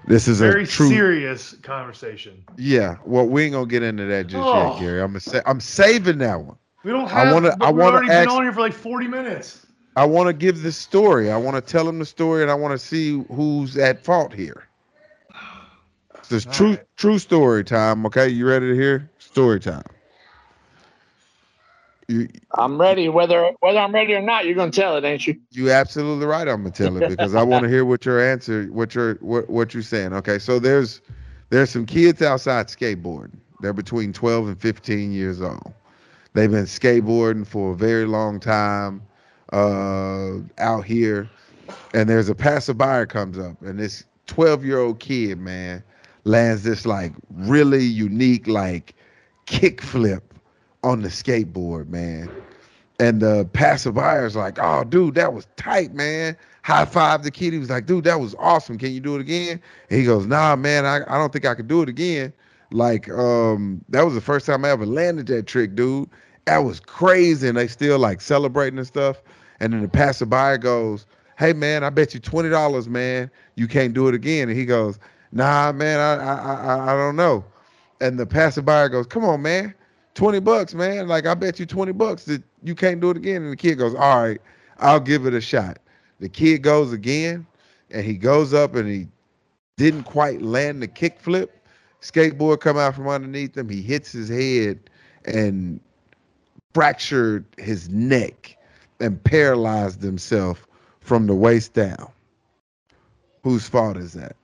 This 0.08 0.28
is 0.28 0.40
Very 0.40 0.64
a 0.64 0.68
true. 0.68 0.88
serious 0.90 1.54
conversation. 1.64 2.44
Yeah. 2.58 2.98
Well, 3.06 3.26
we 3.28 3.44
ain't 3.44 3.54
gonna 3.54 3.66
get 3.68 3.84
into 3.84 4.06
that 4.06 4.28
just 4.28 4.44
Oh. 4.46 4.72
yet, 4.74 4.80
Gary. 4.82 5.02
I'm 5.02 5.08
gonna 5.10 5.20
say 5.20 5.42
I'm 5.46 5.60
saving 5.60 6.20
that 6.20 6.40
one. 6.40 6.58
We 6.84 6.92
don't 6.92 7.12
I 7.12 7.32
wanna- 7.34 7.56
I 7.60 7.72
we've 7.72 7.80
wanna 7.82 7.98
already 7.98 8.12
ask- 8.12 8.30
been 8.30 8.38
on 8.38 8.44
here 8.44 8.54
for 8.54 8.62
like 8.62 8.74
40 8.74 9.08
minutes. 9.08 9.66
I 9.98 10.06
want 10.06 10.28
to 10.28 10.34
give 10.34 10.62
the 10.62 10.72
story. 10.72 11.32
I 11.32 11.38
want 11.38 11.56
to 11.56 11.72
tell 11.72 11.90
him 11.90 11.98
the 11.98 12.06
story, 12.06 12.44
and 12.44 12.52
I 12.52 12.54
want 12.54 12.80
to 12.80 12.86
see 12.86 13.26
who's 13.32 13.76
at 13.78 14.04
fault 14.04 14.32
here. 14.32 14.68
It's 16.30 16.46
All 16.46 16.54
true, 16.54 16.70
right. 16.70 16.84
true 16.98 17.18
story 17.18 17.64
time. 17.64 18.06
Okay, 18.06 18.30
you 18.30 18.48
ready 18.48 18.68
to 18.68 18.76
hear 18.76 19.10
story 19.18 19.60
time? 19.60 19.82
You, 22.08 22.30
I'm 22.54 22.80
ready. 22.80 23.10
Whether 23.10 23.52
whether 23.62 23.80
I'm 23.80 23.92
ready 23.92 24.14
or 24.14 24.22
not, 24.22 24.46
you're 24.46 24.54
gonna 24.54 24.70
tell 24.70 24.98
it, 24.98 25.04
ain't 25.04 25.26
you? 25.26 25.36
you 25.50 25.72
absolutely 25.72 26.28
right. 26.28 26.48
I'm 26.48 26.62
gonna 26.62 26.70
tell 26.70 26.96
it 26.96 27.08
because 27.10 27.34
I 27.34 27.42
want 27.42 27.64
to 27.64 27.70
hear 27.70 27.84
what 27.84 28.06
your 28.06 28.22
answer, 28.22 28.66
what 28.66 28.94
your 28.94 29.16
what 29.16 29.50
what 29.50 29.74
you're 29.74 29.82
saying. 29.82 30.14
Okay, 30.14 30.38
so 30.38 30.60
there's 30.60 31.02
there's 31.50 31.72
some 31.72 31.88
kids 31.88 32.22
outside 32.22 32.68
skateboarding. 32.68 33.38
They're 33.62 33.74
between 33.74 34.14
12 34.14 34.48
and 34.50 34.62
15 34.62 35.12
years 35.12 35.42
old. 35.42 35.74
They've 36.34 36.52
been 36.52 36.66
skateboarding 36.66 37.48
for 37.48 37.72
a 37.72 37.76
very 37.76 38.06
long 38.06 38.40
time 38.40 39.02
uh, 39.54 40.38
out 40.58 40.86
here, 40.86 41.30
and 41.94 42.10
there's 42.10 42.30
a 42.30 42.36
passerby 42.36 43.06
comes 43.08 43.38
up, 43.38 43.62
and 43.62 43.80
this 43.80 44.06
12 44.28 44.66
year 44.66 44.80
old 44.80 45.00
kid, 45.00 45.40
man, 45.40 45.84
lands 46.24 46.64
this 46.64 46.86
like 46.86 47.14
really 47.32 47.84
unique 47.84 48.48
like 48.48 48.94
kick 49.46 49.82
flip 49.82 50.34
on 50.84 51.02
the 51.02 51.10
skateboard, 51.10 51.88
man. 51.90 52.30
And 53.00 53.22
the 53.22 53.48
passerby 53.54 54.26
is 54.26 54.36
like, 54.36 54.58
"Oh, 54.60 54.84
dude, 54.84 55.16
that 55.16 55.34
was 55.34 55.48
tight, 55.56 55.94
man." 55.94 56.36
High 56.64 56.86
five 56.86 57.24
the 57.24 57.32
kid. 57.32 57.54
He 57.54 57.60
was 57.60 57.70
like, 57.70 57.86
"Dude, 57.86 58.06
that 58.06 58.20
was 58.20 58.36
awesome. 58.40 58.78
Can 58.78 58.92
you 58.92 59.00
do 59.00 59.16
it 59.16 59.22
again?" 59.22 59.62
And 59.90 60.00
he 60.00 60.06
goes, 60.06 60.26
"Nah, 60.26 60.56
man, 60.56 60.86
I, 60.86 61.02
I 61.08 61.18
don't 61.18 61.32
think 61.32 61.46
I 61.46 61.54
could 61.54 61.68
do 61.68 61.82
it 61.82 61.90
again." 61.90 62.34
Like, 62.72 63.08
um, 63.10 63.84
that 63.90 64.04
was 64.04 64.16
the 64.16 64.22
first 64.22 64.46
time 64.46 64.66
I 64.66 64.70
ever 64.72 64.86
landed 64.86 65.28
that 65.28 65.48
trick, 65.48 65.76
dude. 65.76 66.10
That 66.46 66.60
was 66.60 66.80
crazy, 66.80 67.48
and 67.48 67.58
they 67.58 67.68
still 67.68 68.00
like 68.00 68.20
celebrating 68.20 68.80
and 68.80 68.88
stuff. 68.88 69.22
And 69.60 69.74
then 69.74 69.82
the 69.82 69.88
passerby 69.88 70.60
goes, 70.60 71.06
"Hey, 71.38 71.54
man, 71.54 71.84
I 71.84 71.90
bet 71.90 72.14
you 72.14 72.20
twenty 72.20 72.50
dollars, 72.50 72.88
man, 72.88 73.32
you 73.56 73.68
can't 73.68 73.94
do 73.94 74.08
it 74.08 74.16
again." 74.16 74.50
And 74.50 74.58
he 74.58 74.66
goes, 74.66 75.00
"Nah, 75.32 75.72
man, 75.72 76.00
I, 76.00 76.24
I, 76.24 76.36
I, 76.36 76.94
I 76.94 76.98
don't 76.98 77.16
know." 77.16 77.44
And 78.02 78.20
the 78.20 78.26
passerby 78.26 78.90
goes, 78.90 79.08
"Come 79.08 79.24
on, 79.24 79.42
man." 79.42 79.74
20 80.18 80.40
bucks, 80.40 80.74
man. 80.74 81.08
Like, 81.08 81.28
I 81.28 81.36
bet 81.36 81.60
you 81.60 81.68
20 81.68 81.92
bucks 81.92 82.26
that 82.26 82.42
you 82.64 82.74
can't 82.74 83.00
do 83.00 83.12
it 83.12 83.18
again. 83.18 83.44
And 83.44 83.52
the 83.52 83.56
kid 83.56 83.76
goes, 83.76 83.94
All 83.94 84.24
right, 84.24 84.42
I'll 84.80 85.00
give 85.00 85.28
it 85.28 85.36
a 85.36 85.40
shot. 85.40 85.78
The 86.20 86.28
kid 86.28 86.64
goes 86.64 86.92
again 86.92 87.46
and 87.92 88.04
he 88.04 88.16
goes 88.16 88.52
up 88.52 88.74
and 88.76 88.90
he 88.90 89.08
didn't 89.78 90.04
quite 90.04 90.42
land 90.42 90.82
the 90.82 90.88
kickflip. 90.88 91.50
Skateboard 92.02 92.62
come 92.62 92.78
out 92.78 92.96
from 92.96 93.08
underneath 93.08 93.56
him. 93.56 93.70
He 93.70 93.82
hits 93.82 94.12
his 94.12 94.28
head 94.28 94.90
and 95.26 95.80
fractured 96.74 97.46
his 97.58 97.90
neck 97.90 98.57
and 99.00 99.24
paralyzed 99.24 100.02
himself 100.02 100.68
from 101.00 101.28
the 101.28 101.36
waist 101.36 101.74
down. 101.74 102.12
Whose 103.44 103.68
fault 103.68 103.98
is 103.98 104.14
that? 104.14 104.36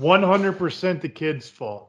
100% 0.00 1.00
the 1.00 1.08
kid's 1.08 1.48
fault. 1.48 1.88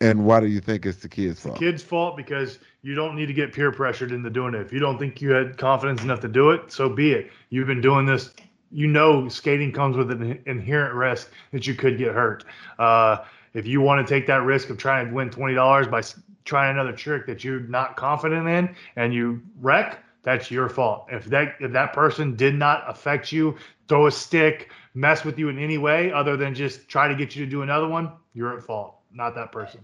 And 0.00 0.24
why 0.24 0.40
do 0.40 0.46
you 0.46 0.60
think 0.60 0.86
it's 0.86 0.98
the 0.98 1.08
kid's 1.08 1.32
It's 1.32 1.42
the 1.42 1.48
fault? 1.48 1.58
kid's 1.58 1.82
fault 1.82 2.16
because 2.16 2.58
you 2.82 2.94
don't 2.94 3.14
need 3.14 3.26
to 3.26 3.34
get 3.34 3.52
peer 3.52 3.70
pressured 3.70 4.12
into 4.12 4.30
doing 4.30 4.54
it. 4.54 4.60
If 4.62 4.72
you 4.72 4.78
don't 4.78 4.98
think 4.98 5.20
you 5.20 5.30
had 5.32 5.58
confidence 5.58 6.02
enough 6.02 6.20
to 6.20 6.28
do 6.28 6.50
it, 6.50 6.72
so 6.72 6.88
be 6.88 7.12
it. 7.12 7.30
You've 7.50 7.66
been 7.66 7.82
doing 7.82 8.06
this. 8.06 8.30
You 8.72 8.86
know, 8.86 9.28
skating 9.28 9.72
comes 9.72 9.96
with 9.96 10.10
an 10.10 10.40
inherent 10.46 10.94
risk 10.94 11.30
that 11.52 11.66
you 11.66 11.74
could 11.74 11.98
get 11.98 12.14
hurt. 12.14 12.44
Uh, 12.78 13.18
if 13.52 13.66
you 13.66 13.80
want 13.80 14.06
to 14.06 14.14
take 14.14 14.26
that 14.28 14.42
risk 14.44 14.70
of 14.70 14.78
trying 14.78 15.08
to 15.08 15.14
win 15.14 15.28
twenty 15.28 15.54
dollars 15.54 15.88
by 15.88 16.02
s- 16.40 16.44
trying 16.44 16.72
another 16.76 16.92
trick 16.92 17.26
that 17.26 17.44
you're 17.44 17.60
not 17.60 17.96
confident 17.96 18.48
in 18.48 18.74
and 18.96 19.14
you 19.14 19.42
wreck, 19.60 19.98
that's 20.22 20.50
your 20.50 20.68
fault. 20.68 21.06
If 21.10 21.24
that 21.26 21.56
if 21.60 21.72
that 21.72 21.92
person 21.92 22.36
did 22.36 22.54
not 22.54 22.84
affect 22.88 23.32
you, 23.32 23.56
throw 23.88 24.06
a 24.06 24.10
stick, 24.10 24.70
mess 24.94 25.24
with 25.24 25.38
you 25.38 25.48
in 25.48 25.58
any 25.58 25.78
way 25.78 26.12
other 26.12 26.36
than 26.36 26.54
just 26.54 26.88
try 26.88 27.08
to 27.08 27.14
get 27.14 27.34
you 27.36 27.44
to 27.44 27.50
do 27.50 27.62
another 27.62 27.88
one, 27.88 28.12
you're 28.34 28.56
at 28.56 28.62
fault, 28.62 28.96
not 29.12 29.34
that 29.34 29.52
person. 29.52 29.80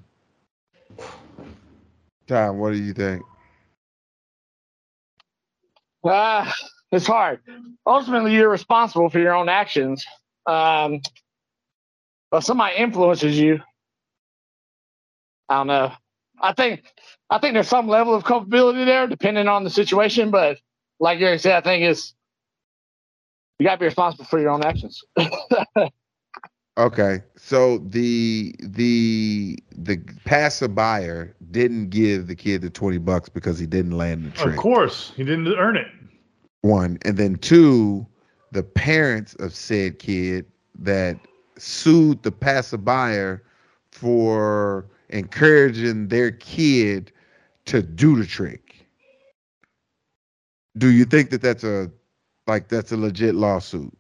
Tom, 2.27 2.59
what 2.59 2.73
do 2.73 2.79
you 2.79 2.93
think? 2.93 3.23
Ah, 6.05 6.55
it's 6.93 7.07
hard. 7.07 7.41
Ultimately, 7.87 8.35
you're 8.35 8.49
responsible 8.49 9.09
for 9.09 9.19
your 9.19 9.35
own 9.35 9.49
actions. 9.49 10.05
Um, 10.47 11.01
but 12.31 12.45
somebody 12.45 12.77
influences 12.77 13.39
you. 13.39 13.61
I 15.49 15.59
don't 15.59 15.67
know. 15.69 15.93
I 16.41 16.53
think 16.53 16.85
I 17.31 17.39
think 17.39 17.55
there's 17.55 17.69
some 17.69 17.89
level 17.89 18.15
of 18.15 18.25
culpability 18.25 18.85
there, 18.85 19.07
depending 19.07 19.49
on 19.49 19.65
the 19.65 19.71
situation. 19.71 20.31
But 20.31 20.59
like 21.01 21.19
Gary 21.19 21.39
said, 21.39 21.55
I 21.55 21.61
think 21.61 21.85
it's 21.85 22.15
you 23.59 23.67
got 23.67 23.73
to 23.73 23.81
be 23.81 23.87
responsible 23.87 24.27
for 24.27 24.39
your 24.39 24.51
own 24.51 24.63
actions. 24.63 25.03
Okay, 26.79 27.23
so 27.37 27.79
the 27.79 28.55
the 28.61 29.59
the 29.75 29.97
passerby 30.27 31.33
didn't 31.51 31.89
give 31.89 32.27
the 32.27 32.35
kid 32.35 32.61
the 32.61 32.69
twenty 32.69 32.99
bucks 32.99 33.31
because 33.31 33.59
he 33.59 33.67
didn't 33.67 33.93
land 33.93 34.27
the 34.27 34.31
trick. 34.33 34.57
Of 34.57 34.57
course, 34.57 35.13
he 35.17 35.25
didn't 35.25 35.49
earn 35.55 35.77
it. 35.77 35.87
One, 36.61 36.99
and 37.03 37.17
then 37.17 37.37
two, 37.37 38.07
the 38.53 38.63
parents 38.63 39.35
of 39.37 39.55
said 39.55 39.99
kid 39.99 40.45
that 40.79 41.19
sued 41.57 42.23
the 42.23 42.33
passerby 42.33 43.41
for 43.91 44.87
encouraging 45.09 46.09
their 46.09 46.33
kid 46.33 47.13
to 47.67 47.83
do 47.83 48.17
the 48.17 48.27
trick. 48.27 48.87
Do 50.79 50.91
you 50.91 51.05
think 51.05 51.31
that 51.31 51.43
that's 51.43 51.65
a 51.65 51.91
like 52.47 52.69
that's 52.69 52.93
a 52.93 52.97
legit 52.97 53.35
lawsuit? 53.35 53.97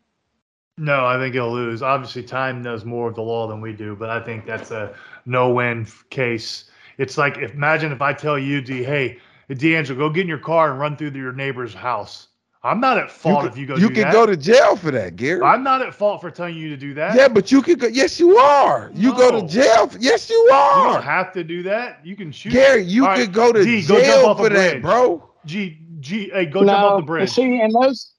No, 0.78 1.06
I 1.06 1.16
think 1.16 1.34
he'll 1.34 1.52
lose. 1.52 1.82
Obviously, 1.82 2.22
Tom 2.22 2.62
knows 2.62 2.84
more 2.84 3.08
of 3.08 3.14
the 3.14 3.22
law 3.22 3.46
than 3.46 3.62
we 3.62 3.72
do, 3.72 3.96
but 3.96 4.10
I 4.10 4.20
think 4.20 4.44
that's 4.44 4.70
a 4.70 4.94
no-win 5.24 5.86
case. 6.10 6.64
It's 6.98 7.16
like 7.16 7.38
if, 7.38 7.54
imagine 7.54 7.92
if 7.92 8.02
I 8.02 8.12
tell 8.12 8.38
you, 8.38 8.60
D, 8.60 8.82
hey, 8.84 9.18
DeAngelo, 9.48 9.96
go 9.96 10.10
get 10.10 10.22
in 10.22 10.28
your 10.28 10.38
car 10.38 10.70
and 10.70 10.78
run 10.78 10.96
through 10.96 11.12
your 11.12 11.32
neighbor's 11.32 11.72
house. 11.72 12.25
I'm 12.66 12.80
not 12.80 12.98
at 12.98 13.10
fault 13.10 13.44
you 13.44 13.48
if 13.48 13.56
you 13.56 13.66
go. 13.66 13.76
you 13.76 13.88
do 13.88 13.94
can 13.94 14.02
that. 14.04 14.12
go 14.12 14.26
to 14.26 14.36
jail 14.36 14.74
for 14.76 14.90
that, 14.90 15.14
Gary. 15.14 15.40
I'm 15.42 15.62
not 15.62 15.82
at 15.82 15.94
fault 15.94 16.20
for 16.20 16.30
telling 16.32 16.56
you 16.56 16.68
to 16.70 16.76
do 16.76 16.94
that. 16.94 17.14
Yeah, 17.14 17.28
but 17.28 17.52
you 17.52 17.62
could 17.62 17.78
go. 17.78 17.86
Yes, 17.86 18.18
you 18.18 18.36
are. 18.36 18.90
You 18.92 19.14
go 19.14 19.40
to 19.40 19.46
jail. 19.46 19.88
f- 19.90 19.96
Yes, 20.00 20.28
you 20.28 20.50
are. 20.52 20.78
you 20.86 20.92
don't 20.92 21.02
have 21.04 21.32
to 21.34 21.44
do 21.44 21.62
that. 21.62 22.04
You 22.04 22.16
can 22.16 22.32
shoot. 22.32 22.52
Gary, 22.52 22.82
you 22.82 23.04
All 23.04 23.10
right, 23.10 23.20
could 23.20 23.32
go 23.32 23.52
to 23.52 23.64
D, 23.64 23.82
jail 23.82 24.26
off 24.26 24.40
a 24.40 24.44
for 24.44 24.48
that, 24.50 24.82
bro. 24.82 25.30
G, 25.44 25.78
G, 26.00 26.30
hey, 26.30 26.46
go 26.46 26.64
jump 26.64 26.82
off 26.82 27.00
the 27.00 27.06
bridge. 27.06 27.30
See, 27.30 27.60
in 27.60 27.70
those 27.70 28.12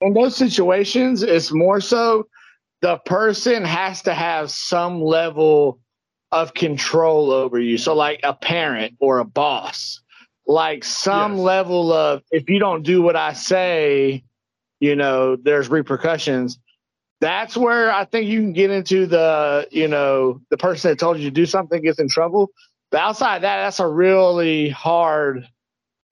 in 0.00 0.14
those 0.14 0.36
situations, 0.36 1.24
it's 1.24 1.52
more 1.52 1.80
so 1.80 2.28
the 2.82 2.98
person 2.98 3.64
has 3.64 4.02
to 4.02 4.14
have 4.14 4.50
some 4.52 5.02
level 5.02 5.80
of 6.30 6.54
control 6.54 7.32
over 7.32 7.58
you. 7.58 7.78
So, 7.78 7.94
like 7.94 8.20
a 8.22 8.34
parent 8.34 8.94
or 9.00 9.18
a 9.18 9.24
boss, 9.24 10.00
like 10.48 10.82
some 10.82 11.36
Yes. 11.36 11.40
level 11.40 11.92
of 11.92 12.22
if 12.32 12.48
you 12.48 12.58
don't 12.58 12.82
do 12.82 13.02
what 13.02 13.14
I 13.14 13.34
say, 13.34 14.24
you 14.80 14.96
know, 14.96 15.36
there's 15.36 15.68
repercussions. 15.68 16.58
That's 17.20 17.56
where 17.56 17.92
I 17.92 18.04
think 18.04 18.28
you 18.28 18.40
can 18.40 18.52
get 18.52 18.70
into 18.70 19.06
the, 19.06 19.68
you 19.70 19.88
know, 19.88 20.40
the 20.50 20.56
person 20.56 20.90
that 20.90 20.98
told 20.98 21.18
you 21.18 21.24
to 21.24 21.30
do 21.30 21.46
something 21.46 21.82
gets 21.82 21.98
in 21.98 22.08
trouble. 22.08 22.50
But 22.90 23.00
outside 23.02 23.42
that, 23.42 23.62
that's 23.62 23.80
a 23.80 23.86
really 23.86 24.70
hard 24.70 25.46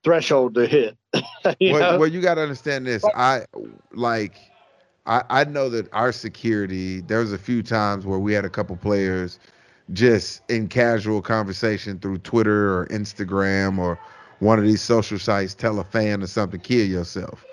threshold 0.05 0.55
to 0.57 0.67
hit. 0.67 0.99
you 1.61 1.73
well, 1.73 1.99
well, 2.01 2.09
you 2.09 2.21
got 2.21 2.35
to 2.35 2.43
understand 2.43 2.87
this. 2.87 3.09
I 3.15 3.47
like, 3.93 4.35
I 5.07 5.23
I 5.31 5.45
know 5.45 5.71
that 5.71 5.91
our 5.95 6.13
security. 6.13 7.01
There 7.01 7.21
was 7.21 7.33
a 7.33 7.39
few 7.39 7.63
times 7.63 8.05
where 8.05 8.19
we 8.19 8.35
had 8.35 8.45
a 8.45 8.51
couple 8.51 8.77
players 8.77 9.39
just 9.93 10.43
in 10.51 10.69
casual 10.69 11.23
conversation 11.23 11.99
through 11.99 12.19
Twitter 12.19 12.77
or 12.77 12.87
Instagram 12.89 13.79
or 13.79 13.99
one 14.41 14.59
of 14.59 14.65
these 14.65 14.83
social 14.83 15.19
sites 15.19 15.55
tell 15.55 15.79
a 15.79 15.85
fan 15.85 16.23
or 16.23 16.27
something, 16.27 16.61
kill 16.61 16.87
yourself. 16.87 17.45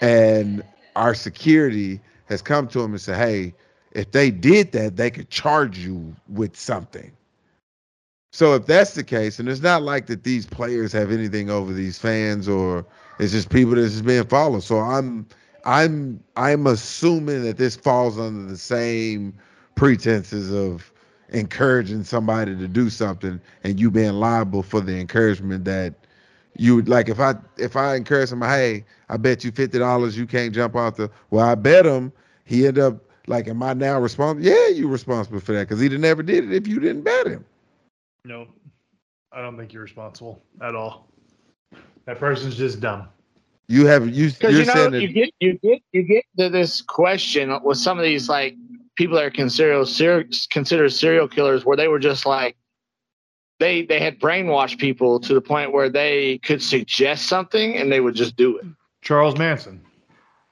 And 0.00 0.62
our 0.96 1.14
security 1.14 2.00
has 2.26 2.42
come 2.42 2.68
to 2.68 2.80
them 2.80 2.92
and 2.92 3.00
said, 3.00 3.18
hey, 3.18 3.54
if 3.92 4.10
they 4.12 4.30
did 4.30 4.72
that, 4.72 4.96
they 4.96 5.10
could 5.10 5.30
charge 5.30 5.78
you 5.78 6.14
with 6.28 6.56
something. 6.56 7.12
So 8.32 8.54
if 8.54 8.64
that's 8.64 8.94
the 8.94 9.04
case, 9.04 9.38
and 9.38 9.48
it's 9.48 9.60
not 9.60 9.82
like 9.82 10.06
that 10.06 10.24
these 10.24 10.46
players 10.46 10.90
have 10.92 11.12
anything 11.12 11.50
over 11.50 11.72
these 11.72 11.98
fans 11.98 12.48
or 12.48 12.86
it's 13.18 13.32
just 13.32 13.50
people 13.50 13.74
that's 13.74 13.92
just 13.92 14.06
being 14.06 14.24
followed. 14.24 14.62
So 14.62 14.78
I'm 14.78 15.26
I'm 15.66 16.22
I'm 16.36 16.66
assuming 16.66 17.42
that 17.42 17.58
this 17.58 17.76
falls 17.76 18.18
under 18.18 18.50
the 18.50 18.56
same 18.56 19.34
pretenses 19.74 20.50
of 20.50 20.90
encouraging 21.28 22.04
somebody 22.04 22.56
to 22.56 22.68
do 22.68 22.88
something 22.88 23.40
and 23.64 23.78
you 23.78 23.90
being 23.90 24.12
liable 24.12 24.62
for 24.62 24.80
the 24.80 24.98
encouragement 24.98 25.64
that 25.66 25.94
You 26.56 26.76
would 26.76 26.88
like 26.88 27.08
if 27.08 27.18
I 27.18 27.34
if 27.56 27.76
I 27.76 27.96
encourage 27.96 28.30
him, 28.30 28.42
hey, 28.42 28.84
I 29.08 29.16
bet 29.16 29.44
you 29.44 29.50
fifty 29.52 29.78
dollars 29.78 30.16
you 30.16 30.26
can't 30.26 30.54
jump 30.54 30.76
off 30.76 30.96
the. 30.96 31.10
Well, 31.30 31.46
I 31.46 31.54
bet 31.54 31.86
him 31.86 32.12
he 32.44 32.66
end 32.66 32.78
up 32.78 33.02
like, 33.26 33.48
am 33.48 33.62
I 33.62 33.72
now 33.72 33.98
responsible? 34.00 34.44
Yeah, 34.46 34.68
you 34.68 34.88
responsible 34.88 35.40
for 35.40 35.52
that 35.52 35.68
because 35.68 35.80
he'd 35.80 35.98
never 35.98 36.22
did 36.22 36.44
it 36.44 36.52
if 36.52 36.66
you 36.66 36.80
didn't 36.80 37.02
bet 37.02 37.26
him. 37.26 37.44
No, 38.24 38.46
I 39.32 39.40
don't 39.40 39.56
think 39.56 39.72
you're 39.72 39.82
responsible 39.82 40.42
at 40.60 40.74
all. 40.74 41.08
That 42.04 42.18
person's 42.18 42.56
just 42.56 42.80
dumb. 42.80 43.08
You 43.68 43.86
have 43.86 44.08
you. 44.08 44.30
Because 44.30 44.54
You're 44.54 44.66
know 44.66 44.90
saying 44.90 44.94
you 44.94 45.08
get 45.08 45.34
you 45.40 45.58
get 45.62 45.82
you 45.92 46.02
get 46.02 46.24
to 46.38 46.48
this 46.50 46.82
question 46.82 47.56
with 47.62 47.78
some 47.78 47.98
of 47.98 48.04
these 48.04 48.28
like 48.28 48.56
people 48.96 49.16
that 49.16 49.24
are 49.24 49.30
considered 49.30 49.86
ser- 49.86 50.28
considered 50.50 50.90
serial 50.90 51.28
killers, 51.28 51.64
where 51.64 51.76
they 51.76 51.88
were 51.88 51.98
just 51.98 52.26
like 52.26 52.56
they 53.62 53.82
they 53.82 54.00
had 54.00 54.18
brainwashed 54.18 54.78
people 54.78 55.20
to 55.20 55.34
the 55.34 55.40
point 55.40 55.72
where 55.72 55.88
they 55.88 56.38
could 56.38 56.60
suggest 56.60 57.26
something 57.26 57.76
and 57.76 57.92
they 57.92 58.00
would 58.00 58.14
just 58.14 58.36
do 58.36 58.58
it. 58.58 58.66
Charles 59.02 59.38
Manson. 59.38 59.80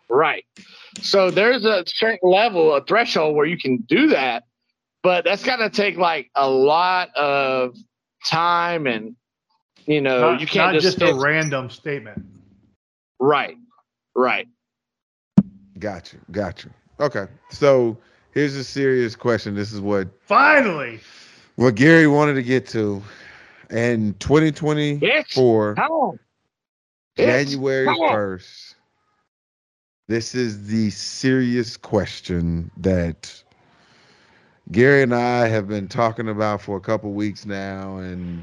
Right. 0.09 0.45
So 1.01 1.31
there's 1.31 1.65
a 1.65 1.85
certain 1.87 2.31
level, 2.31 2.75
a 2.75 2.85
threshold 2.85 3.35
where 3.35 3.47
you 3.47 3.59
can 3.59 3.79
do 3.79 4.09
that, 4.09 4.45
but 5.03 5.25
that's 5.25 5.43
got 5.43 5.57
to 5.57 5.71
take 5.71 5.97
like 5.97 6.31
a 6.37 6.49
lot 6.49 7.15
of 7.17 7.77
time 8.25 8.87
and 8.87 9.17
you 9.87 10.01
know 10.01 10.33
not, 10.33 10.41
you 10.41 10.47
can't 10.47 10.75
not 10.75 10.81
just, 10.81 10.99
just 10.99 11.13
a 11.13 11.15
random 11.15 11.69
statement. 11.69 12.25
right, 13.19 13.57
right. 14.15 14.47
got 15.81 16.13
you, 16.13 16.21
got 16.31 16.63
you. 16.63 16.71
Okay, 17.01 17.27
so 17.51 17.97
here's 18.33 18.55
a 18.55 18.65
serious 18.65 19.17
question. 19.17 19.55
This 19.55 19.73
is 19.73 19.81
what 19.81 20.09
Finally, 20.27 21.01
what 21.61 21.75
Gary 21.75 22.07
wanted 22.07 22.35
to 22.35 22.43
get 22.43 22.67
to, 22.69 23.03
and 23.69 24.19
2024 24.19 25.75
It's 27.17 27.51
January 27.51 27.85
come 27.85 27.99
1st. 27.99 28.75
This 30.09 30.35
is 30.35 30.69
the 30.69 30.89
serious 30.89 31.77
question 31.77 32.71
that 32.79 33.43
Gary 34.73 35.03
and 35.03 35.15
I 35.15 35.49
have 35.49 35.69
been 35.69 35.87
talking 35.87 36.31
about 36.31 36.63
for 36.63 36.79
a 36.79 36.81
couple 36.81 37.13
weeks 37.13 37.45
now, 37.45 37.99
and 37.99 38.43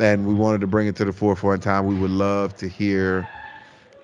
and 0.00 0.26
we 0.26 0.34
wanted 0.34 0.60
to 0.62 0.66
bring 0.66 0.88
it 0.88 0.96
to 0.96 1.04
the 1.04 1.12
forefront. 1.12 1.62
Tom 1.62 1.86
we 1.86 1.94
would 1.94 2.10
love 2.10 2.56
to 2.56 2.68
hear 2.68 3.28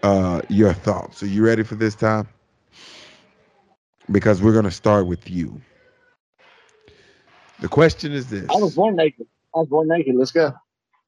uh, 0.05 0.43
your 0.49 0.73
thoughts. 0.73 1.25
Are 1.25 1.27
you 1.27 1.45
ready 1.45 1.64
for 1.64 1.75
this 1.75 1.97
time? 1.97 2.29
Because 4.12 4.41
we're 4.41 4.53
going 4.53 4.64
to 4.64 4.70
start 4.70 5.09
with 5.09 5.29
you. 5.29 5.61
The 7.63 7.69
question 7.69 8.11
is 8.11 8.29
this. 8.29 8.51
I 8.51 8.57
was 8.57 8.75
born 8.75 8.97
naked. 8.97 9.29
I 9.55 9.61
was 9.61 9.69
born 9.69 9.87
naked. 9.87 10.17
Let's 10.17 10.33
go. 10.33 10.53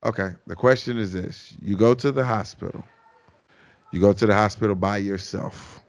Okay. 0.04 0.30
The 0.46 0.54
question 0.54 0.98
is 0.98 1.12
this 1.12 1.52
you 1.60 1.76
go 1.76 1.94
to 1.94 2.12
the 2.12 2.24
hospital, 2.24 2.84
you 3.90 4.00
go 4.00 4.12
to 4.12 4.24
the 4.24 4.34
hospital 4.34 4.76
by 4.76 4.98
yourself, 4.98 5.82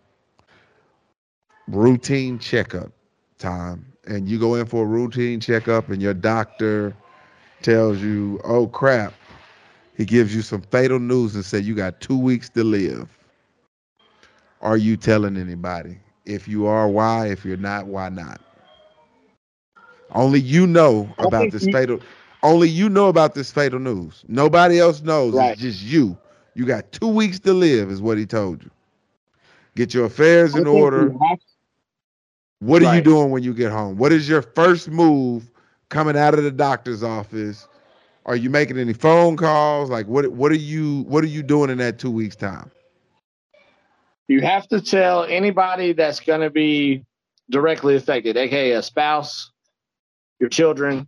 routine 1.67 2.39
checkup 2.39 2.91
time, 3.37 3.85
and 4.07 4.27
you 4.27 4.39
go 4.39 4.55
in 4.55 4.65
for 4.65 4.83
a 4.83 4.87
routine 4.87 5.39
checkup, 5.39 5.89
and 5.89 6.01
your 6.01 6.15
doctor 6.15 6.95
tells 7.61 8.01
you, 8.01 8.41
oh 8.43 8.65
crap, 8.67 9.13
he 9.95 10.03
gives 10.03 10.35
you 10.35 10.41
some 10.41 10.61
fatal 10.63 10.99
news 10.99 11.35
and 11.35 11.45
say 11.45 11.59
you 11.59 11.75
got 11.75 12.01
two 12.01 12.17
weeks 12.17 12.49
to 12.49 12.63
live. 12.63 13.07
Are 14.61 14.77
you 14.77 14.97
telling 14.97 15.37
anybody? 15.37 15.99
If 16.25 16.47
you 16.47 16.65
are, 16.65 16.87
why? 16.87 17.27
If 17.27 17.45
you're 17.45 17.55
not, 17.55 17.85
why 17.85 18.09
not? 18.09 18.41
Only 20.15 20.39
you 20.39 20.65
know 20.65 21.13
about 21.19 21.51
this 21.51 21.65
fatal. 21.65 21.99
Only 22.41 22.69
you 22.69 22.89
know 22.89 23.09
about 23.09 23.35
this 23.35 23.51
fatal 23.51 23.79
news. 23.79 24.23
Nobody 24.27 24.79
else 24.79 25.01
knows. 25.01 25.33
Right. 25.33 25.51
It's 25.51 25.61
just 25.61 25.81
you. 25.81 26.17
You 26.53 26.65
got 26.65 26.91
two 26.91 27.07
weeks 27.07 27.39
to 27.39 27.53
live, 27.53 27.91
is 27.91 28.01
what 28.01 28.17
he 28.17 28.25
told 28.25 28.63
you. 28.63 28.71
Get 29.75 29.93
your 29.93 30.05
affairs 30.05 30.55
in 30.55 30.67
order. 30.67 31.13
What 32.59 32.81
are 32.81 32.95
you 32.95 33.01
doing 33.01 33.29
when 33.29 33.43
you 33.43 33.53
get 33.53 33.71
home? 33.71 33.97
What 33.97 34.13
is 34.13 34.29
your 34.29 34.41
first 34.41 34.89
move 34.89 35.51
coming 35.89 36.17
out 36.17 36.33
of 36.33 36.43
the 36.43 36.51
doctor's 36.51 37.03
office? 37.03 37.67
Are 38.25 38.35
you 38.35 38.49
making 38.49 38.79
any 38.79 38.93
phone 38.93 39.35
calls? 39.35 39.89
Like 39.89 40.07
what 40.07 40.31
what 40.31 40.51
are 40.51 40.57
you 40.57 41.01
what 41.03 41.23
are 41.23 41.27
you 41.27 41.43
doing 41.43 41.69
in 41.69 41.77
that 41.79 41.99
two 41.99 42.09
weeks 42.09 42.35
time? 42.35 42.71
You 44.27 44.41
have 44.41 44.67
to 44.69 44.81
tell 44.81 45.25
anybody 45.25 45.93
that's 45.93 46.19
going 46.19 46.41
to 46.41 46.49
be 46.49 47.03
directly 47.51 47.95
affected, 47.95 48.37
aka 48.37 48.71
a 48.71 48.81
spouse, 48.81 49.51
your 50.39 50.49
children, 50.49 51.07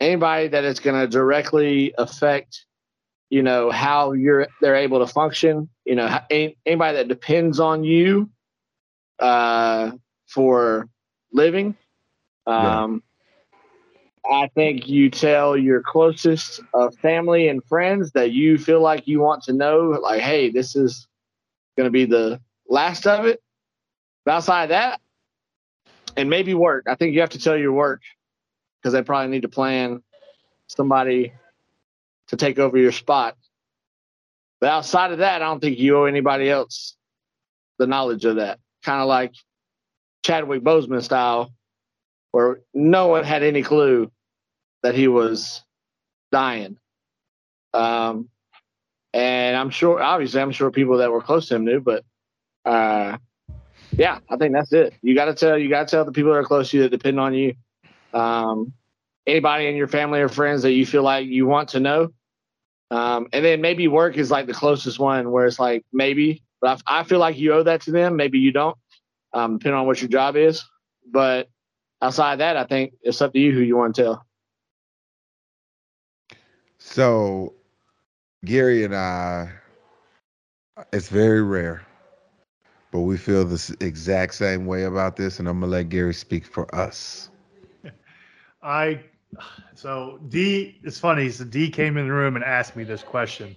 anybody 0.00 0.48
that 0.48 0.64
is 0.64 0.80
going 0.80 1.00
to 1.00 1.06
directly 1.06 1.94
affect, 1.98 2.64
you 3.30 3.42
know, 3.42 3.70
how 3.70 4.12
you're 4.12 4.46
they're 4.60 4.76
able 4.76 5.00
to 5.00 5.06
function. 5.06 5.68
You 5.84 5.96
know, 5.96 6.18
any- 6.30 6.56
anybody 6.66 6.96
that 6.98 7.08
depends 7.08 7.60
on 7.60 7.84
you 7.84 8.30
uh, 9.18 9.92
for 10.26 10.88
living. 11.32 11.74
Yeah. 12.46 12.82
Um, 12.82 13.02
I 14.28 14.48
think 14.54 14.88
you 14.88 15.08
tell 15.10 15.56
your 15.56 15.82
closest 15.82 16.60
uh, 16.74 16.90
family 16.90 17.48
and 17.48 17.62
friends 17.64 18.10
that 18.12 18.32
you 18.32 18.58
feel 18.58 18.80
like 18.80 19.06
you 19.06 19.20
want 19.20 19.44
to 19.44 19.52
know, 19.52 19.98
like, 20.02 20.20
hey, 20.20 20.50
this 20.50 20.74
is 20.74 21.06
going 21.76 21.86
to 21.86 21.92
be 21.92 22.06
the 22.06 22.40
last 22.68 23.06
of 23.06 23.26
it. 23.26 23.40
But 24.24 24.34
outside 24.34 24.64
of 24.64 24.68
that, 24.70 25.00
and 26.16 26.30
maybe 26.30 26.54
work. 26.54 26.86
I 26.88 26.94
think 26.94 27.14
you 27.14 27.20
have 27.20 27.30
to 27.30 27.38
tell 27.38 27.56
your 27.56 27.72
work 27.72 28.00
because 28.86 28.92
they 28.92 29.02
probably 29.02 29.32
need 29.32 29.42
to 29.42 29.48
plan 29.48 30.00
somebody 30.68 31.32
to 32.28 32.36
take 32.36 32.60
over 32.60 32.78
your 32.78 32.92
spot. 32.92 33.36
But 34.60 34.70
outside 34.70 35.10
of 35.10 35.18
that, 35.18 35.42
I 35.42 35.46
don't 35.46 35.58
think 35.58 35.80
you 35.80 35.98
owe 35.98 36.04
anybody 36.04 36.48
else 36.48 36.96
the 37.78 37.88
knowledge 37.88 38.24
of 38.24 38.36
that. 38.36 38.60
Kind 38.84 39.02
of 39.02 39.08
like 39.08 39.34
Chadwick 40.24 40.62
Boseman 40.62 41.02
style, 41.02 41.52
where 42.30 42.60
no 42.72 43.08
one 43.08 43.24
had 43.24 43.42
any 43.42 43.64
clue 43.64 44.12
that 44.84 44.94
he 44.94 45.08
was 45.08 45.64
dying. 46.30 46.78
Um, 47.74 48.28
and 49.12 49.56
I'm 49.56 49.70
sure, 49.70 50.00
obviously, 50.00 50.40
I'm 50.40 50.52
sure 50.52 50.70
people 50.70 50.98
that 50.98 51.10
were 51.10 51.22
close 51.22 51.48
to 51.48 51.56
him 51.56 51.64
knew, 51.64 51.80
but 51.80 52.04
uh, 52.64 53.18
yeah, 53.96 54.20
I 54.30 54.36
think 54.36 54.54
that's 54.54 54.72
it. 54.72 54.94
You 55.02 55.16
got 55.16 55.24
to 55.24 55.34
tell, 55.34 55.58
you 55.58 55.68
got 55.68 55.88
to 55.88 55.90
tell 55.90 56.04
the 56.04 56.12
people 56.12 56.30
that 56.30 56.38
are 56.38 56.44
close 56.44 56.70
to 56.70 56.76
you 56.76 56.82
that 56.84 56.90
depend 56.90 57.18
on 57.18 57.34
you. 57.34 57.56
Um, 58.12 58.72
anybody 59.26 59.66
in 59.66 59.76
your 59.76 59.88
family 59.88 60.20
or 60.20 60.28
friends 60.28 60.62
that 60.62 60.72
you 60.72 60.86
feel 60.86 61.02
like 61.02 61.26
you 61.26 61.46
want 61.46 61.70
to 61.70 61.80
know. 61.80 62.12
Um, 62.90 63.26
and 63.32 63.44
then 63.44 63.60
maybe 63.60 63.88
work 63.88 64.16
is 64.16 64.30
like 64.30 64.46
the 64.46 64.54
closest 64.54 64.98
one 64.98 65.30
where 65.30 65.46
it's 65.46 65.58
like 65.58 65.84
maybe, 65.92 66.42
but 66.60 66.80
I, 66.86 67.00
I 67.00 67.02
feel 67.02 67.18
like 67.18 67.36
you 67.36 67.52
owe 67.52 67.64
that 67.64 67.82
to 67.82 67.90
them. 67.90 68.16
Maybe 68.16 68.38
you 68.38 68.52
don't, 68.52 68.76
um, 69.32 69.58
depending 69.58 69.80
on 69.80 69.86
what 69.86 70.00
your 70.00 70.08
job 70.08 70.36
is. 70.36 70.64
But 71.10 71.48
outside 72.00 72.36
that, 72.36 72.56
I 72.56 72.64
think 72.64 72.94
it's 73.02 73.20
up 73.20 73.32
to 73.32 73.40
you 73.40 73.52
who 73.52 73.60
you 73.60 73.76
want 73.76 73.96
to 73.96 74.02
tell. 74.02 74.26
So 76.78 77.54
Gary 78.44 78.84
and 78.84 78.94
I 78.94 79.50
it's 80.92 81.08
very 81.08 81.42
rare, 81.42 81.82
but 82.90 83.00
we 83.00 83.16
feel 83.16 83.44
the 83.44 83.76
exact 83.80 84.34
same 84.34 84.66
way 84.66 84.84
about 84.84 85.16
this, 85.16 85.38
and 85.38 85.48
I'm 85.48 85.60
gonna 85.60 85.72
let 85.72 85.88
Gary 85.88 86.14
speak 86.14 86.44
for 86.44 86.72
us. 86.74 87.30
I 88.66 89.00
so 89.74 90.18
D. 90.28 90.78
It's 90.82 90.98
funny. 90.98 91.30
So 91.30 91.44
D 91.44 91.70
came 91.70 91.96
in 91.96 92.08
the 92.08 92.12
room 92.12 92.34
and 92.34 92.44
asked 92.44 92.74
me 92.74 92.82
this 92.84 93.02
question 93.02 93.54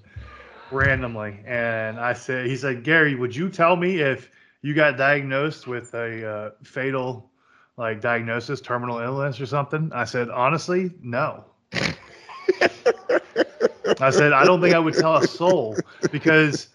randomly, 0.72 1.40
and 1.48 2.00
I 2.00 2.14
said, 2.14 2.46
he 2.46 2.56
said, 2.56 2.84
Gary, 2.84 3.16
would 3.16 3.36
you 3.36 3.50
tell 3.50 3.76
me 3.76 4.02
if 4.02 4.30
you 4.62 4.76
got 4.76 4.98
diagnosed 4.98 5.66
with 5.66 5.94
a 5.96 6.30
uh, 6.30 6.52
fatal 6.64 7.32
like 7.76 8.02
diagnosis, 8.02 8.62
terminal 8.62 9.00
illness 9.00 9.42
or 9.42 9.48
something? 9.48 9.92
I 9.94 10.04
said, 10.04 10.30
honestly, 10.30 10.92
no. 11.02 11.44
I 14.00 14.12
said, 14.12 14.32
I 14.32 14.46
don't 14.46 14.62
think 14.62 14.76
I 14.76 14.80
would 14.80 14.94
tell 14.94 15.18
a 15.18 15.28
soul 15.28 15.76
because 16.12 16.68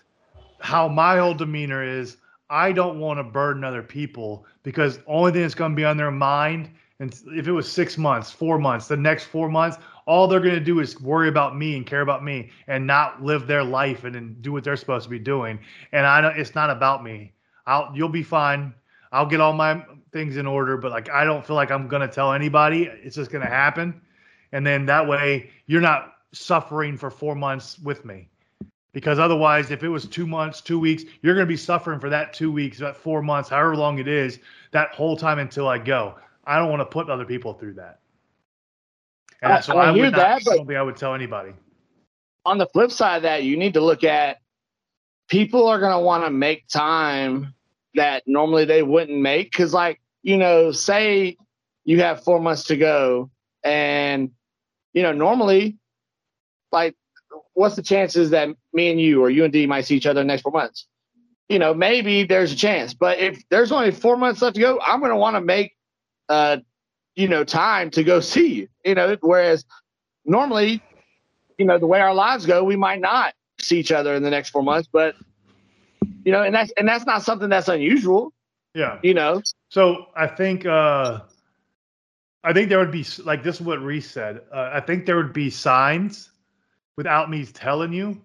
how 0.60 0.88
my 0.88 1.18
whole 1.18 1.34
demeanor 1.34 1.84
is, 1.84 2.16
I 2.50 2.72
don't 2.72 2.98
want 2.98 3.18
to 3.18 3.24
burden 3.24 3.62
other 3.62 3.82
people 3.82 4.44
because 4.64 4.98
only 5.06 5.30
thing 5.32 5.42
that's 5.42 5.54
going 5.54 5.72
to 5.72 5.76
be 5.76 5.84
on 5.84 5.96
their 5.96 6.10
mind, 6.10 6.70
and 7.00 7.12
if 7.26 7.48
it 7.48 7.52
was 7.52 7.70
six 7.70 7.98
months, 7.98 8.30
four 8.30 8.58
months, 8.58 8.86
the 8.86 8.96
next 8.96 9.24
four 9.24 9.48
months, 9.48 9.78
all 10.06 10.28
they're 10.28 10.40
going 10.40 10.54
to 10.54 10.60
do 10.60 10.78
is 10.80 11.00
worry 11.00 11.28
about 11.28 11.56
me 11.56 11.76
and 11.76 11.86
care 11.86 12.02
about 12.02 12.22
me 12.22 12.50
and 12.68 12.86
not 12.86 13.22
live 13.22 13.46
their 13.46 13.64
life 13.64 14.04
and, 14.04 14.14
and 14.14 14.40
do 14.42 14.52
what 14.52 14.62
they're 14.62 14.76
supposed 14.76 15.04
to 15.04 15.10
be 15.10 15.18
doing. 15.18 15.58
And 15.92 16.06
I 16.06 16.20
don't, 16.20 16.38
it's 16.38 16.54
not 16.54 16.70
about 16.70 17.02
me. 17.02 17.32
I'll, 17.66 17.90
you'll 17.94 18.08
be 18.10 18.22
fine. 18.22 18.74
I'll 19.10 19.26
get 19.26 19.40
all 19.40 19.52
my 19.52 19.84
things 20.12 20.36
in 20.36 20.46
order, 20.46 20.76
but 20.76 20.92
like, 20.92 21.10
I 21.10 21.24
don't 21.24 21.44
feel 21.44 21.56
like 21.56 21.70
I'm 21.70 21.88
going 21.88 22.02
to 22.02 22.12
tell 22.12 22.32
anybody. 22.32 22.84
It's 22.84 23.16
just 23.16 23.30
going 23.30 23.44
to 23.44 23.50
happen. 23.50 24.00
And 24.52 24.64
then 24.64 24.86
that 24.86 25.08
way 25.08 25.50
you're 25.66 25.80
not 25.80 26.14
suffering 26.32 26.96
for 26.96 27.10
four 27.10 27.34
months 27.34 27.78
with 27.78 28.04
me 28.04 28.28
because 28.92 29.18
otherwise 29.18 29.70
if 29.70 29.82
it 29.82 29.88
was 29.88 30.06
two 30.06 30.26
months 30.26 30.60
two 30.60 30.80
weeks 30.80 31.04
you're 31.22 31.34
going 31.34 31.46
to 31.46 31.48
be 31.48 31.56
suffering 31.56 32.00
for 32.00 32.10
that 32.10 32.32
two 32.32 32.50
weeks 32.50 32.78
that 32.78 32.96
four 32.96 33.22
months 33.22 33.48
however 33.48 33.76
long 33.76 33.98
it 34.00 34.08
is 34.08 34.40
that 34.72 34.88
whole 34.90 35.16
time 35.16 35.38
until 35.38 35.68
i 35.68 35.78
go 35.78 36.16
i 36.46 36.58
don't 36.58 36.70
want 36.70 36.80
to 36.80 36.86
put 36.86 37.08
other 37.10 37.24
people 37.24 37.54
through 37.54 37.74
that 37.74 38.00
and 39.42 39.52
I- 39.52 39.60
so 39.60 39.76
I 39.76 39.86
i, 39.88 39.90
would 39.90 40.00
not, 40.12 40.16
that, 40.16 40.42
but- 40.44 40.52
I 40.52 40.56
don't 40.56 40.66
think 40.66 40.78
i 40.78 40.82
would 40.82 40.96
tell 40.96 41.14
anybody 41.14 41.52
on 42.46 42.58
the 42.58 42.66
flip 42.66 42.90
side 42.90 43.16
of 43.16 43.22
that, 43.22 43.42
you 43.44 43.56
need 43.56 43.74
to 43.74 43.80
look 43.80 44.04
at 44.04 44.38
people 45.28 45.66
are 45.66 45.80
going 45.80 45.92
to 45.92 45.98
want 45.98 46.24
to 46.24 46.30
make 46.30 46.68
time 46.68 47.54
that 47.94 48.22
normally 48.26 48.64
they 48.64 48.82
wouldn't 48.82 49.18
make. 49.18 49.52
Cause, 49.52 49.72
like, 49.72 50.00
you 50.22 50.36
know, 50.36 50.70
say 50.70 51.36
you 51.84 52.00
have 52.00 52.22
four 52.22 52.40
months 52.40 52.64
to 52.64 52.76
go, 52.76 53.30
and, 53.62 54.30
you 54.92 55.02
know, 55.02 55.12
normally, 55.12 55.78
like, 56.72 56.94
what's 57.54 57.76
the 57.76 57.82
chances 57.82 58.30
that 58.30 58.48
me 58.72 58.90
and 58.90 59.00
you 59.00 59.22
or 59.22 59.30
you 59.30 59.44
and 59.44 59.52
D 59.52 59.66
might 59.66 59.86
see 59.86 59.96
each 59.96 60.06
other 60.06 60.20
in 60.20 60.26
the 60.26 60.32
next 60.32 60.42
four 60.42 60.52
months? 60.52 60.86
You 61.48 61.58
know, 61.58 61.72
maybe 61.72 62.24
there's 62.24 62.52
a 62.52 62.56
chance, 62.56 62.92
but 62.94 63.18
if 63.18 63.42
there's 63.50 63.72
only 63.72 63.90
four 63.90 64.16
months 64.16 64.42
left 64.42 64.56
to 64.56 64.60
go, 64.60 64.80
I'm 64.80 65.00
going 65.00 65.10
to 65.12 65.16
want 65.16 65.36
to 65.36 65.40
make, 65.40 65.76
uh, 66.28 66.58
you 67.16 67.28
know, 67.28 67.44
time 67.44 67.90
to 67.90 68.04
go 68.04 68.20
see 68.20 68.54
you. 68.54 68.68
You 68.84 68.94
know, 68.94 69.16
whereas 69.20 69.64
normally 70.24 70.82
you 71.58 71.64
know, 71.64 71.78
the 71.78 71.86
way 71.86 72.00
our 72.00 72.14
lives 72.14 72.46
go, 72.46 72.64
we 72.64 72.76
might 72.76 73.00
not 73.00 73.34
see 73.60 73.78
each 73.78 73.92
other 73.92 74.14
in 74.14 74.22
the 74.22 74.30
next 74.30 74.50
four 74.50 74.62
months, 74.62 74.88
but 74.90 75.14
you 76.24 76.32
know, 76.32 76.42
and 76.42 76.54
that's 76.54 76.72
and 76.76 76.88
that's 76.88 77.06
not 77.06 77.22
something 77.22 77.48
that's 77.48 77.68
unusual. 77.68 78.32
Yeah. 78.74 78.98
You 79.02 79.14
know. 79.14 79.42
So 79.68 80.06
I 80.16 80.26
think 80.26 80.66
uh 80.66 81.20
I 82.42 82.52
think 82.52 82.68
there 82.68 82.78
would 82.78 82.90
be 82.90 83.04
like 83.24 83.42
this 83.42 83.56
is 83.56 83.60
what 83.62 83.80
Reese 83.80 84.10
said. 84.10 84.42
Uh, 84.52 84.70
I 84.72 84.80
think 84.80 85.06
there 85.06 85.16
would 85.16 85.32
be 85.32 85.50
signs 85.50 86.30
without 86.96 87.30
me 87.30 87.44
telling 87.46 87.92
you 87.92 88.20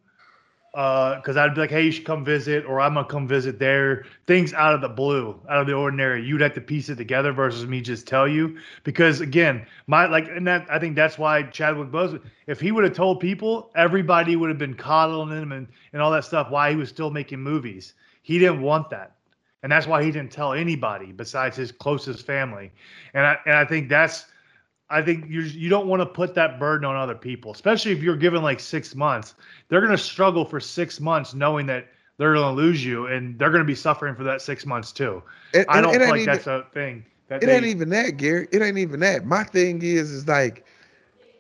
because 0.72 1.36
uh, 1.36 1.42
I'd 1.42 1.56
be 1.56 1.62
like, 1.62 1.72
hey, 1.72 1.86
you 1.86 1.92
should 1.92 2.06
come 2.06 2.24
visit, 2.24 2.64
or 2.66 2.80
I'm 2.80 2.94
gonna 2.94 3.08
come 3.08 3.28
visit 3.28 3.58
there. 3.58 4.06
Things 4.28 4.54
out 4.54 4.76
of 4.76 4.82
the 4.82 4.90
blue, 4.90 5.40
out 5.50 5.62
of 5.62 5.68
the 5.68 5.74
ordinary. 5.74 6.24
You'd 6.24 6.42
have 6.42 6.54
to 6.54 6.62
piece 6.62 6.90
it 6.90 6.96
together 6.96 7.32
versus 7.32 7.66
me 7.66 7.82
just 7.82 8.08
tell 8.08 8.28
you. 8.28 8.58
Because 8.84 9.20
again, 9.20 9.66
my 9.88 10.06
like, 10.06 10.28
and 10.28 10.46
that 10.48 10.68
I 10.70 10.78
think 10.78 10.96
that's 10.96 11.18
why 11.18 11.44
Chadwick 11.44 11.90
Boseman, 11.90 12.22
if 12.46 12.60
he 12.60 12.72
would 12.72 12.84
have 12.84 12.94
told 12.94 13.20
people, 13.20 13.72
everybody 13.76 14.36
would 14.36 14.50
have 14.50 14.60
been 14.60 14.76
coddling 14.76 15.36
him 15.36 15.52
and 15.52 15.68
and 15.94 16.02
all 16.02 16.12
that 16.12 16.26
stuff. 16.26 16.52
Why 16.52 16.70
he 16.70 16.76
was 16.76 16.90
still 16.90 17.10
making 17.10 17.40
movies? 17.40 17.96
He 18.22 18.38
didn't 18.38 18.62
want 18.62 18.92
that, 18.92 19.16
and 19.64 19.72
that's 19.72 19.88
why 19.88 20.04
he 20.04 20.12
didn't 20.12 20.32
tell 20.32 20.54
anybody 20.54 21.12
besides 21.12 21.58
his 21.58 21.72
closest 21.72 22.28
family. 22.28 22.72
And 23.16 23.26
I 23.26 23.38
and 23.48 23.56
I 23.56 23.66
think 23.66 23.90
that's 23.90 24.26
I 24.90 25.02
think 25.02 25.30
you 25.30 25.42
you 25.42 25.70
don't 25.70 25.88
want 25.88 26.02
to 26.02 26.06
put 26.06 26.34
that 26.36 26.60
burden 26.60 26.86
on 26.86 26.96
other 26.96 27.16
people, 27.16 27.52
especially 27.52 27.92
if 27.92 28.02
you're 28.02 28.18
given 28.18 28.42
like 28.42 28.60
six 28.60 28.96
months. 28.96 29.36
They're 29.68 29.82
going 29.82 29.92
to 29.92 29.98
struggle 29.98 30.46
for 30.46 30.60
six 30.60 31.00
months 31.00 31.34
knowing 31.34 31.68
that 31.68 31.88
they're 32.18 32.34
going 32.34 32.56
to 32.56 32.62
lose 32.62 32.84
you, 32.84 33.08
and 33.08 33.38
they're 33.38 33.52
going 33.52 33.64
to 33.64 33.68
be 33.68 33.76
suffering 33.76 34.16
for 34.16 34.24
that 34.24 34.42
six 34.42 34.66
months 34.66 34.92
too. 34.92 35.22
It, 35.54 35.66
I 35.70 35.82
don't 35.82 35.96
feel 35.96 36.10
like 36.10 36.26
that's 36.26 36.48
a 36.48 36.66
thing. 36.74 37.06
That 37.28 37.44
it 37.44 37.46
they, 37.46 37.56
ain't 37.56 37.66
even 37.66 37.90
that, 37.90 38.18
Gary. 38.18 38.48
It 38.52 38.62
ain't 38.62 38.80
even 38.80 39.00
that. 39.02 39.26
My 39.26 39.44
thing 39.44 39.82
is, 39.84 40.12
is 40.12 40.28
like 40.28 40.66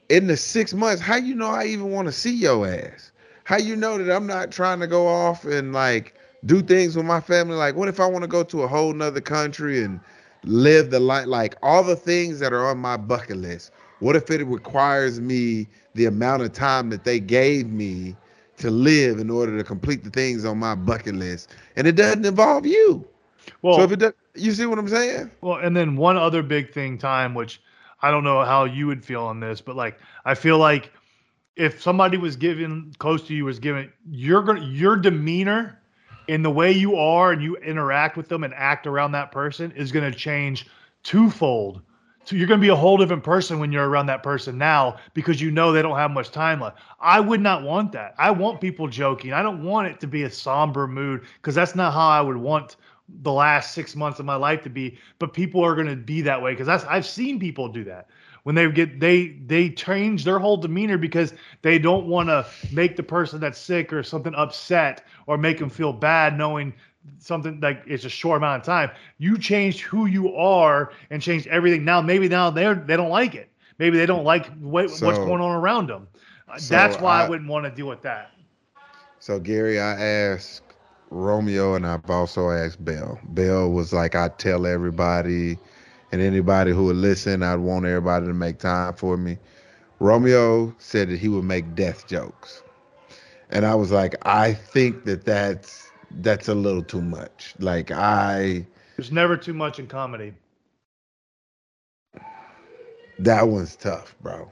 in 0.10 0.28
the 0.28 0.38
six 0.38 0.74
months, 0.74 1.02
how 1.02 1.16
you 1.16 1.34
know 1.36 1.50
I 1.50 1.66
even 1.66 1.92
want 1.92 2.08
to 2.08 2.12
see 2.12 2.34
your 2.34 2.68
ass? 2.68 3.12
How 3.44 3.58
you 3.58 3.76
know 3.76 3.98
that 3.98 4.16
I'm 4.16 4.28
not 4.28 4.52
trying 4.52 4.80
to 4.80 4.88
go 4.88 5.08
off 5.08 5.44
and 5.46 5.74
like 5.74 6.14
do 6.46 6.62
things 6.62 6.96
with 6.96 7.06
my 7.06 7.20
family? 7.20 7.56
Like, 7.56 7.76
what 7.76 7.88
if 7.88 8.00
I 8.00 8.06
want 8.06 8.24
to 8.24 8.28
go 8.28 8.44
to 8.44 8.62
a 8.62 8.68
whole 8.68 8.94
nother 8.94 9.22
country 9.22 9.84
and 9.84 10.00
live 10.44 10.90
the 10.92 11.00
life 11.00 11.28
like 11.28 11.56
all 11.62 11.84
the 11.84 11.96
things 11.96 12.40
that 12.40 12.54
are 12.54 12.66
on 12.68 12.78
my 12.78 12.98
bucket 12.98 13.38
list. 13.38 13.72
What 14.00 14.16
if 14.16 14.30
it 14.32 14.44
requires 14.46 15.20
me 15.20 15.68
the 15.94 16.06
amount 16.06 16.44
of 16.44 16.54
time 16.54 16.90
that 16.90 17.04
they 17.04 17.20
gave 17.20 17.68
me 17.68 18.16
to 18.58 18.70
live 18.70 19.20
in 19.20 19.30
order 19.30 19.58
to 19.58 19.64
complete 19.64 20.04
the 20.04 20.10
things 20.10 20.46
on 20.46 20.58
my 20.58 20.76
bucket 20.76 21.16
list? 21.16 21.54
And 21.76 21.88
it 21.88 21.96
doesn't 21.96 22.26
involve 22.26 22.66
you. 22.66 23.06
Well 23.62 23.76
so 23.76 23.84
if 23.84 23.92
it 23.92 24.00
does 24.00 24.14
you 24.36 24.52
see 24.52 24.66
what 24.66 24.80
i'm 24.80 24.88
saying? 24.88 25.32
Well 25.42 25.58
and 25.58 25.76
then 25.76 25.96
one 25.96 26.18
other 26.18 26.44
big 26.44 26.72
thing 26.72 26.98
Tom 26.98 27.34
which 27.34 27.62
i 28.02 28.12
don't 28.12 28.24
know 28.24 28.44
how 28.46 28.66
you 28.66 28.88
would 28.88 29.04
feel 29.04 29.24
on 29.24 29.40
this 29.40 29.62
but 29.62 29.76
like 29.76 30.00
i 30.26 30.34
feel 30.34 30.58
like 30.58 30.92
if 31.56 31.82
somebody 31.82 32.18
was 32.18 32.36
given 32.36 32.94
close 33.00 33.28
to 33.28 33.34
you 33.34 33.46
was 33.46 33.60
given 33.60 33.92
you're 34.10 34.44
gonna 34.44 34.66
your 34.66 34.96
demeanor 34.96 35.79
in 36.30 36.44
the 36.44 36.52
way 36.52 36.72
you 36.72 36.96
are 36.96 37.32
and 37.32 37.42
you 37.42 37.58
interact 37.58 38.16
with 38.16 38.30
them 38.30 38.44
and 38.44 38.54
act 38.54 38.86
around 38.86 39.14
that 39.14 39.32
person 39.32 39.72
is 39.72 39.92
going 39.92 40.10
to 40.10 40.16
change 40.16 40.68
twofold. 41.02 41.82
So 42.24 42.36
you're 42.36 42.46
going 42.46 42.60
to 42.60 42.64
be 42.64 42.70
a 42.70 42.76
whole 42.76 42.98
different 42.98 43.24
person 43.24 43.58
when 43.58 43.72
you're 43.72 43.90
around 43.90 44.06
that 44.06 44.22
person 44.22 44.56
now 44.56 44.98
because 45.16 45.42
you 45.42 45.50
know 45.50 45.72
they 45.72 45.82
don't 45.82 45.98
have 45.98 46.12
much 46.12 46.30
time 46.30 46.62
left. 46.62 46.78
I 47.00 47.20
would 47.20 47.42
not 47.42 47.64
want 47.64 47.92
that. 47.94 48.14
I 48.20 48.30
want 48.30 48.62
people 48.62 48.88
joking. 48.88 49.34
I 49.34 49.42
don't 49.42 49.64
want 49.64 49.88
it 49.88 50.00
to 50.02 50.08
be 50.08 50.22
a 50.22 50.30
somber 50.30 50.88
mood 50.88 51.22
because 51.38 51.56
that's 51.56 51.74
not 51.74 51.94
how 51.94 52.10
I 52.10 52.22
would 52.22 52.38
want 52.38 52.76
the 53.24 53.34
last 53.34 53.74
six 53.74 53.96
months 53.96 54.20
of 54.20 54.28
my 54.28 54.36
life 54.36 54.62
to 54.66 54.70
be. 54.70 55.00
But 55.18 55.34
people 55.34 55.66
are 55.66 55.74
going 55.74 55.88
to 55.88 55.96
be 55.96 56.22
that 56.22 56.40
way 56.40 56.54
because 56.54 56.68
I've 56.68 57.08
seen 57.08 57.40
people 57.40 57.70
do 57.70 57.84
that 57.86 58.08
when 58.44 58.56
they 58.56 58.70
get 58.72 59.00
they 59.00 59.30
they 59.46 59.70
change 59.70 60.24
their 60.24 60.40
whole 60.40 60.58
demeanor 60.58 60.98
because 60.98 61.34
they 61.62 61.78
don't 61.80 62.06
want 62.08 62.30
to 62.30 62.46
make 62.72 62.96
the 62.96 63.04
person 63.04 63.40
that's 63.40 63.60
sick 63.60 63.92
or 63.94 64.04
something 64.04 64.34
upset 64.36 65.06
or 65.28 65.38
make 65.38 65.58
them 65.60 65.70
feel 65.70 65.94
bad 65.94 66.38
knowing 66.38 66.74
something 67.20 67.60
like 67.62 67.84
it's 67.86 68.06
a 68.06 68.10
short 68.10 68.38
amount 68.38 68.62
of 68.62 68.66
time. 68.66 68.92
You 69.18 69.38
changed 69.38 69.82
who 69.82 70.06
you 70.06 70.34
are 70.36 70.92
and 71.10 71.22
changed 71.22 71.48
everything. 71.48 71.84
Now 71.86 72.02
maybe 72.02 72.28
now 72.28 72.50
they're 72.50 72.76
they 72.76 72.96
don't 72.98 73.10
like 73.10 73.36
it. 73.36 73.50
Maybe 73.80 73.98
they 73.98 74.06
don't 74.06 74.26
like 74.26 74.48
what, 74.60 74.90
so, 74.90 75.08
what's 75.08 75.20
going 75.20 75.42
on 75.42 75.56
around 75.56 75.88
them 75.90 76.08
uh, 76.48 76.60
so 76.60 76.76
that's 76.76 77.00
why 77.00 77.22
I, 77.22 77.24
I 77.24 77.30
wouldn't 77.30 77.50
want 77.50 77.66
to 77.66 77.72
deal 77.72 77.88
with 77.88 78.02
that. 78.04 78.32
So 79.20 79.40
gary 79.40 79.80
i 79.80 80.00
asked 80.00 80.76
romeo 81.10 81.76
and 81.76 81.86
i've 81.88 82.10
also 82.10 82.50
asked 82.52 82.84
bell 82.84 83.20
bell 83.30 83.70
was 83.70 83.94
like 83.94 84.16
i 84.16 84.28
tell 84.30 84.66
everybody 84.66 85.58
and 86.12 86.22
anybody 86.22 86.72
who 86.72 86.86
would 86.86 86.96
listen, 86.96 87.44
I'd 87.44 87.56
want 87.56 87.86
everybody 87.86 88.26
to 88.26 88.34
make 88.34 88.60
time 88.60 88.94
for 88.94 89.18
me. 89.18 89.38
Romeo 90.00 90.74
said 90.80 91.10
that 91.10 91.20
he 91.20 91.28
would 91.28 91.44
make 91.44 91.76
death 91.76 92.08
jokes. 92.08 92.64
And 93.50 93.66
I 93.66 93.76
was 93.76 93.92
like, 93.92 94.16
I 94.26 94.54
think 94.54 95.06
that 95.06 95.26
that's 95.26 95.92
that's 96.12 96.48
a 96.48 96.56
little 96.56 96.84
too 96.84 97.02
much. 97.02 97.54
Like 97.60 97.92
I 97.92 98.66
There's 98.98 99.12
never 99.12 99.38
too 99.38 99.54
much 99.54 99.80
in 99.80 99.88
comedy. 99.88 100.34
That 103.20 103.48
one's 103.48 103.76
tough, 103.76 104.16
bro. 104.22 104.50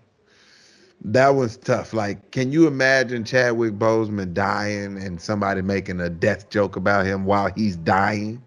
That 1.01 1.29
one's 1.29 1.57
tough. 1.57 1.93
Like, 1.93 2.31
can 2.31 2.51
you 2.51 2.67
imagine 2.67 3.23
Chadwick 3.23 3.73
Boseman 3.73 4.33
dying 4.33 4.97
and 5.01 5.21
somebody 5.21 5.61
making 5.61 6.01
a 6.01 6.09
death 6.09 6.49
joke 6.49 6.75
about 6.75 7.05
him 7.05 7.25
while 7.25 7.51
he's 7.55 7.77
dying? 7.77 8.43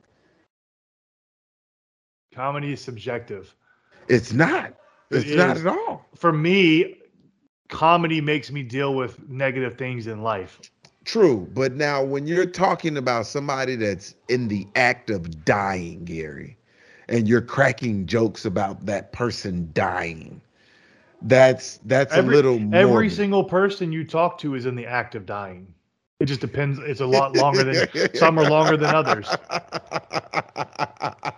Comedy 2.34 2.72
is 2.72 2.80
subjective. 2.80 3.54
It's 4.08 4.32
not. 4.32 4.74
It's 5.10 5.28
it 5.28 5.36
not 5.36 5.56
at 5.56 5.66
all. 5.66 6.06
For 6.14 6.32
me, 6.32 6.98
comedy 7.68 8.20
makes 8.20 8.50
me 8.50 8.62
deal 8.62 8.94
with 8.94 9.28
negative 9.28 9.76
things 9.76 10.06
in 10.06 10.22
life. 10.22 10.60
True, 11.04 11.48
but 11.54 11.72
now 11.74 12.04
when 12.04 12.26
you're 12.26 12.46
talking 12.46 12.96
about 12.96 13.26
somebody 13.26 13.74
that's 13.74 14.14
in 14.28 14.48
the 14.48 14.66
act 14.76 15.10
of 15.10 15.44
dying, 15.44 16.04
Gary, 16.04 16.56
and 17.08 17.26
you're 17.26 17.40
cracking 17.40 18.06
jokes 18.06 18.44
about 18.44 18.86
that 18.86 19.12
person 19.12 19.70
dying, 19.72 20.40
that's 21.22 21.80
that's 21.84 22.12
every, 22.14 22.34
a 22.34 22.36
little 22.36 22.58
morbid. 22.58 22.90
every 22.90 23.10
single 23.10 23.44
person 23.44 23.92
you 23.92 24.04
talk 24.04 24.38
to 24.38 24.54
is 24.54 24.66
in 24.66 24.76
the 24.76 24.86
act 24.86 25.14
of 25.14 25.26
dying. 25.26 25.74
It 26.20 26.26
just 26.26 26.42
depends. 26.42 26.78
It's 26.80 27.00
a 27.00 27.06
lot 27.06 27.34
longer 27.34 27.64
than 27.64 28.14
some 28.14 28.38
are 28.38 28.48
longer 28.48 28.76
than 28.76 28.94
others. 28.94 29.26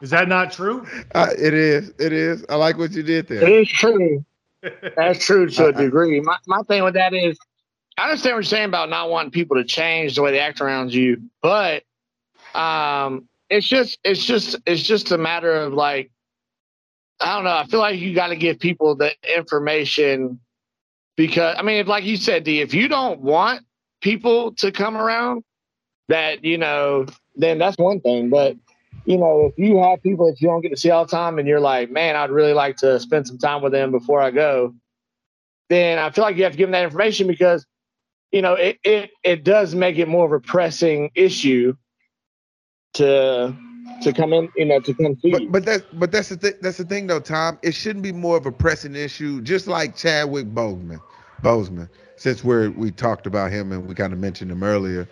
Is 0.00 0.10
that 0.10 0.26
not 0.26 0.50
true? 0.50 0.84
Uh, 1.14 1.28
it 1.38 1.54
is. 1.54 1.92
It 2.00 2.12
is. 2.12 2.44
I 2.48 2.56
like 2.56 2.78
what 2.78 2.90
you 2.90 3.04
did 3.04 3.28
there. 3.28 3.44
It 3.44 3.48
is 3.48 3.68
true. 3.68 4.24
That's 4.96 5.24
true 5.24 5.48
to 5.48 5.66
a 5.66 5.72
degree. 5.84 6.20
My 6.20 6.36
my 6.48 6.62
thing 6.62 6.82
with 6.82 6.94
that 6.94 7.14
is, 7.14 7.38
I 7.96 8.06
understand 8.06 8.34
what 8.34 8.38
you're 8.38 8.42
saying 8.42 8.64
about 8.64 8.90
not 8.90 9.08
wanting 9.08 9.30
people 9.30 9.56
to 9.56 9.64
change 9.64 10.16
the 10.16 10.22
way 10.22 10.32
they 10.32 10.40
act 10.40 10.60
around 10.60 10.92
you, 10.92 11.22
but 11.40 11.84
um, 12.52 13.28
it's 13.50 13.68
just 13.68 14.00
it's 14.02 14.24
just 14.24 14.56
it's 14.66 14.82
just 14.82 15.12
a 15.12 15.18
matter 15.18 15.52
of 15.52 15.74
like, 15.74 16.10
I 17.20 17.36
don't 17.36 17.44
know. 17.44 17.56
I 17.56 17.66
feel 17.66 17.78
like 17.78 18.00
you 18.00 18.16
got 18.16 18.28
to 18.28 18.36
give 18.36 18.58
people 18.58 18.96
the 18.96 19.12
information 19.36 20.40
because 21.16 21.54
I 21.56 21.62
mean, 21.62 21.76
if, 21.76 21.86
like 21.86 22.02
you 22.02 22.16
said, 22.16 22.42
D, 22.42 22.60
if 22.60 22.74
you 22.74 22.88
don't 22.88 23.20
want 23.20 23.64
people 24.02 24.52
to 24.56 24.70
come 24.70 24.96
around, 24.96 25.44
that 26.08 26.44
you 26.44 26.58
know, 26.58 27.06
then 27.36 27.58
that's 27.58 27.78
one 27.78 28.00
thing. 28.00 28.28
But 28.28 28.56
you 29.04 29.16
know, 29.16 29.46
if 29.46 29.58
you 29.58 29.78
have 29.78 30.02
people 30.02 30.26
that 30.26 30.40
you 30.40 30.48
don't 30.48 30.60
get 30.60 30.70
to 30.70 30.76
see 30.76 30.90
all 30.90 31.06
the 31.06 31.10
time, 31.10 31.38
and 31.38 31.48
you're 31.48 31.60
like, 31.60 31.90
man, 31.90 32.16
I'd 32.16 32.30
really 32.30 32.52
like 32.52 32.76
to 32.78 33.00
spend 33.00 33.26
some 33.26 33.38
time 33.38 33.62
with 33.62 33.72
them 33.72 33.90
before 33.90 34.20
I 34.20 34.30
go, 34.30 34.74
then 35.70 35.98
I 35.98 36.10
feel 36.10 36.24
like 36.24 36.36
you 36.36 36.44
have 36.44 36.52
to 36.52 36.58
give 36.58 36.68
them 36.68 36.72
that 36.72 36.84
information 36.84 37.26
because 37.26 37.64
you 38.30 38.42
know 38.42 38.54
it 38.54 38.78
it 38.84 39.10
it 39.24 39.44
does 39.44 39.74
make 39.74 39.98
it 39.98 40.08
more 40.08 40.26
of 40.26 40.32
a 40.32 40.40
pressing 40.40 41.10
issue 41.14 41.74
to 42.94 43.56
to 44.02 44.12
come 44.12 44.32
in, 44.32 44.48
you 44.56 44.64
know, 44.64 44.80
to 44.80 44.94
come 44.94 45.16
see. 45.20 45.30
But, 45.30 45.50
but 45.50 45.64
that's 45.64 45.84
but 45.92 46.12
that's 46.12 46.28
the 46.28 46.36
thing. 46.36 46.52
That's 46.60 46.78
the 46.78 46.84
thing, 46.84 47.06
though, 47.06 47.20
Tom. 47.20 47.58
It 47.62 47.72
shouldn't 47.72 48.02
be 48.02 48.12
more 48.12 48.36
of 48.36 48.46
a 48.46 48.52
pressing 48.52 48.94
issue, 48.94 49.40
just 49.40 49.66
like 49.66 49.96
Chadwick 49.96 50.46
Boseman. 50.46 51.00
Boseman 51.42 51.88
since 52.22 52.44
we're 52.44 52.70
we 52.70 52.92
talked 52.92 53.26
about 53.26 53.50
him 53.50 53.72
and 53.72 53.88
we 53.88 53.96
kind 53.96 54.12
of 54.12 54.18
mentioned 54.20 54.52
him 54.52 54.62
earlier, 54.62 55.08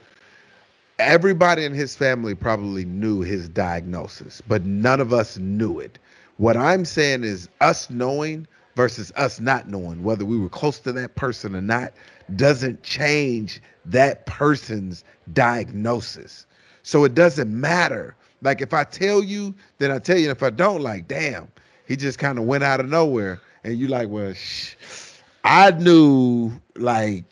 everybody 1.00 1.64
in 1.64 1.74
his 1.74 1.96
family 1.96 2.36
probably 2.36 2.84
knew 2.84 3.20
his 3.20 3.48
diagnosis, 3.48 4.40
but 4.46 4.64
none 4.64 5.00
of 5.00 5.12
us 5.12 5.36
knew 5.36 5.80
it. 5.80 5.98
What 6.36 6.56
I'm 6.56 6.84
saying 6.84 7.24
is 7.24 7.48
us 7.60 7.90
knowing 7.90 8.46
versus 8.76 9.10
us 9.16 9.40
not 9.40 9.68
knowing 9.68 10.04
whether 10.04 10.24
we 10.24 10.38
were 10.38 10.48
close 10.48 10.78
to 10.78 10.92
that 10.92 11.16
person 11.16 11.56
or 11.56 11.60
not 11.60 11.92
doesn't 12.36 12.84
change 12.84 13.60
that 13.86 14.24
person's 14.26 15.02
diagnosis. 15.32 16.46
So 16.84 17.02
it 17.02 17.16
doesn't 17.16 17.50
matter. 17.50 18.14
Like 18.40 18.60
if 18.60 18.72
I 18.72 18.84
tell 18.84 19.24
you, 19.24 19.52
then 19.78 19.90
I 19.90 19.98
tell 19.98 20.16
you. 20.16 20.30
If 20.30 20.44
I 20.44 20.50
don't, 20.50 20.80
like, 20.80 21.08
damn, 21.08 21.48
he 21.88 21.96
just 21.96 22.20
kind 22.20 22.38
of 22.38 22.44
went 22.44 22.62
out 22.62 22.78
of 22.78 22.88
nowhere, 22.88 23.40
and 23.64 23.76
you 23.76 23.88
like, 23.88 24.08
well, 24.08 24.32
shh. 24.32 24.76
I 25.44 25.70
knew 25.72 26.52
like 26.76 27.24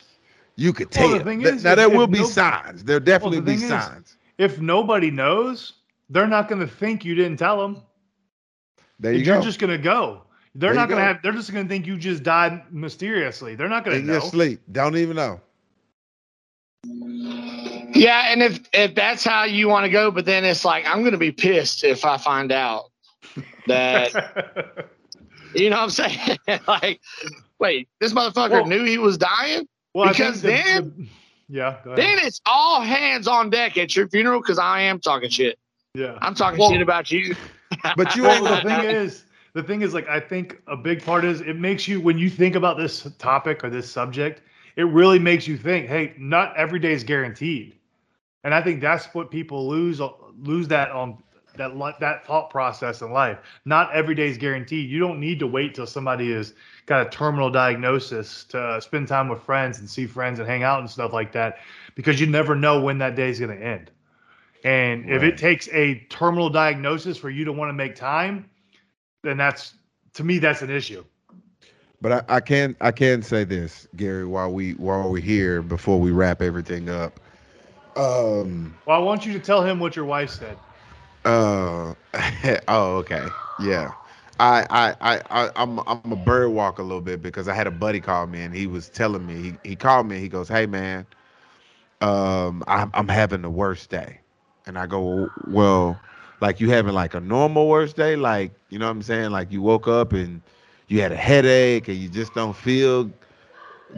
you 0.56 0.72
could 0.72 0.90
tell. 0.90 1.08
Well, 1.08 1.18
the 1.18 1.24
thing 1.24 1.42
is, 1.42 1.64
now 1.64 1.74
there 1.74 1.88
will 1.88 2.06
be 2.06 2.20
no- 2.20 2.26
signs. 2.26 2.84
There'll 2.84 3.00
definitely 3.02 3.40
be 3.40 3.56
thing 3.56 3.62
is- 3.62 3.68
signs. 3.68 4.16
If 4.38 4.60
nobody 4.60 5.10
knows, 5.10 5.72
they're 6.10 6.28
not 6.28 6.48
going 6.48 6.60
to 6.60 6.66
think 6.66 7.04
you 7.04 7.16
didn't 7.16 7.38
tell 7.38 7.60
them. 7.60 7.82
There 9.00 9.12
you 9.12 9.24
go. 9.24 9.34
You're 9.34 9.42
just 9.42 9.58
going 9.58 9.70
to 9.70 9.78
go. 9.78 10.22
They're 10.54 10.70
There 10.70 10.74
not 10.74 10.88
going 10.88 10.98
to 11.00 11.04
have. 11.04 11.22
They're 11.22 11.32
just 11.32 11.52
going 11.52 11.64
to 11.64 11.68
think 11.68 11.86
you 11.86 11.96
just 11.98 12.22
died 12.22 12.62
mysteriously. 12.72 13.56
They're 13.56 13.68
not 13.68 13.84
going 13.84 13.98
in 14.00 14.06
to 14.06 14.12
your 14.12 14.20
sleep. 14.20 14.60
Don't 14.72 14.96
even 14.96 15.16
know. 15.16 15.40
Yeah, 17.94 18.32
and 18.32 18.42
if 18.42 18.60
if 18.72 18.94
that's 18.94 19.24
how 19.24 19.44
you 19.44 19.68
want 19.68 19.84
to 19.84 19.90
go, 19.90 20.10
but 20.10 20.24
then 20.24 20.44
it's 20.44 20.64
like 20.64 20.84
I'm 20.86 21.02
gonna 21.02 21.18
be 21.18 21.32
pissed 21.32 21.84
if 21.84 22.04
I 22.04 22.16
find 22.16 22.52
out 22.52 22.90
that 23.66 24.12
you 25.54 25.70
know 25.70 25.76
what 25.78 25.82
I'm 25.84 25.90
saying. 25.90 26.38
like, 26.68 27.00
wait, 27.58 27.88
this 28.00 28.12
motherfucker 28.12 28.50
Well- 28.50 28.66
knew 28.66 28.84
he 28.84 28.98
was 28.98 29.18
dying. 29.18 29.66
well, 29.94 30.08
Because 30.08 30.42
the- 30.42 30.48
then- 30.48 30.94
the- 30.96 31.06
yeah, 31.48 31.76
go 31.84 31.92
ahead. 31.92 31.98
Then 32.04 32.18
it's 32.26 32.40
all 32.46 32.80
hands 32.80 33.26
on 33.26 33.50
deck 33.50 33.76
at 33.78 33.96
your 33.96 34.08
funeral 34.08 34.40
because 34.40 34.58
I 34.58 34.82
am 34.82 35.00
talking 35.00 35.30
shit. 35.30 35.58
yeah. 35.94 36.18
I'm 36.20 36.34
talking 36.34 36.58
Well- 36.58 36.70
shit 36.70 36.82
about 36.82 37.10
you. 37.10 37.34
But 37.96 38.16
you 38.16 38.22
well, 38.22 38.42
the 38.44 38.62
thing 38.62 38.90
is, 38.90 39.24
the 39.52 39.62
thing 39.62 39.82
is, 39.82 39.92
like, 39.92 40.08
I 40.08 40.18
think 40.20 40.58
a 40.66 40.76
big 40.76 41.04
part 41.04 41.24
is 41.24 41.42
it 41.42 41.56
makes 41.56 41.86
you 41.86 42.00
when 42.00 42.16
you 42.18 42.30
think 42.30 42.54
about 42.54 42.78
this 42.78 43.06
topic 43.18 43.62
or 43.62 43.68
this 43.70 43.90
subject, 43.90 44.40
it 44.76 44.84
really 44.84 45.18
makes 45.18 45.46
you 45.46 45.56
think, 45.58 45.86
hey, 45.86 46.14
not 46.18 46.56
every 46.56 46.78
day 46.78 46.92
is 46.92 47.04
guaranteed, 47.04 47.76
and 48.42 48.54
I 48.54 48.62
think 48.62 48.80
that's 48.80 49.06
what 49.14 49.30
people 49.30 49.68
lose 49.68 50.00
lose 50.40 50.66
that 50.68 50.90
on 50.92 51.18
that 51.56 51.72
that 52.00 52.26
thought 52.26 52.48
process 52.50 53.02
in 53.02 53.12
life. 53.12 53.38
Not 53.66 53.92
every 53.92 54.14
day 54.14 54.28
is 54.28 54.38
guaranteed. 54.38 54.88
You 54.88 54.98
don't 54.98 55.20
need 55.20 55.38
to 55.40 55.46
wait 55.46 55.74
till 55.74 55.86
somebody 55.86 56.32
is 56.32 56.54
got 56.88 57.06
a 57.06 57.10
terminal 57.10 57.50
diagnosis 57.50 58.44
to 58.44 58.80
spend 58.80 59.06
time 59.08 59.28
with 59.28 59.42
friends 59.42 59.78
and 59.78 59.88
see 59.88 60.06
friends 60.06 60.38
and 60.40 60.48
hang 60.48 60.62
out 60.64 60.80
and 60.80 60.90
stuff 60.90 61.12
like 61.12 61.32
that, 61.32 61.58
because 61.94 62.20
you 62.20 62.26
never 62.26 62.56
know 62.56 62.80
when 62.80 62.98
that 62.98 63.14
day 63.14 63.28
is 63.28 63.38
going 63.38 63.56
to 63.56 63.64
end. 63.64 63.90
And 64.64 65.08
if 65.08 65.22
it 65.22 65.38
takes 65.38 65.68
a 65.68 66.00
terminal 66.10 66.50
diagnosis 66.50 67.16
for 67.16 67.30
you 67.30 67.44
to 67.44 67.52
want 67.52 67.68
to 67.68 67.74
make 67.74 67.94
time, 67.94 68.50
then 69.22 69.36
that's 69.36 69.74
to 70.14 70.24
me 70.24 70.38
that's 70.38 70.62
an 70.62 70.70
issue. 70.70 71.04
But 72.00 72.12
I, 72.12 72.36
I 72.36 72.40
can 72.40 72.76
I 72.80 72.90
can 72.90 73.22
say 73.22 73.44
this, 73.44 73.86
Gary, 73.96 74.24
while 74.26 74.52
we 74.52 74.72
while 74.72 75.10
we're 75.10 75.20
here 75.20 75.62
before 75.62 76.00
we 76.00 76.10
wrap 76.10 76.42
everything 76.42 76.88
up. 76.88 77.20
Um 77.96 78.74
Well, 78.86 78.96
I 78.96 79.00
want 79.00 79.26
you 79.26 79.32
to 79.34 79.40
tell 79.40 79.62
him 79.62 79.78
what 79.78 79.94
your 79.94 80.04
wife 80.06 80.30
said. 80.30 80.56
uh 81.24 81.94
oh 82.68 82.96
okay. 82.96 83.28
Yeah. 83.58 83.92
I 84.40 84.66
I 84.70 84.96
I, 85.00 85.22
I 85.30 85.50
I'm 85.56 85.80
I'm 85.86 86.12
a 86.12 86.16
bird 86.16 86.50
walk 86.50 86.78
a 86.78 86.82
little 86.82 87.00
bit 87.00 87.22
because 87.22 87.48
I 87.48 87.54
had 87.54 87.66
a 87.66 87.70
buddy 87.72 88.00
call 88.00 88.26
me 88.26 88.42
and 88.42 88.54
he 88.54 88.66
was 88.66 88.88
telling 88.88 89.26
me 89.26 89.42
he, 89.62 89.70
he 89.70 89.76
called 89.76 90.06
me 90.08 90.20
he 90.20 90.28
goes, 90.28 90.48
Hey 90.48 90.66
man, 90.66 91.06
um 92.00 92.62
I'm 92.68 92.90
I'm 92.94 93.08
having 93.08 93.42
the 93.42 93.50
worst 93.50 93.90
day. 93.90 94.20
And 94.66 94.78
I 94.78 94.86
go, 94.86 95.32
Well, 95.36 96.02
like 96.40 96.60
you 96.60 96.70
having 96.70 96.94
like 96.94 97.14
a 97.14 97.20
normal 97.20 97.68
worst 97.68 97.96
day, 97.96 98.16
like 98.16 98.52
you 98.70 98.78
know 98.78 98.86
what 98.86 98.92
I'm 98.92 99.02
saying? 99.02 99.30
Like 99.30 99.52
you 99.52 99.62
woke 99.62 99.88
up 99.88 100.12
and 100.12 100.42
you 100.88 101.00
had 101.00 101.12
a 101.12 101.16
headache 101.16 101.88
and 101.88 101.96
you 101.98 102.08
just 102.08 102.34
don't 102.34 102.56
feel 102.56 103.10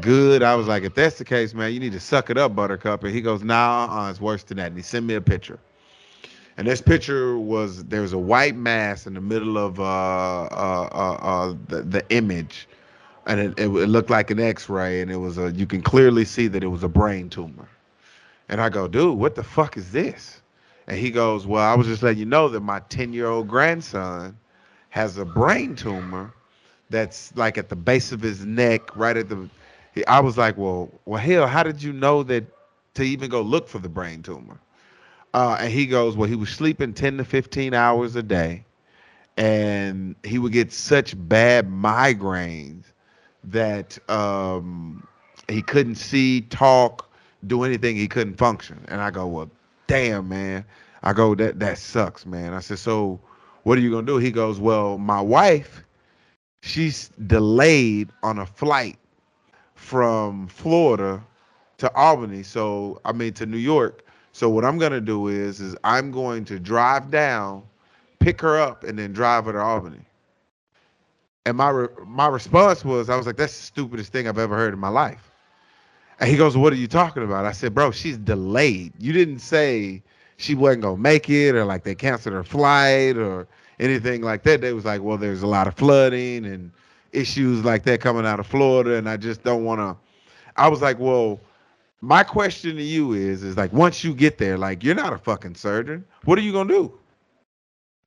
good. 0.01 0.43
I 0.43 0.55
was 0.57 0.69
like, 0.69 0.85
if 0.85 0.95
that's 0.95 1.19
the 1.19 1.25
case, 1.25 1.55
man, 1.55 1.73
you 1.73 1.81
need 1.81 1.93
to 1.93 2.01
suck 2.01 2.31
it 2.31 2.39
up, 2.39 2.55
Buttercup. 2.57 3.05
And 3.05 3.15
he 3.15 3.21
goes, 3.23 3.43
Nah, 3.45 3.89
uh, 4.07 4.11
it's 4.11 4.21
worse 4.21 4.45
than 4.45 4.59
that. 4.59 4.69
And 4.69 4.77
he 4.77 4.83
sent 4.83 5.07
me 5.07 5.15
a 5.15 5.21
picture. 5.23 5.61
And 6.57 6.67
this 6.67 6.81
picture 6.81 7.39
was 7.39 7.85
there 7.87 8.03
was 8.03 8.13
a 8.13 8.19
white 8.19 8.57
mass 8.57 9.07
in 9.07 9.15
the 9.15 9.21
middle 9.21 9.57
of 9.59 9.81
uh, 9.81 9.85
uh, 9.85 10.89
uh, 10.93 11.15
uh, 11.21 11.55
the, 11.69 11.83
the 11.83 12.05
image, 12.11 12.69
and 13.27 13.41
it, 13.41 13.59
it, 13.59 13.69
it 13.69 13.89
looked 13.89 14.11
like 14.11 14.31
an 14.31 14.41
X-ray, 14.41 15.01
and 15.01 15.11
it 15.11 15.17
was 15.17 15.39
a 15.39 15.53
you 15.53 15.67
can 15.67 15.83
clearly 15.83 16.25
see 16.25 16.49
that 16.49 16.63
it 16.63 16.69
was 16.69 16.83
a 16.85 16.89
brain 16.89 17.29
tumor. 17.31 17.69
And 18.49 18.61
I 18.61 18.69
go, 18.69 18.89
dude, 18.89 19.19
what 19.19 19.35
the 19.35 19.43
fuck 19.43 19.77
is 19.77 19.93
this? 19.93 20.43
And 20.87 20.99
he 20.99 21.11
goes, 21.11 21.47
well, 21.47 21.65
I 21.65 21.75
was 21.75 21.87
just 21.87 22.03
letting 22.03 22.19
you 22.19 22.27
know 22.27 22.49
that 22.49 22.61
my 22.61 22.81
10-year-old 22.81 23.49
grandson 23.49 24.37
has 24.91 25.19
a 25.19 25.25
brain 25.25 25.77
tumor 25.77 26.33
that's 26.91 27.35
like 27.37 27.59
at 27.59 27.69
the 27.69 27.77
base 27.77 28.13
of 28.13 28.21
his 28.21 28.45
neck, 28.45 28.97
right 28.97 29.17
at 29.17 29.29
the. 29.29 29.49
he- 29.95 30.07
I 30.07 30.21
was 30.21 30.37
like, 30.39 30.57
well, 30.57 30.91
well, 31.07 31.21
hell, 31.21 31.47
how 31.47 31.63
did 31.63 31.83
you 31.83 31.93
know 31.93 32.23
that 32.25 32.45
to 32.95 33.03
even 33.03 33.31
go 33.31 33.41
look 33.43 33.69
for 33.69 33.79
the 33.79 33.89
brain 33.89 34.23
tumor? 34.23 34.59
Uh, 35.33 35.57
and 35.61 35.73
he 35.73 35.87
goes, 35.87 36.17
well, 36.17 36.29
he 36.29 36.35
was 36.35 36.51
sleeping 36.51 36.93
10 36.93 37.19
to 37.19 37.25
15 37.25 37.73
hours 37.75 38.17
a 38.17 38.23
day, 38.23 38.65
and 39.37 40.17
he 40.25 40.39
would 40.39 40.53
get 40.53 40.73
such 40.73 41.15
bad 41.29 41.69
migraines 41.69 42.85
that 43.45 43.99
um, 44.11 45.07
he 45.49 45.63
couldn't 45.63 45.95
see, 45.95 46.43
talk, 46.43 47.11
do 47.47 47.63
anything. 47.63 47.97
He 47.97 48.09
couldn't 48.09 48.37
function. 48.37 48.85
And 48.89 49.01
I 49.01 49.11
go, 49.11 49.27
well, 49.27 49.51
damn, 49.87 50.29
man. 50.29 50.65
I 51.03 51.13
go, 51.13 51.35
that 51.37 51.59
that 51.61 51.79
sucks, 51.79 52.27
man. 52.27 52.53
I 52.53 52.61
said, 52.61 52.79
so 52.79 53.21
what 53.63 53.79
are 53.79 53.81
you 53.81 53.91
gonna 53.91 54.07
do? 54.07 54.19
He 54.19 54.31
goes, 54.31 54.61
well, 54.61 54.99
my 54.99 55.21
wife, 55.21 55.85
she's 56.63 57.11
delayed 57.27 58.11
on 58.23 58.39
a 58.39 58.47
flight 58.47 58.99
from 59.75 60.47
Florida 60.49 61.23
to 61.79 61.95
Albany. 61.95 62.43
So 62.43 63.01
I 63.05 63.13
mean 63.13 63.33
to 63.35 63.47
New 63.47 63.59
York. 63.59 64.05
So 64.33 64.49
what 64.49 64.65
I'm 64.65 64.79
gonna 64.79 65.01
do 65.01 65.29
is 65.29 65.61
is 65.61 65.77
I'm 65.85 66.11
going 66.11 66.45
to 66.47 66.59
drive 66.59 67.11
down, 67.11 67.65
pick 68.21 68.41
her 68.43 68.59
up, 68.59 68.85
and 68.85 68.99
then 68.99 69.13
drive 69.13 69.47
her 69.47 69.53
to 69.53 69.61
Albany. 69.61 70.01
And 71.47 71.57
my 71.57 71.71
re- 71.71 71.89
my 72.07 72.29
response 72.29 72.85
was, 72.85 73.11
I 73.11 73.17
was 73.17 73.27
like, 73.27 73.37
that's 73.37 73.57
the 73.57 73.65
stupidest 73.65 74.13
thing 74.13 74.29
I've 74.29 74.39
ever 74.39 74.57
heard 74.57 74.75
in 74.75 74.81
my 74.81 74.89
life. 74.89 75.31
And 76.21 76.31
he 76.31 76.37
goes, 76.37 76.57
What 76.57 76.73
are 76.73 76.77
you 76.77 76.87
talking 76.89 77.25
about? 77.25 77.47
I 77.47 77.53
said, 77.53 77.75
Bro, 77.75 77.93
she's 77.93 78.19
delayed. 78.19 78.93
You 78.99 79.13
didn't 79.13 79.41
say 79.41 80.03
she 80.37 80.55
wasn't 80.55 80.83
gonna 80.83 80.99
make 80.99 81.29
it 81.31 81.55
or 81.55 81.65
like 81.65 81.83
they 81.85 81.95
canceled 81.95 82.35
her 82.35 82.45
flight 82.45 83.17
or 83.17 83.49
anything 83.81 84.23
like 84.23 84.43
that. 84.45 84.61
They 84.61 84.73
was 84.73 84.85
like, 84.85 85.03
Well, 85.03 85.17
there's 85.17 85.43
a 85.43 85.47
lot 85.47 85.67
of 85.67 85.75
flooding 85.75 86.45
and 86.45 86.71
issues 87.13 87.65
like 87.65 87.85
that 87.85 88.01
coming 88.01 88.27
out 88.27 88.39
of 88.39 88.47
Florida, 88.47 88.97
and 88.97 89.09
I 89.09 89.17
just 89.17 89.43
don't 89.43 89.65
wanna 89.65 89.97
I 90.57 90.69
was 90.69 90.83
like, 90.83 90.99
Well, 90.99 91.41
my 92.01 92.23
question 92.23 92.77
to 92.77 92.83
you 92.83 93.13
is, 93.13 93.43
is 93.43 93.57
like 93.57 93.73
once 93.73 94.03
you 94.03 94.15
get 94.15 94.39
there, 94.39 94.57
like 94.57 94.83
you're 94.83 94.95
not 94.95 95.13
a 95.13 95.19
fucking 95.19 95.55
surgeon. 95.55 96.05
What 96.25 96.39
are 96.39 96.43
you 96.43 96.53
gonna 96.53 96.73
do? 96.73 96.99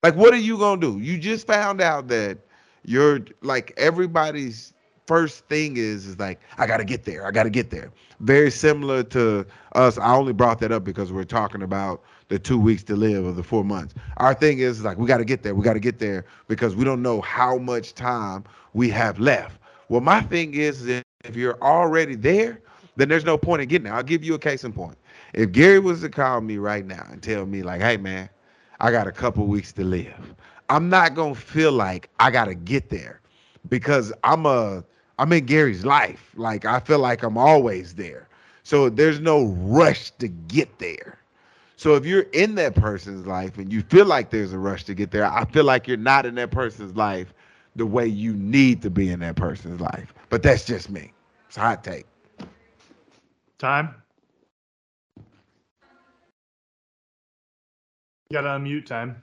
Like, 0.02 0.16
what 0.16 0.34
are 0.34 0.38
you 0.38 0.58
gonna 0.58 0.82
do? 0.82 1.00
You 1.00 1.18
just 1.18 1.48
found 1.48 1.80
out 1.80 2.08
that 2.10 2.40
you're 2.84 3.20
like 3.42 3.74
everybody's 3.78 4.74
first 5.06 5.46
thing 5.46 5.78
is 5.78 6.06
is 6.06 6.18
like 6.20 6.40
I 6.58 6.66
gotta 6.66 6.84
get 6.86 7.06
there. 7.06 7.26
I 7.26 7.32
gotta 7.32 7.50
get 7.50 7.70
there. 7.70 7.92
Very 8.20 8.50
similar 8.52 9.04
to 9.04 9.46
us. 9.76 9.98
I 9.98 10.14
only 10.14 10.34
brought 10.34 10.60
that 10.60 10.72
up 10.72 10.84
because 10.84 11.12
we're 11.12 11.24
talking 11.24 11.62
about 11.62 12.02
the 12.30 12.40
two 12.40 12.60
weeks 12.60 12.84
to 12.84 12.96
live 12.96 13.26
or 13.26 13.32
the 13.32 13.44
four 13.44 13.64
months. 13.64 13.94
Our 14.18 14.34
thing 14.34 14.60
is 14.60 14.84
like 14.84 14.98
we 14.98 15.08
gotta 15.08 15.26
get 15.26 15.44
there. 15.44 15.54
We 15.54 15.64
gotta 15.64 15.80
get 15.80 16.00
there 16.00 16.26
because 16.48 16.76
we 16.76 16.84
don't 16.84 17.02
know 17.02 17.22
how 17.22 17.58
much 17.58 17.94
time 17.94 18.44
we 18.74 18.90
have 18.90 19.20
left. 19.20 19.60
Well, 19.90 20.02
my 20.02 20.22
thing 20.22 20.56
is 20.56 20.88
if 20.88 21.36
you're 21.36 21.62
already 21.62 22.16
there, 22.16 22.62
then 22.96 23.10
there's 23.10 23.26
no 23.26 23.38
point 23.38 23.62
in 23.62 23.68
getting 23.68 23.86
there. 23.86 23.94
I'll 23.94 24.04
give 24.04 24.24
you 24.24 24.34
a 24.36 24.40
case 24.40 24.64
in 24.64 24.74
point. 24.74 24.98
If 25.34 25.52
Gary 25.52 25.80
was 25.80 26.02
to 26.02 26.10
call 26.10 26.42
me 26.42 26.58
right 26.58 26.86
now 26.86 27.06
and 27.10 27.22
tell 27.22 27.46
me 27.46 27.64
like, 27.64 27.82
hey 27.82 27.98
man, 27.98 28.30
I 28.80 28.92
got 28.92 29.08
a 29.08 29.12
couple 29.12 29.46
weeks 29.48 29.72
to 29.74 29.84
live. 29.84 30.36
I'm 30.70 30.90
not 30.90 31.16
gonna 31.16 31.36
feel 31.36 31.72
like 31.72 32.10
I 32.20 32.32
gotta 32.32 32.56
get 32.56 32.90
there 32.90 33.22
because 33.70 34.14
I'm 34.24 34.46
a 34.46 34.84
I'm 35.20 35.32
in 35.34 35.46
Gary's 35.46 35.86
life. 35.86 36.32
Like 36.36 36.66
I 36.66 36.80
feel 36.80 37.00
like 37.00 37.24
I'm 37.24 37.38
always 37.38 37.96
there. 37.96 38.28
So 38.64 38.90
there's 38.90 39.20
no 39.20 39.46
rush 39.46 40.12
to 40.12 40.28
get 40.28 40.80
there. 40.80 41.20
So 41.76 41.96
if 41.96 42.06
you're 42.06 42.28
in 42.32 42.56
that 42.56 42.76
person's 42.76 43.28
life 43.28 43.58
and 43.58 43.72
you 43.72 43.82
feel 43.82 44.06
like 44.06 44.30
there's 44.30 44.54
a 44.54 44.60
rush 44.60 44.86
to 44.86 44.94
get 44.94 45.12
there, 45.12 45.26
I 45.26 45.46
feel 45.46 45.66
like 45.66 45.88
you're 45.88 45.98
not 45.98 46.26
in 46.26 46.36
that 46.36 46.52
person's 46.52 46.96
life 46.96 47.34
the 47.76 47.86
way 47.86 48.08
you 48.08 48.34
need 48.34 48.82
to 48.84 48.90
be 48.90 49.10
in 49.10 49.20
that 49.20 49.36
person's 49.36 49.82
life. 49.82 50.14
But 50.30 50.44
that's 50.44 50.66
just 50.66 50.90
me. 50.90 51.12
It's 51.48 51.58
hot 51.58 51.84
take. 51.84 52.06
Tom. 53.64 53.96
You 58.30 58.34
gotta 58.34 58.50
unmute 58.50 58.86
Tom. 58.88 59.16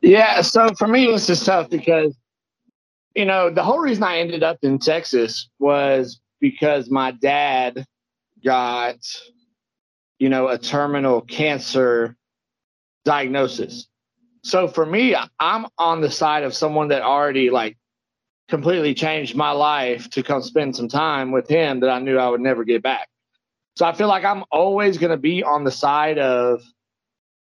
Yeah, 0.00 0.42
so 0.42 0.68
for 0.78 0.86
me, 0.86 1.06
this 1.06 1.28
is 1.28 1.44
tough 1.44 1.68
because, 1.70 2.16
you 3.16 3.24
know, 3.24 3.50
the 3.50 3.64
whole 3.64 3.80
reason 3.80 4.04
I 4.04 4.18
ended 4.18 4.44
up 4.44 4.58
in 4.62 4.78
Texas 4.78 5.48
was 5.58 6.20
because 6.40 6.88
my 6.88 7.10
dad 7.10 7.84
got, 8.44 8.98
you 10.20 10.28
know, 10.28 10.46
a 10.46 10.56
terminal 10.56 11.20
cancer 11.22 12.14
diagnosis. 13.04 13.88
So 14.44 14.68
for 14.68 14.86
me, 14.86 15.16
I'm 15.40 15.66
on 15.78 16.00
the 16.00 16.12
side 16.12 16.44
of 16.44 16.54
someone 16.54 16.86
that 16.88 17.02
already 17.02 17.50
like 17.50 17.76
completely 18.48 18.94
changed 18.94 19.34
my 19.34 19.50
life 19.50 20.10
to 20.10 20.22
come 20.22 20.42
spend 20.42 20.76
some 20.76 20.88
time 20.88 21.32
with 21.32 21.48
him 21.48 21.80
that 21.80 21.90
I 21.90 21.98
knew 21.98 22.18
I 22.18 22.28
would 22.28 22.40
never 22.40 22.64
get 22.64 22.82
back. 22.82 23.08
So 23.76 23.86
I 23.86 23.92
feel 23.92 24.08
like 24.08 24.24
I'm 24.24 24.44
always 24.50 24.98
going 24.98 25.10
to 25.10 25.16
be 25.16 25.42
on 25.42 25.64
the 25.64 25.70
side 25.70 26.18
of 26.18 26.62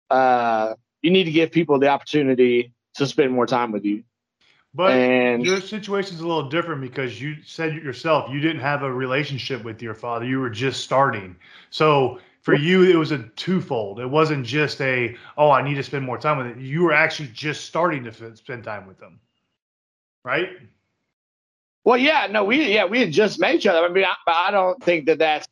uh, 0.09 0.75
you 1.01 1.11
need 1.11 1.25
to 1.25 1.31
give 1.31 1.51
people 1.51 1.79
the 1.79 1.89
opportunity 1.89 2.73
to 2.95 3.05
spend 3.05 3.31
more 3.31 3.45
time 3.45 3.71
with 3.71 3.85
you. 3.85 4.03
But 4.73 4.93
And- 4.93 5.45
your 5.45 5.61
situation's 5.61 6.21
a 6.21 6.27
little 6.27 6.49
different 6.49 6.81
because 6.81 7.21
you 7.21 7.43
said 7.45 7.75
yourself 7.75 8.31
you 8.31 8.39
didn't 8.39 8.61
have 8.61 8.81
a 8.81 8.91
relationship 8.91 9.63
with 9.63 9.81
your 9.81 9.93
father. 9.93 10.25
You 10.25 10.39
were 10.39 10.49
just 10.49 10.83
starting. 10.83 11.35
So 11.69 12.19
for 12.41 12.55
you, 12.55 12.83
it 12.83 12.95
was 12.95 13.11
a 13.11 13.19
twofold. 13.19 13.99
It 13.99 14.09
wasn't 14.09 14.45
just 14.45 14.81
a 14.81 15.15
oh 15.37 15.51
I 15.51 15.61
need 15.61 15.75
to 15.75 15.83
spend 15.83 16.05
more 16.05 16.17
time 16.17 16.37
with 16.37 16.47
it. 16.47 16.57
You 16.57 16.83
were 16.83 16.93
actually 16.93 17.29
just 17.29 17.65
starting 17.65 18.03
to 18.05 18.35
spend 18.35 18.63
time 18.63 18.87
with 18.87 18.97
them, 18.97 19.19
right? 20.25 20.49
Well, 21.85 21.97
yeah, 21.97 22.27
no, 22.29 22.43
we 22.43 22.73
yeah 22.73 22.85
we 22.85 22.99
had 23.01 23.11
just 23.11 23.39
met 23.39 23.55
each 23.55 23.67
other. 23.67 23.85
I 23.85 23.89
mean, 23.89 24.05
I, 24.05 24.13
but 24.25 24.35
I 24.35 24.51
don't 24.51 24.81
think 24.83 25.05
that 25.07 25.19
that's 25.19 25.47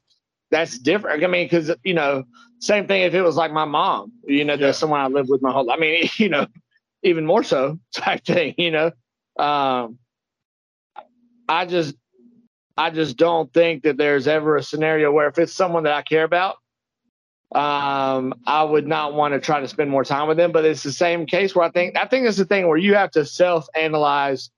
that's 0.52 0.78
different. 0.78 1.24
I 1.24 1.28
mean, 1.28 1.46
because 1.46 1.72
you 1.84 1.94
know, 1.94 2.26
same 2.60 2.88
thing 2.88 3.02
if 3.04 3.14
it 3.14 3.22
was 3.22 3.36
like 3.36 3.52
my 3.52 3.66
mom. 3.66 4.14
You 4.26 4.46
know, 4.46 4.54
Yeah. 4.54 4.58
there's 4.58 4.78
someone 4.78 5.02
I 5.02 5.08
lived 5.08 5.30
with 5.30 5.42
my 5.42 5.52
whole. 5.52 5.70
I 5.72 5.78
mean, 5.78 6.10
you 6.18 6.30
know, 6.30 6.48
even 7.04 7.26
more 7.26 7.44
so 7.44 7.80
type 7.96 8.24
thing. 8.26 8.56
You 8.58 8.72
know, 8.72 8.92
um, 9.38 10.00
I 11.48 11.66
just 11.66 11.96
I 12.78 12.90
just 12.92 13.18
don't 13.18 13.54
think 13.54 13.84
that 13.84 13.98
there's 13.98 14.28
ever 14.28 14.56
a 14.58 14.64
scenario 14.64 15.12
where 15.12 15.28
if 15.28 15.38
it's 15.38 15.54
someone 15.54 15.84
that 15.84 15.94
I 15.94 16.02
care 16.02 16.24
about, 16.24 16.56
um, 17.54 18.34
I 18.48 18.64
would 18.64 18.88
not 18.88 19.14
want 19.14 19.34
to 19.34 19.40
try 19.40 19.60
to 19.60 19.68
spend 19.68 19.90
more 19.92 20.04
time 20.06 20.28
with 20.28 20.38
them. 20.38 20.52
But 20.52 20.66
it's 20.66 20.84
the 20.84 20.92
same 20.94 21.26
case 21.26 21.56
where 21.56 21.66
I 21.66 21.72
think 21.72 21.98
I 21.98 22.06
think 22.08 22.28
it's 22.28 22.38
the 22.38 22.46
thing 22.46 22.68
where 22.68 22.78
you 22.78 22.96
have 22.96 23.12
to 23.12 23.26
self 23.26 23.68
analyze 23.76 24.50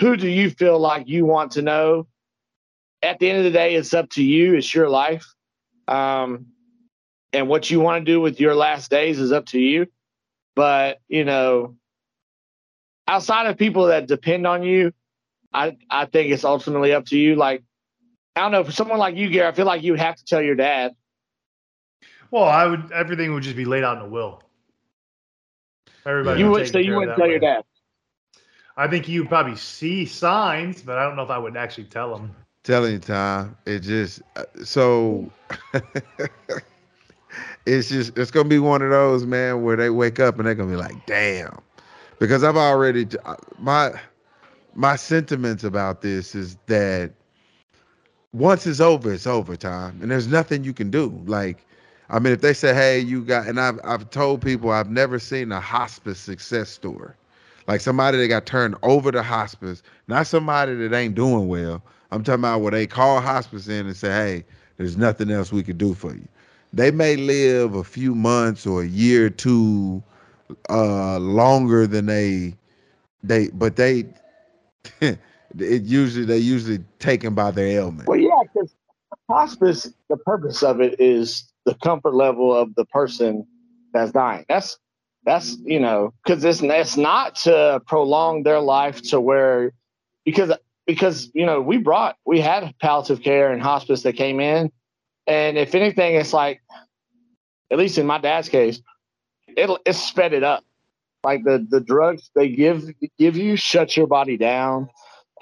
who 0.00 0.16
do 0.16 0.28
you 0.28 0.50
feel 0.50 0.78
like 0.78 1.08
you 1.08 1.26
want 1.26 1.52
to 1.52 1.62
know? 1.62 2.06
At 3.02 3.18
the 3.18 3.28
end 3.28 3.38
of 3.38 3.44
the 3.44 3.50
day, 3.50 3.74
it's 3.74 3.94
up 3.94 4.10
to 4.10 4.22
you. 4.22 4.54
It's 4.54 4.74
your 4.74 4.88
life. 4.88 5.26
Um, 5.86 6.46
and 7.32 7.48
what 7.48 7.70
you 7.70 7.80
want 7.80 8.04
to 8.04 8.12
do 8.12 8.20
with 8.20 8.40
your 8.40 8.54
last 8.54 8.90
days 8.90 9.18
is 9.18 9.32
up 9.32 9.46
to 9.46 9.58
you. 9.58 9.86
But, 10.56 10.98
you 11.08 11.24
know, 11.24 11.76
outside 13.06 13.46
of 13.46 13.56
people 13.56 13.86
that 13.86 14.08
depend 14.08 14.46
on 14.46 14.62
you, 14.62 14.92
I, 15.52 15.76
I 15.90 16.06
think 16.06 16.32
it's 16.32 16.44
ultimately 16.44 16.92
up 16.92 17.06
to 17.06 17.18
you. 17.18 17.36
Like, 17.36 17.62
I 18.34 18.40
don't 18.40 18.52
know, 18.52 18.64
for 18.64 18.72
someone 18.72 18.98
like 18.98 19.16
you, 19.16 19.30
Gary, 19.30 19.46
I 19.46 19.52
feel 19.52 19.66
like 19.66 19.82
you 19.82 19.92
would 19.92 20.00
have 20.00 20.16
to 20.16 20.24
tell 20.24 20.42
your 20.42 20.54
dad. 20.54 20.92
Well, 22.30 22.44
I 22.44 22.66
would. 22.66 22.92
Everything 22.92 23.32
would 23.32 23.42
just 23.42 23.56
be 23.56 23.64
laid 23.64 23.84
out 23.84 23.96
in 23.96 24.02
a 24.02 24.08
will. 24.08 24.42
Everybody. 26.04 26.40
You 26.40 26.50
would 26.50 26.60
would 26.60 26.68
so 26.68 26.78
you 26.78 26.94
wouldn't 26.94 27.16
tell 27.16 27.26
your 27.26 27.38
dad. 27.38 27.64
I 28.78 28.86
think 28.86 29.08
you 29.08 29.24
probably 29.24 29.56
see 29.56 30.06
signs, 30.06 30.82
but 30.82 30.98
I 30.98 31.02
don't 31.02 31.16
know 31.16 31.24
if 31.24 31.30
I 31.30 31.38
would 31.38 31.56
actually 31.56 31.84
tell 31.84 32.16
them. 32.16 32.34
Telling 32.62 32.92
you, 32.92 32.98
Tom, 33.00 33.56
it 33.66 33.80
just 33.80 34.22
uh, 34.36 34.44
so 34.64 35.28
it's 37.66 37.88
just 37.88 38.16
it's 38.16 38.30
gonna 38.30 38.48
be 38.48 38.60
one 38.60 38.80
of 38.80 38.90
those 38.90 39.26
man 39.26 39.64
where 39.64 39.74
they 39.74 39.90
wake 39.90 40.20
up 40.20 40.38
and 40.38 40.46
they're 40.46 40.54
gonna 40.54 40.70
be 40.70 40.76
like, 40.76 41.06
damn, 41.06 41.58
because 42.20 42.44
I've 42.44 42.56
already 42.56 43.04
uh, 43.24 43.34
my 43.58 44.00
my 44.74 44.94
sentiments 44.94 45.64
about 45.64 46.00
this 46.00 46.36
is 46.36 46.56
that 46.66 47.10
once 48.32 48.64
it's 48.64 48.78
over, 48.78 49.12
it's 49.12 49.26
over, 49.26 49.56
Tom, 49.56 49.98
and 50.00 50.10
there's 50.12 50.28
nothing 50.28 50.62
you 50.62 50.72
can 50.72 50.88
do. 50.88 51.20
Like, 51.26 51.64
I 52.10 52.20
mean, 52.20 52.32
if 52.32 52.42
they 52.42 52.52
say, 52.52 52.74
hey, 52.74 53.00
you 53.00 53.24
got, 53.24 53.48
and 53.48 53.58
I've 53.58 53.80
I've 53.82 54.08
told 54.10 54.40
people 54.40 54.70
I've 54.70 54.90
never 54.90 55.18
seen 55.18 55.50
a 55.50 55.60
hospice 55.60 56.20
success 56.20 56.68
story, 56.68 57.14
like 57.68 57.82
somebody 57.82 58.18
that 58.18 58.28
got 58.28 58.46
turned 58.46 58.74
over 58.82 59.12
to 59.12 59.22
hospice, 59.22 59.82
not 60.08 60.26
somebody 60.26 60.74
that 60.74 60.94
ain't 60.94 61.14
doing 61.14 61.46
well. 61.46 61.82
I'm 62.10 62.24
talking 62.24 62.40
about 62.40 62.62
where 62.62 62.72
they 62.72 62.86
call 62.86 63.20
hospice 63.20 63.68
in 63.68 63.86
and 63.86 63.94
say, 63.94 64.08
hey, 64.08 64.44
there's 64.78 64.96
nothing 64.96 65.30
else 65.30 65.52
we 65.52 65.62
could 65.62 65.78
do 65.78 65.92
for 65.94 66.14
you. 66.14 66.26
They 66.72 66.90
may 66.90 67.16
live 67.16 67.74
a 67.74 67.84
few 67.84 68.14
months 68.14 68.66
or 68.66 68.82
a 68.82 68.86
year 68.86 69.26
or 69.26 69.30
two 69.30 70.02
uh 70.70 71.18
longer 71.18 71.86
than 71.86 72.06
they 72.06 72.54
they 73.22 73.48
but 73.48 73.76
they 73.76 74.06
it 75.02 75.82
usually 75.82 76.24
they 76.24 76.38
usually 76.38 76.78
taken 76.98 77.34
by 77.34 77.50
their 77.50 77.66
ailment. 77.66 78.08
Well, 78.08 78.18
yeah, 78.18 78.30
because 78.42 78.74
hospice, 79.28 79.92
the 80.08 80.16
purpose 80.16 80.62
of 80.62 80.80
it 80.80 80.98
is 80.98 81.52
the 81.66 81.74
comfort 81.74 82.14
level 82.14 82.54
of 82.54 82.74
the 82.76 82.86
person 82.86 83.46
that's 83.92 84.12
dying. 84.12 84.46
That's 84.48 84.78
that's 85.28 85.58
you 85.62 85.78
know 85.78 86.14
because 86.24 86.42
it's 86.42 86.62
it's 86.62 86.96
not 86.96 87.34
to 87.34 87.82
prolong 87.86 88.44
their 88.44 88.60
life 88.60 89.02
to 89.02 89.20
where 89.20 89.74
because 90.24 90.50
because 90.86 91.30
you 91.34 91.44
know 91.44 91.60
we 91.60 91.76
brought 91.76 92.16
we 92.24 92.40
had 92.40 92.74
palliative 92.80 93.20
care 93.22 93.52
and 93.52 93.62
hospice 93.62 94.02
that 94.04 94.14
came 94.14 94.40
in, 94.40 94.72
and 95.26 95.58
if 95.58 95.74
anything, 95.74 96.14
it's 96.14 96.32
like 96.32 96.62
at 97.70 97.76
least 97.76 97.98
in 97.98 98.06
my 98.06 98.16
dad's 98.16 98.48
case, 98.48 98.80
it'll 99.54 99.78
it 99.84 99.92
sped 99.92 100.32
it 100.32 100.42
up. 100.42 100.64
Like 101.22 101.44
the 101.44 101.66
the 101.68 101.80
drugs 101.80 102.30
they 102.34 102.48
give 102.48 102.90
give 103.18 103.36
you 103.36 103.56
shut 103.56 103.98
your 103.98 104.06
body 104.06 104.38
down, 104.38 104.88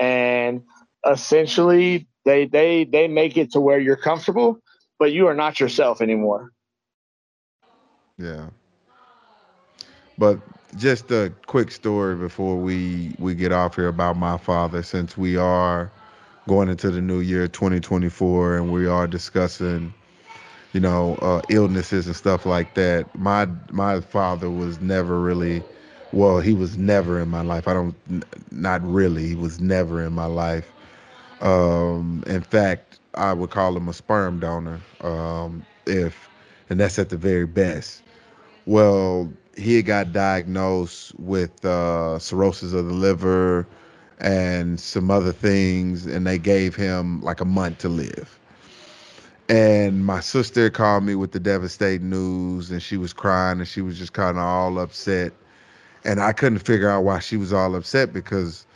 and 0.01 0.63
essentially 1.09 2.09
they 2.25 2.47
they 2.47 2.83
they 2.85 3.07
make 3.07 3.37
it 3.37 3.53
to 3.53 3.61
where 3.61 3.79
you're 3.79 3.97
comfortable, 3.97 4.59
but 4.99 5.13
you 5.13 5.29
are 5.29 5.35
not 5.35 5.61
yourself 5.61 6.01
anymore. 6.01 6.51
Yeah. 8.19 8.49
But 10.19 10.41
just 10.77 11.11
a 11.11 11.33
quick 11.47 11.71
story 11.71 12.17
before 12.17 12.57
we 12.57 13.15
we 13.19 13.35
get 13.35 13.53
off 13.53 13.77
here 13.77 13.89
about 13.89 14.17
my 14.17 14.39
father, 14.39 14.83
since 14.83 15.17
we 15.17 15.37
are 15.37 15.91
going 16.49 16.69
into 16.69 16.91
the 16.91 17.01
new 17.01 17.21
year 17.21 17.49
2024 17.49 18.57
and 18.57 18.73
we 18.73 18.87
are 18.87 19.07
discussing, 19.07 19.93
you 20.73 20.81
know, 20.81 21.17
uh, 21.23 21.43
illnesses 21.51 22.07
and 22.07 22.17
stuff 22.17 22.47
like 22.47 22.75
that. 22.75 23.15
My 23.19 23.47
my 23.71 24.01
father 24.01 24.51
was 24.51 24.81
never 24.81 25.21
really, 25.21 25.63
well, 26.13 26.41
he 26.41 26.55
was 26.55 26.77
never 26.77 27.21
in 27.21 27.29
my 27.29 27.43
life. 27.43 27.69
I 27.69 27.75
don't, 27.75 27.95
not 28.53 28.83
really. 28.85 29.29
He 29.29 29.35
was 29.35 29.61
never 29.61 30.03
in 30.05 30.13
my 30.13 30.27
life. 30.27 30.73
Um, 31.41 32.23
in 32.27 32.43
fact, 32.43 32.99
I 33.15 33.33
would 33.33 33.51
call 33.51 33.77
him 33.77 33.89
a 33.89 33.93
sperm 33.93 34.41
donor. 34.41 34.81
Um, 35.03 35.65
if, 35.87 36.31
and 36.71 36.81
that's 36.81 36.99
at 36.99 37.11
the 37.11 37.17
very 37.17 37.47
best. 37.47 38.03
Well, 38.67 39.33
he 39.57 39.83
got 39.83 40.13
diagnosed 40.13 41.19
with 41.19 41.65
uh, 41.65 42.19
cirrhosis 42.19 42.73
of 42.73 42.87
the 42.87 42.93
liver 42.93 43.67
and 44.19 44.79
some 44.79 45.11
other 45.11 45.33
things, 45.33 46.07
and 46.07 46.27
they 46.27 46.39
gave 46.39 46.75
him 46.75 47.21
like 47.23 47.41
a 47.41 47.45
month 47.45 47.79
to 47.79 47.89
live. 47.89 48.39
And 49.49 50.05
my 50.05 50.21
sister 50.21 50.71
called 50.71 51.05
me 51.05 51.15
with 51.15 51.33
the 51.33 51.41
devastating 51.41 52.11
news, 52.11 52.71
and 52.71 52.83
she 52.83 52.97
was 52.97 53.13
crying, 53.13 53.59
and 53.59 53.69
she 53.69 53.81
was 53.81 53.99
just 53.99 54.13
kind 54.13 54.37
of 54.37 54.43
all 54.45 54.79
upset. 54.79 55.33
And 56.05 56.21
I 56.21 56.33
couldn't 56.33 56.61
figure 56.61 56.89
out 56.89 57.05
why 57.05 57.19
she 57.21 57.37
was 57.37 57.53
all 57.53 57.75
upset 57.75 58.13
because 58.13 58.67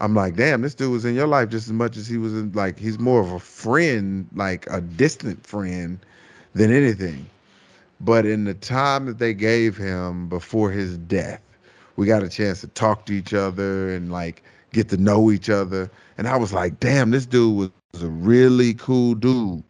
I'm 0.00 0.14
like, 0.14 0.36
damn, 0.36 0.62
this 0.62 0.74
dude 0.74 0.92
was 0.92 1.04
in 1.04 1.14
your 1.14 1.26
life 1.26 1.48
just 1.48 1.66
as 1.66 1.72
much 1.72 1.96
as 1.96 2.06
he 2.06 2.18
was 2.18 2.32
in, 2.34 2.52
like, 2.52 2.78
he's 2.78 2.98
more 2.98 3.20
of 3.20 3.32
a 3.32 3.38
friend, 3.38 4.28
like 4.34 4.66
a 4.70 4.80
distant 4.80 5.46
friend 5.46 5.98
than 6.54 6.72
anything. 6.72 7.26
But 8.00 8.26
in 8.26 8.44
the 8.44 8.54
time 8.54 9.06
that 9.06 9.18
they 9.18 9.34
gave 9.34 9.76
him 9.76 10.28
before 10.28 10.70
his 10.70 10.98
death, 10.98 11.40
we 11.96 12.06
got 12.06 12.22
a 12.22 12.28
chance 12.28 12.60
to 12.60 12.68
talk 12.68 13.06
to 13.06 13.12
each 13.12 13.32
other 13.32 13.94
and 13.94 14.10
like 14.12 14.42
get 14.72 14.88
to 14.90 14.96
know 14.96 15.30
each 15.30 15.48
other. 15.48 15.90
And 16.18 16.28
I 16.28 16.36
was 16.36 16.52
like, 16.52 16.80
damn, 16.80 17.10
this 17.10 17.26
dude 17.26 17.56
was, 17.56 17.70
was 17.92 18.02
a 18.02 18.08
really 18.08 18.74
cool 18.74 19.14
dude. 19.14 19.62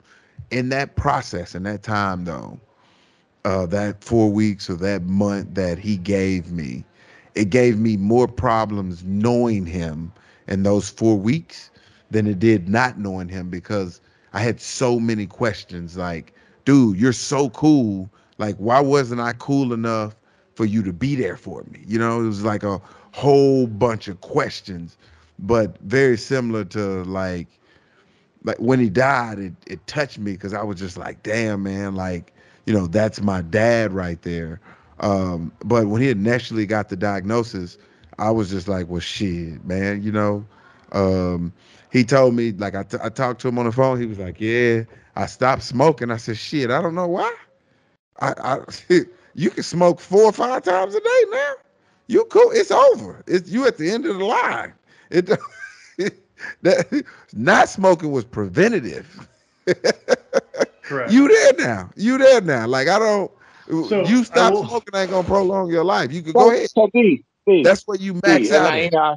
In 0.50 0.70
that 0.70 0.96
process, 0.96 1.54
in 1.54 1.62
that 1.64 1.82
time 1.82 2.24
though, 2.24 2.58
uh, 3.44 3.66
that 3.66 4.02
four 4.02 4.30
weeks 4.30 4.70
or 4.70 4.74
that 4.76 5.02
month 5.02 5.54
that 5.54 5.78
he 5.78 5.96
gave 5.96 6.50
me, 6.50 6.84
it 7.34 7.50
gave 7.50 7.78
me 7.78 7.96
more 7.96 8.26
problems 8.26 9.04
knowing 9.04 9.66
him 9.66 10.12
in 10.48 10.62
those 10.62 10.88
four 10.88 11.16
weeks 11.16 11.70
than 12.10 12.26
it 12.26 12.38
did 12.38 12.68
not 12.68 12.98
knowing 12.98 13.28
him 13.28 13.50
because 13.50 14.00
I 14.32 14.40
had 14.40 14.60
so 14.60 14.98
many 14.98 15.26
questions 15.26 15.96
like, 15.96 16.32
dude, 16.64 16.98
you're 16.98 17.12
so 17.12 17.50
cool. 17.50 18.08
Like, 18.38 18.56
why 18.56 18.80
wasn't 18.80 19.20
I 19.20 19.32
cool 19.34 19.72
enough 19.72 20.14
for 20.54 20.64
you 20.64 20.82
to 20.82 20.92
be 20.92 21.14
there 21.14 21.36
for 21.36 21.64
me? 21.70 21.84
You 21.86 21.98
know, 21.98 22.20
it 22.20 22.26
was 22.26 22.44
like 22.44 22.62
a 22.62 22.80
whole 23.12 23.66
bunch 23.66 24.08
of 24.08 24.20
questions, 24.20 24.96
but 25.38 25.78
very 25.80 26.16
similar 26.16 26.64
to 26.66 27.04
like, 27.04 27.46
like 28.42 28.58
when 28.58 28.80
he 28.80 28.90
died, 28.90 29.38
it, 29.38 29.52
it 29.66 29.86
touched 29.86 30.18
me 30.18 30.32
because 30.32 30.52
I 30.52 30.62
was 30.62 30.78
just 30.78 30.96
like, 30.96 31.22
damn, 31.22 31.62
man, 31.62 31.94
like, 31.94 32.32
you 32.66 32.74
know, 32.74 32.86
that's 32.86 33.20
my 33.20 33.42
dad 33.42 33.92
right 33.92 34.20
there. 34.22 34.60
Um, 35.00 35.52
but 35.64 35.86
when 35.86 36.02
he 36.02 36.10
initially 36.10 36.66
got 36.66 36.88
the 36.88 36.96
diagnosis, 36.96 37.78
I 38.18 38.30
was 38.30 38.50
just 38.50 38.68
like, 38.68 38.88
well, 38.88 39.00
shit, 39.00 39.64
man, 39.64 40.02
you 40.02 40.12
know. 40.12 40.46
Um, 40.92 41.52
he 41.90 42.04
told 42.04 42.34
me, 42.34 42.52
like, 42.52 42.74
I, 42.74 42.82
t- 42.84 42.98
I 43.02 43.08
talked 43.08 43.40
to 43.42 43.48
him 43.48 43.58
on 43.58 43.66
the 43.66 43.72
phone. 43.72 44.00
He 44.00 44.06
was 44.06 44.18
like, 44.18 44.40
yeah, 44.40 44.84
I 45.16 45.26
stopped 45.26 45.62
smoking. 45.62 46.10
I 46.10 46.16
said, 46.16 46.36
shit, 46.36 46.70
I 46.70 46.80
don't 46.80 46.94
know 46.94 47.06
why. 47.08 47.34
I, 48.20 48.34
I 48.38 48.58
you 49.34 49.50
can 49.50 49.62
smoke 49.62 50.00
four 50.00 50.24
or 50.24 50.32
five 50.32 50.62
times 50.62 50.94
a 50.94 51.00
day 51.00 51.22
now. 51.30 51.52
You 52.06 52.24
cool. 52.26 52.50
It's 52.52 52.70
over. 52.70 53.22
It's 53.26 53.48
you 53.50 53.66
at 53.66 53.78
the 53.78 53.90
end 53.90 54.06
of 54.06 54.18
the 54.18 54.24
line. 54.24 54.74
It 55.10 55.26
that 56.62 57.04
not 57.32 57.68
smoking 57.68 58.12
was 58.12 58.24
preventative. 58.24 59.26
Correct. 60.82 61.12
You 61.12 61.28
there 61.28 61.52
now? 61.66 61.90
You 61.96 62.18
there 62.18 62.40
now? 62.40 62.66
Like 62.66 62.88
I 62.88 62.98
don't. 62.98 63.30
So, 63.66 64.04
you 64.04 64.20
I 64.20 64.22
stop 64.24 64.52
will- 64.52 64.66
smoking 64.66 64.94
ain't 64.94 65.10
gonna 65.10 65.26
prolong 65.26 65.70
your 65.70 65.84
life. 65.84 66.12
You 66.12 66.22
could 66.22 66.34
go 66.34 66.50
ahead. 66.50 66.68
So 66.70 66.90
D, 66.92 67.24
D, 67.46 67.62
That's 67.62 67.86
what 67.86 68.00
you 68.00 68.14
max 68.14 68.48
and 68.48 68.56
out. 68.56 68.72
I, 68.72 68.78
at. 68.80 68.84
you 68.84 68.90
know, 68.90 69.16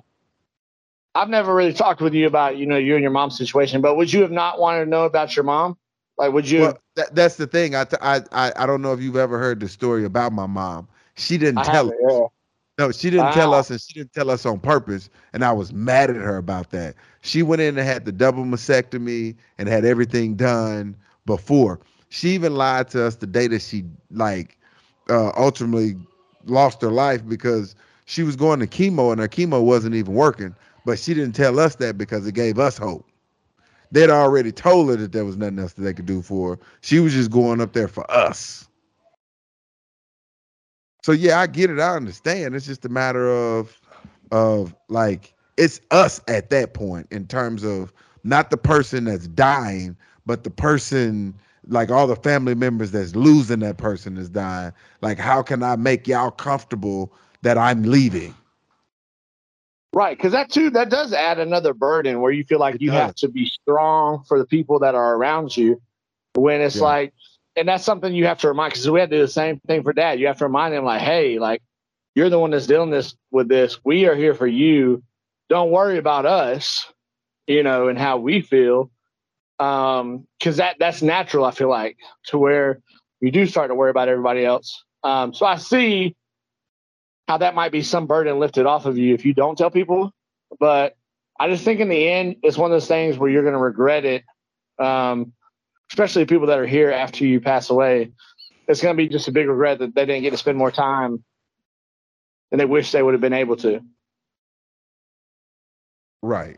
I've 1.13 1.29
never 1.29 1.53
really 1.53 1.73
talked 1.73 1.99
with 1.99 2.13
you 2.13 2.27
about 2.27 2.55
you 2.55 2.65
know 2.65 2.77
you 2.77 2.93
and 2.93 3.01
your 3.01 3.11
mom's 3.11 3.37
situation, 3.37 3.81
but 3.81 3.97
would 3.97 4.11
you 4.13 4.21
have 4.21 4.31
not 4.31 4.59
wanted 4.59 4.85
to 4.85 4.89
know 4.89 5.03
about 5.03 5.35
your 5.35 5.43
mom? 5.43 5.77
Like, 6.18 6.34
would 6.34 6.49
you? 6.49 6.61
Well, 6.61 6.78
that, 6.95 7.15
that's 7.15 7.36
the 7.36 7.47
thing. 7.47 7.76
I, 7.76 7.86
I 8.01 8.22
I 8.55 8.65
don't 8.65 8.82
know 8.82 8.93
if 8.93 9.01
you've 9.01 9.15
ever 9.18 9.38
heard 9.39 9.59
the 9.59 9.68
story 9.68 10.05
about 10.05 10.34
my 10.34 10.47
mom. 10.47 10.88
She 11.15 11.38
didn't 11.38 11.61
I 11.61 11.63
tell 11.63 11.91
haven't, 11.91 11.97
yeah. 12.07 12.28
No, 12.78 12.91
she 12.91 13.09
didn't 13.09 13.32
tell 13.32 13.53
us, 13.53 13.70
and 13.70 13.80
she 13.80 13.93
didn't 13.93 14.13
tell 14.13 14.30
us 14.30 14.45
on 14.45 14.59
purpose. 14.59 15.09
And 15.34 15.43
I 15.43 15.51
was 15.51 15.74
mad 15.74 16.09
at 16.09 16.15
her 16.15 16.38
about 16.38 16.72
that. 16.72 16.95
She 17.22 17.41
went 17.43 17.61
in 17.61 17.78
and 17.78 17.88
had 17.88 18.05
the 18.05 18.11
double 18.11 18.43
mastectomy 18.43 19.36
and 19.57 19.68
had 19.68 19.86
everything 19.86 20.36
done 20.36 20.95
before. 21.26 21.80
She 22.09 22.30
even 22.30 22.55
lied 22.55 22.89
to 22.89 23.03
us 23.05 23.15
the 23.15 23.28
day 23.28 23.47
that 23.47 23.61
she 23.61 23.84
like 24.11 24.57
uh, 25.09 25.32
ultimately 25.38 25.95
lost 26.45 26.82
her 26.82 26.91
life 26.91 27.28
because 27.28 27.76
she 28.05 28.24
was 28.24 28.36
going 28.36 28.59
to 28.59 28.68
chemo 28.68 29.11
and 29.11 29.20
her 29.22 29.28
chemo 29.28 29.63
wasn't 29.63 29.95
even 29.95 30.13
working. 30.13 30.55
But 30.86 30.99
she 30.99 31.13
didn't 31.13 31.34
tell 31.36 31.59
us 31.59 31.76
that 31.76 31.97
because 31.97 32.26
it 32.28 32.34
gave 32.34 32.59
us 32.59 32.78
hope. 32.78 33.05
They'd 33.91 34.09
already 34.09 34.51
told 34.51 34.89
her 34.89 34.95
that 34.97 35.11
there 35.11 35.25
was 35.25 35.38
nothing 35.38 35.59
else 35.59 35.73
that 35.73 35.81
they 35.83 35.93
could 35.93 36.05
do 36.05 36.21
for 36.21 36.55
her. 36.55 36.59
She 36.81 36.99
was 36.99 37.13
just 37.13 37.31
going 37.31 37.61
up 37.61 37.73
there 37.73 37.88
for 37.88 38.09
us. 38.11 38.67
So 41.03 41.13
yeah, 41.13 41.39
I 41.39 41.47
get 41.47 41.69
it. 41.69 41.79
I 41.79 41.95
understand. 41.95 42.53
It's 42.55 42.65
just 42.65 42.83
a 42.85 42.89
matter 42.89 43.29
of 43.29 43.79
of 44.31 44.75
like 44.89 45.33
it's 45.55 45.79
us 45.91 46.19
at 46.27 46.49
that 46.49 46.73
point 46.73 47.07
in 47.11 47.27
terms 47.27 47.63
of 47.63 47.93
not 48.23 48.49
the 48.49 48.57
person 48.57 49.05
that's 49.05 49.27
dying, 49.29 49.95
but 50.25 50.43
the 50.43 50.49
person 50.49 51.33
like 51.69 51.91
all 51.91 52.07
the 52.07 52.15
family 52.15 52.55
members 52.55 52.91
that's 52.91 53.15
losing 53.15 53.59
that 53.59 53.77
person 53.77 54.17
is 54.17 54.29
dying. 54.29 54.71
Like, 55.01 55.17
how 55.17 55.41
can 55.41 55.63
I 55.63 55.75
make 55.75 56.07
y'all 56.07 56.31
comfortable 56.31 57.13
that 57.41 57.57
I'm 57.57 57.83
leaving? 57.83 58.33
Right, 59.93 60.17
because 60.17 60.33
that 60.33 60.51
too 60.51 60.69
that 60.71 60.89
does 60.89 61.13
add 61.13 61.39
another 61.39 61.73
burden 61.73 62.21
where 62.21 62.31
you 62.31 62.43
feel 62.43 62.59
like 62.59 62.75
It 62.75 62.81
you 62.81 62.91
have 62.91 63.15
to 63.15 63.29
be 63.29 63.45
strong 63.45 64.23
for 64.27 64.38
the 64.38 64.45
people 64.45 64.79
that 64.79 64.95
are 64.95 65.15
around 65.15 65.55
you. 65.55 65.81
When 66.35 66.61
it's 66.61 66.75
Yeah. 66.75 66.83
like, 66.83 67.13
and 67.55 67.67
that's 67.67 67.83
something 67.83 68.13
you 68.13 68.27
have 68.27 68.39
to 68.39 68.49
remind 68.49 68.73
because 68.73 68.89
we 68.89 68.99
had 68.99 69.09
to 69.09 69.17
do 69.17 69.21
the 69.21 69.27
same 69.27 69.59
thing 69.61 69.83
for 69.83 69.93
dad. 69.93 70.19
You 70.19 70.27
have 70.27 70.38
to 70.39 70.45
remind 70.45 70.75
him 70.75 70.83
like, 70.83 71.01
hey, 71.01 71.39
like 71.39 71.63
you're 72.15 72.29
the 72.29 72.39
one 72.39 72.51
that's 72.51 72.67
dealing 72.67 72.91
this 72.91 73.15
with 73.31 73.47
this. 73.47 73.79
We 73.85 74.07
are 74.07 74.15
here 74.15 74.35
for 74.35 74.47
you. 74.47 75.03
Don't 75.49 75.71
worry 75.71 75.97
about 75.97 76.25
us, 76.25 76.91
you 77.47 77.63
know, 77.63 77.88
and 77.88 77.97
how 77.97 78.17
we 78.17 78.41
feel. 78.41 78.91
Um, 79.59 80.27
because 80.38 80.57
that 80.57 80.75
that's 80.79 81.01
natural. 81.01 81.45
I 81.45 81.51
feel 81.51 81.69
like 81.69 81.97
to 82.27 82.38
where 82.38 82.81
you 83.21 83.31
do 83.31 83.47
start 83.47 83.69
to 83.69 83.75
worry 83.75 83.91
about 83.91 84.09
everybody 84.09 84.45
else. 84.45 84.83
Um, 85.03 85.33
so 85.33 85.45
I 85.45 85.55
see 85.57 86.16
how 87.28 87.38
that 87.39 87.55
might 87.55 87.71
be 87.71 87.82
some 87.82 88.07
burden 88.07 88.39
lifted 88.39 88.65
off 88.65 88.86
of 88.86 88.97
you 88.97 89.13
if 89.13 89.25
you 89.25 89.34
don't 89.34 89.57
tell 89.57 89.69
people. 89.69 90.13
But 90.59 90.95
I 91.39 91.49
just 91.49 91.63
think 91.65 91.80
in 91.80 91.89
the 91.89 92.07
end, 92.09 92.38
it's 92.41 92.57
one 92.57 92.71
of 92.71 92.75
those 92.75 92.88
things 92.88 93.17
where 93.17 93.30
you're 93.30 93.43
going 93.43 93.53
to 93.53 93.59
regret 93.59 94.05
it, 94.05 94.23
um, 94.80 95.34
especially 95.91 96.25
people 96.25 96.47
that 96.47 96.57
are 96.59 96.65
here 96.65 96.91
after 96.91 97.25
you 97.25 97.41
pass 97.41 97.69
away. 97.69 98.11
It's 98.67 98.82
going 98.82 98.95
to 98.95 98.97
be 98.97 99.09
just 99.09 99.28
a 99.28 99.32
big 99.32 99.47
regret 99.47 99.80
that 99.80 99.93
they 99.95 100.05
didn't 100.05 100.23
get 100.23 100.32
to 100.32 100.38
spend 100.38 100.57
more 100.57 100.71
time 100.71 101.23
and 102.51 102.59
they 102.59 102.65
wish 102.65 102.91
they 102.91 103.03
would 103.03 103.13
have 103.13 103.21
been 103.21 103.34
able 103.34 103.57
to. 103.57 103.82
Right. 106.21 106.57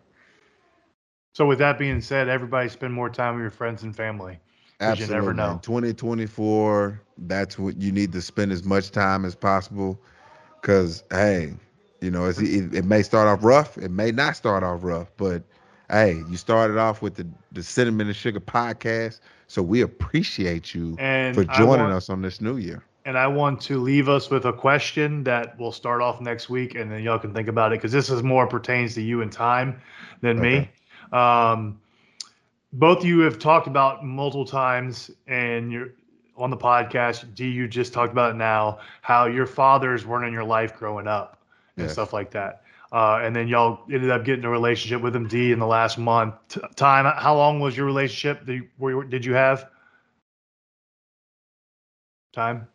So 1.34 1.46
with 1.46 1.60
that 1.60 1.78
being 1.78 2.02
said, 2.02 2.28
everybody 2.28 2.70
spend 2.70 2.94
more 2.94 3.10
time 3.10 3.36
with 3.36 3.42
your 3.42 3.52
friends 3.52 3.84
and 3.84 3.96
family. 3.96 4.40
'Cause 4.80 4.88
you 4.88 4.92
Absolutely. 4.92 5.16
never 5.16 5.34
know. 5.34 5.60
2024, 5.62 7.02
that's 7.18 7.60
what 7.60 7.78
you 7.82 7.92
need 7.92 8.14
to 8.14 8.22
spend 8.22 8.52
as 8.52 8.64
much 8.64 8.92
time 8.92 9.26
as 9.26 9.36
possible. 9.36 10.02
Cause 10.62 11.04
hey, 11.12 11.54
you 12.02 12.12
know, 12.12 12.26
it, 12.26 12.38
it 12.40 12.86
may 12.86 13.02
start 13.02 13.28
off 13.28 13.44
rough, 13.44 13.78
it 13.78 13.92
may 13.92 14.12
not 14.12 14.36
start 14.36 14.64
off 14.64 14.84
rough, 14.84 15.08
but 15.18 15.44
hey, 15.90 16.22
you 16.30 16.38
started 16.38 16.78
off 16.78 17.02
with 17.02 17.16
the 17.16 17.28
the 17.52 17.64
Cinnamon 17.64 18.08
and 18.08 18.16
Sugar 18.16 18.40
podcast, 18.40 19.20
so 19.48 19.62
we 19.64 19.82
appreciate 19.82 20.74
you 20.74 20.96
And 21.00 21.36
for 21.36 21.44
joining 21.44 21.68
want- 21.68 21.94
us 21.94 22.10
on 22.10 22.22
this 22.22 22.42
new 22.42 22.58
year. 22.58 22.84
And 23.06 23.18
I 23.18 23.26
want 23.26 23.60
to 23.62 23.80
leave 23.80 24.08
us 24.08 24.30
with 24.30 24.46
a 24.46 24.54
question 24.54 25.24
that 25.24 25.58
we'll 25.58 25.72
start 25.72 26.02
off 26.02 26.22
next 26.22 26.48
week, 26.50 26.76
and 26.76 26.92
then 26.92 27.02
y'all 27.02 27.18
can 27.18 27.34
think 27.34 27.48
about 27.48 27.72
it 27.72 27.80
because 27.80 27.92
this 27.92 28.10
is 28.12 28.22
more 28.22 28.46
pertains 28.46 28.94
to 28.96 29.02
you 29.02 29.22
and 29.24 29.32
time 29.32 29.82
than 30.22 30.40
me. 30.40 30.70
Um, 31.12 31.80
both 32.72 33.00
of 33.00 33.06
you 33.06 33.22
have 33.22 33.40
talked 33.40 33.66
about 33.66 34.06
multiple 34.06 34.46
times, 34.46 35.10
and 35.26 35.72
you're 35.72 35.90
on 36.40 36.50
the 36.50 36.58
podcast. 36.58 37.36
D, 37.36 37.50
you 37.50 37.68
just 37.68 37.94
talked 37.94 38.12
about 38.12 38.32
it 38.32 38.38
now, 38.38 38.80
how 39.02 39.26
your 39.26 39.46
fathers 39.46 40.06
weren't 40.06 40.26
in 40.26 40.34
your 40.34 40.44
life 40.44 40.76
growing 40.76 41.08
up 41.08 41.42
and 41.78 41.86
Yes. 41.86 41.94
stuff 41.94 42.14
like 42.14 42.32
that. 42.32 42.64
Uh, 42.92 43.20
and 43.22 43.36
then 43.36 43.48
y'all 43.48 43.82
ended 43.92 44.10
up 44.10 44.26
getting 44.26 44.46
a 44.46 44.50
relationship 44.50 45.02
with 45.02 45.16
him, 45.16 45.28
D, 45.28 45.52
in 45.52 45.60
the 45.60 45.68
last 45.68 45.98
month. 45.98 46.34
T- 46.48 46.62
time, 46.76 47.06
how 47.18 47.36
long 47.36 47.60
was 47.60 47.78
your 47.78 47.86
relationship? 47.86 48.46
That 48.46 48.56
you, 48.56 48.68
were, 48.80 49.04
did 49.04 49.26
you 49.26 49.34
have? 49.34 49.70
Time. 52.34 52.68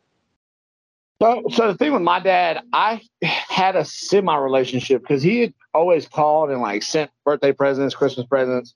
So, 1.22 1.42
so 1.50 1.68
the 1.68 1.78
thing 1.78 1.92
with 1.92 2.02
my 2.02 2.20
dad, 2.20 2.60
I 2.72 3.00
had 3.22 3.76
a 3.76 3.84
semi 3.84 4.36
relationship 4.36 5.02
because 5.02 5.22
he 5.22 5.40
had 5.40 5.54
always 5.72 6.06
called 6.06 6.50
and 6.50 6.60
like 6.60 6.82
sent 6.82 7.10
birthday 7.24 7.52
presents, 7.52 7.94
Christmas 7.94 8.26
presents. 8.26 8.74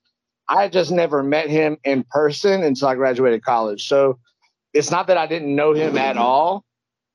I 0.48 0.62
had 0.62 0.72
just 0.72 0.90
never 0.90 1.22
met 1.22 1.50
him 1.50 1.76
in 1.84 2.04
person 2.10 2.62
until 2.62 2.88
I 2.88 2.94
graduated 2.94 3.44
college. 3.44 3.86
So 3.86 4.18
it's 4.72 4.90
not 4.90 5.06
that 5.08 5.16
I 5.16 5.26
didn't 5.26 5.54
know 5.54 5.72
him 5.72 5.96
at 5.96 6.16
all. 6.16 6.64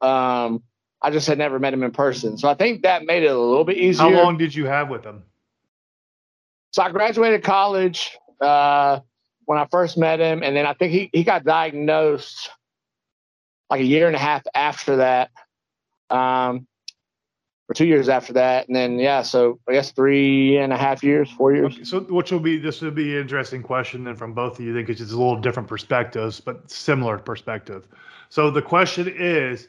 Um, 0.01 0.64
I 1.01 1.12
just 1.12 1.28
had 1.28 1.38
never 1.38 1.60
met 1.60 1.74
him 1.74 1.84
in 1.84 1.91
person. 1.91 2.38
So 2.38 2.47
I 2.47 2.54
think 2.54 2.84
that 2.84 3.06
made 3.06 3.24
it 3.24 3.28
a 3.28 3.38
little 3.38 3.66
bit 3.66 3.78
easier. 3.78 4.10
How 4.10 4.24
long 4.24 4.38
did 4.38 4.56
you 4.56 4.66
have 4.66 4.89
with 4.89 5.04
him? 5.04 5.24
So 6.72 6.82
I 6.82 6.91
graduated 6.91 7.43
college 7.43 8.18
uh, 8.41 9.01
when 9.45 9.60
I 9.60 9.68
first 9.70 9.97
met 9.97 10.20
him, 10.20 10.43
and 10.43 10.56
then 10.56 10.66
I 10.66 10.74
think 10.74 10.91
he, 10.91 11.10
he 11.14 11.24
got 11.24 11.43
diagnosed 11.43 12.49
like 13.70 13.82
a 13.82 13.86
year 13.86 14.08
and 14.08 14.16
a 14.16 14.20
half 14.20 14.43
after 14.54 14.97
that, 14.97 15.32
um, 16.10 16.68
or 17.70 17.74
two 17.74 17.86
years 17.86 18.09
after 18.09 18.34
that, 18.34 18.68
and 18.68 18.76
then 18.76 18.99
yeah, 18.99 19.22
so 19.22 19.59
I 19.68 19.74
guess 19.74 19.91
three 19.91 20.57
and 20.57 20.74
a 20.74 20.78
half 20.78 21.03
years, 21.03 21.32
four 21.32 21.55
years. 21.55 21.74
Okay, 21.74 21.84
so 21.84 22.01
which 22.01 22.32
will 22.32 22.39
be 22.39 22.57
this 22.57 22.82
will 22.82 22.91
be 22.91 23.16
an 23.16 23.22
interesting 23.22 23.64
question 23.64 24.03
then 24.03 24.16
from 24.16 24.34
both 24.34 24.59
of 24.59 24.66
you 24.66 24.74
because 24.74 25.01
it's 25.01 25.11
a 25.11 25.18
little 25.18 25.38
different 25.39 25.68
perspectives 25.68 26.39
but 26.39 26.70
similar 26.70 27.18
perspective 27.18 27.88
so 28.30 28.51
the 28.51 28.61
question 28.61 29.07
is 29.07 29.68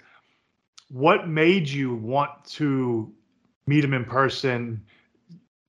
what 0.91 1.29
made 1.29 1.69
you 1.69 1.95
want 1.95 2.31
to 2.45 3.13
meet 3.67 3.81
them 3.81 3.95
in 3.95 4.05
person 4.05 4.83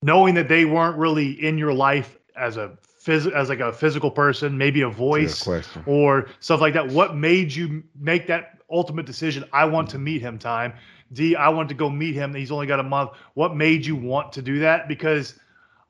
knowing 0.02 0.36
that 0.36 0.48
they 0.48 0.66
weren't 0.66 0.98
really 0.98 1.32
in 1.44 1.58
your 1.58 1.74
life 1.74 2.18
as 2.36 2.58
a 2.58 2.78
phys- 3.06 3.32
as 3.32 3.50
like 3.50 3.60
a 3.60 3.72
physical 3.72 4.12
person 4.12 4.58
maybe 4.58 4.82
a 4.82 4.90
voice 4.90 5.48
or 5.86 6.28
stuff 6.40 6.62
like 6.62 6.74
that. 6.74 6.88
What 6.88 7.16
made 7.16 7.54
you 7.54 7.84
make 8.00 8.28
that 8.28 8.60
ultimate 8.70 9.06
decision? 9.06 9.46
I 9.54 9.66
want 9.66 9.90
to 9.90 9.98
meet 9.98 10.22
him. 10.22 10.38
Time 10.38 10.74
D. 11.14 11.36
I 11.36 11.50
want 11.50 11.70
to 11.70 11.76
go 11.76 11.90
meet 11.90 12.16
him. 12.16 12.34
He's 12.34 12.52
only 12.52 12.68
got 12.68 12.80
a 12.80 12.84
month. 12.84 13.12
What 13.36 13.56
made 13.56 13.86
you 13.86 13.96
want 13.96 14.34
to 14.34 14.42
do 14.42 14.60
that? 14.60 14.88
Because 14.88 15.40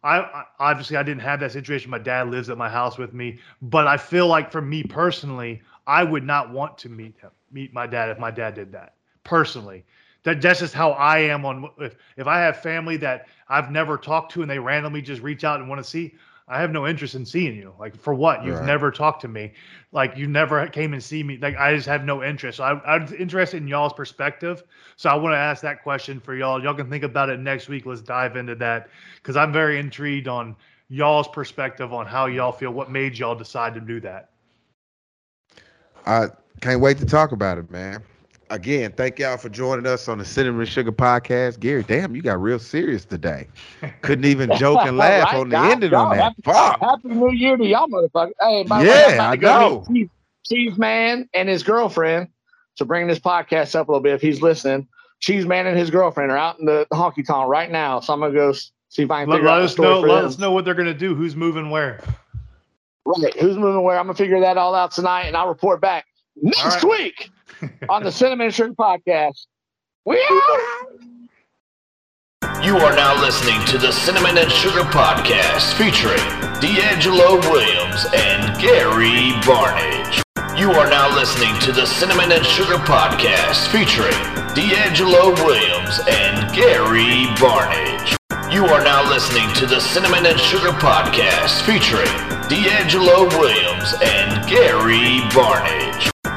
I, 0.04 0.20
I 0.20 0.44
obviously 0.60 0.98
I 0.98 1.04
didn't 1.04 1.22
have 1.22 1.40
that 1.40 1.52
situation. 1.52 1.90
My 1.90 1.98
dad 1.98 2.30
lives 2.30 2.50
at 2.50 2.58
my 2.58 2.70
house 2.70 2.98
with 2.98 3.14
me, 3.14 3.40
but 3.62 3.88
I 3.88 3.98
feel 3.98 4.28
like 4.28 4.52
for 4.52 4.62
me 4.62 4.84
personally, 4.84 5.62
I 5.88 6.04
would 6.04 6.24
not 6.24 6.52
want 6.52 6.78
to 6.80 6.90
meet 6.90 7.18
him, 7.20 7.32
meet 7.52 7.74
my 7.74 7.88
dad 7.88 8.10
if 8.10 8.20
my 8.20 8.32
dad 8.32 8.54
did 8.56 8.72
that 8.74 8.94
personally. 9.24 9.84
That 10.24 10.42
that's 10.42 10.60
just 10.60 10.74
how 10.74 10.92
I 10.92 11.20
am 11.20 11.46
on 11.46 11.70
if 11.80 11.96
if 12.18 12.28
I 12.28 12.40
have 12.40 12.62
family 12.62 12.98
that 12.98 13.28
I've 13.48 13.72
never 13.72 13.98
talked 13.98 14.32
to 14.34 14.42
and 14.42 14.50
they 14.50 14.60
randomly 14.60 15.02
just 15.02 15.22
reach 15.22 15.44
out 15.44 15.60
and 15.60 15.70
want 15.70 15.84
to 15.84 15.90
see, 15.90 16.16
I 16.48 16.62
have 16.62 16.72
no 16.72 16.88
interest 16.88 17.16
in 17.16 17.26
seeing 17.26 17.56
you. 17.56 17.74
Like 17.80 17.96
for 17.96 18.14
what? 18.14 18.44
You've 18.44 18.62
Right. 18.62 18.62
never 18.62 18.92
talked 18.92 19.22
to 19.22 19.28
me. 19.28 19.54
Like 19.92 20.18
you 20.18 20.28
never 20.28 20.68
came 20.68 20.94
and 20.94 21.04
see 21.04 21.24
me. 21.24 21.38
Like 21.38 21.56
I 21.58 21.76
just 21.76 21.88
have 21.88 22.04
no 22.04 22.24
interest. 22.24 22.58
So 22.58 22.64
I, 22.64 22.96
I'm 22.96 23.08
interested 23.16 23.58
in 23.58 23.68
y'all's 23.68 23.94
perspective. 23.94 24.64
So 24.98 25.10
I 25.10 25.16
want 25.16 25.34
to 25.34 25.38
ask 25.38 25.62
that 25.64 25.84
question 25.84 26.20
for 26.20 26.36
y'all. 26.36 26.62
Y'all 26.62 26.74
can 26.76 26.90
think 26.90 27.04
about 27.04 27.30
it 27.30 27.40
next 27.40 27.68
week. 27.70 27.86
Let's 27.86 28.02
dive 28.02 28.36
into 28.36 28.56
that 28.56 28.90
because 29.16 29.36
I'm 29.38 29.52
very 29.54 29.80
intrigued 29.80 30.28
on 30.28 30.56
y'all's 30.88 31.28
perspective 31.28 31.94
on 31.94 32.06
how 32.06 32.26
y'all 32.28 32.52
feel. 32.52 32.72
What 32.72 32.92
made 32.92 33.18
y'all 33.18 33.36
decide 33.36 33.74
to 33.76 33.82
do 33.82 34.00
that? 34.02 34.30
I 36.06 36.28
can't 36.62 36.82
wait 36.82 36.98
to 37.00 37.06
talk 37.06 37.32
about 37.32 37.58
it, 37.58 37.70
man. 37.72 38.04
Again, 38.52 38.92
thank 38.96 39.18
y'all 39.18 39.38
for 39.38 39.50
joining 39.50 39.88
us 39.88 40.08
on 40.08 40.20
the 40.20 40.26
Cinnamon 40.26 40.68
Sugar 40.68 40.92
podcast. 40.92 41.60
Gary, 41.60 41.82
damn, 41.82 42.16
you 42.16 42.22
got 42.22 42.40
real 42.40 42.60
serious 42.60 43.04
today. 43.04 43.48
Couldn't 44.04 44.26
even 44.26 44.56
joke 44.58 44.82
and 44.84 44.98
laugh 44.98 45.26
Right, 45.34 45.36
on 45.40 45.50
the 45.50 45.56
y'all- 45.56 45.72
ending 45.72 45.94
on 45.96 46.16
that. 46.16 46.22
happy- 46.24 46.42
Fuck. 46.44 46.80
Happy 46.80 47.08
New 47.10 47.32
Year 47.32 47.58
to 47.58 47.66
y'all, 47.66 47.88
motherfuckers! 47.88 48.34
Hey, 48.40 48.64
by 48.64 48.84
the 48.84 48.90
way, 48.90 48.96
Yeah, 48.96 49.08
I'm 49.08 49.14
about 49.16 49.30
I 49.32 49.36
to 49.36 49.42
go 49.42 49.48
know. 49.70 49.86
meet 49.90 50.12
Cheese 50.46 50.78
Man 50.78 51.28
and 51.34 51.50
his 51.50 51.64
girlfriend. 51.64 52.28
So 52.76 52.86
bring 52.86 53.08
this 53.08 53.18
podcast 53.20 53.74
up 53.74 53.88
a 53.88 53.92
little 53.92 54.04
bit 54.04 54.14
if 54.14 54.22
he's 54.22 54.44
listening. 54.44 54.88
Cheese 55.22 55.48
Man 55.48 55.66
and 55.66 55.76
his 55.78 55.90
girlfriend 55.90 56.32
are 56.32 56.38
out 56.38 56.60
in 56.60 56.66
the 56.66 56.86
honky 56.94 57.26
tonk 57.26 57.50
right 57.50 57.72
now. 57.72 58.00
So 58.00 58.14
I'm 58.14 58.20
gonna 58.20 58.34
go 58.34 58.54
See 58.90 59.02
if 59.04 59.12
I 59.12 59.22
can 59.24 59.30
Let, 59.30 59.38
figure 59.38 59.50
let 59.50 59.56
out 59.56 59.60
the 59.60 59.66
us 59.66 59.72
story 59.72 59.90
know. 59.90 60.02
for 60.02 60.08
Let 60.08 60.16
them. 60.22 60.26
us 60.28 60.38
know 60.38 60.52
what 60.52 60.66
they're 60.66 60.74
gonna 60.76 60.94
do. 60.94 61.16
Who's 61.16 61.36
moving 61.36 61.72
where? 61.72 62.00
Right. 63.06 63.34
Who's 63.40 63.58
moving 63.58 63.82
where? 63.84 63.98
I'm 63.98 64.06
gonna 64.06 64.14
figure 64.18 64.40
that 64.40 64.58
all 64.58 64.76
out 64.76 64.92
tonight, 64.92 65.24
and 65.24 65.36
I'll 65.36 65.48
report 65.48 65.82
back 65.82 66.06
next 66.36 66.84
All 66.84 66.92
week 66.92 67.30
on 67.90 68.04
the 68.04 68.12
Cinnamon 68.12 68.52
Sugar 68.52 68.74
Podcast. 68.74 69.48
We 70.06 70.18
out. 70.30 71.06
You 72.64 72.78
are 72.78 72.96
now 72.96 73.20
listening 73.22 73.64
to 73.68 73.78
the 73.78 73.92
Cinnamon 73.92 74.38
and 74.38 74.52
Sugar 74.52 74.82
Podcast 74.82 75.74
featuring 75.74 76.20
DeAngelo 76.62 77.42
Williams 77.52 78.06
and 78.16 78.60
Gary 78.62 79.34
Barnidge. 79.46 80.22
You 80.58 80.72
are 80.72 80.90
now 80.90 81.14
listening 81.14 81.58
to 81.62 81.72
the 81.72 81.86
Cinnamon 81.86 82.32
and 82.32 82.46
Sugar 82.46 82.78
Podcast 82.78 83.68
featuring 83.72 84.16
DeAngelo 84.56 85.36
Williams 85.46 86.00
and 86.08 86.56
Gary 86.56 87.28
Barnidge. 87.36 88.16
You 88.54 88.66
are 88.66 88.84
now 88.84 89.08
listening 89.10 89.52
to 89.56 89.66
the 89.66 89.80
Cinnamon 89.80 90.26
and 90.26 90.40
Sugar 90.40 90.72
Podcast 90.80 91.62
featuring 91.66 92.08
DeAngelo 92.48 93.30
Williams 93.38 93.94
and 94.02 94.48
Gary 94.50 95.20
Barnidge. 95.36 96.15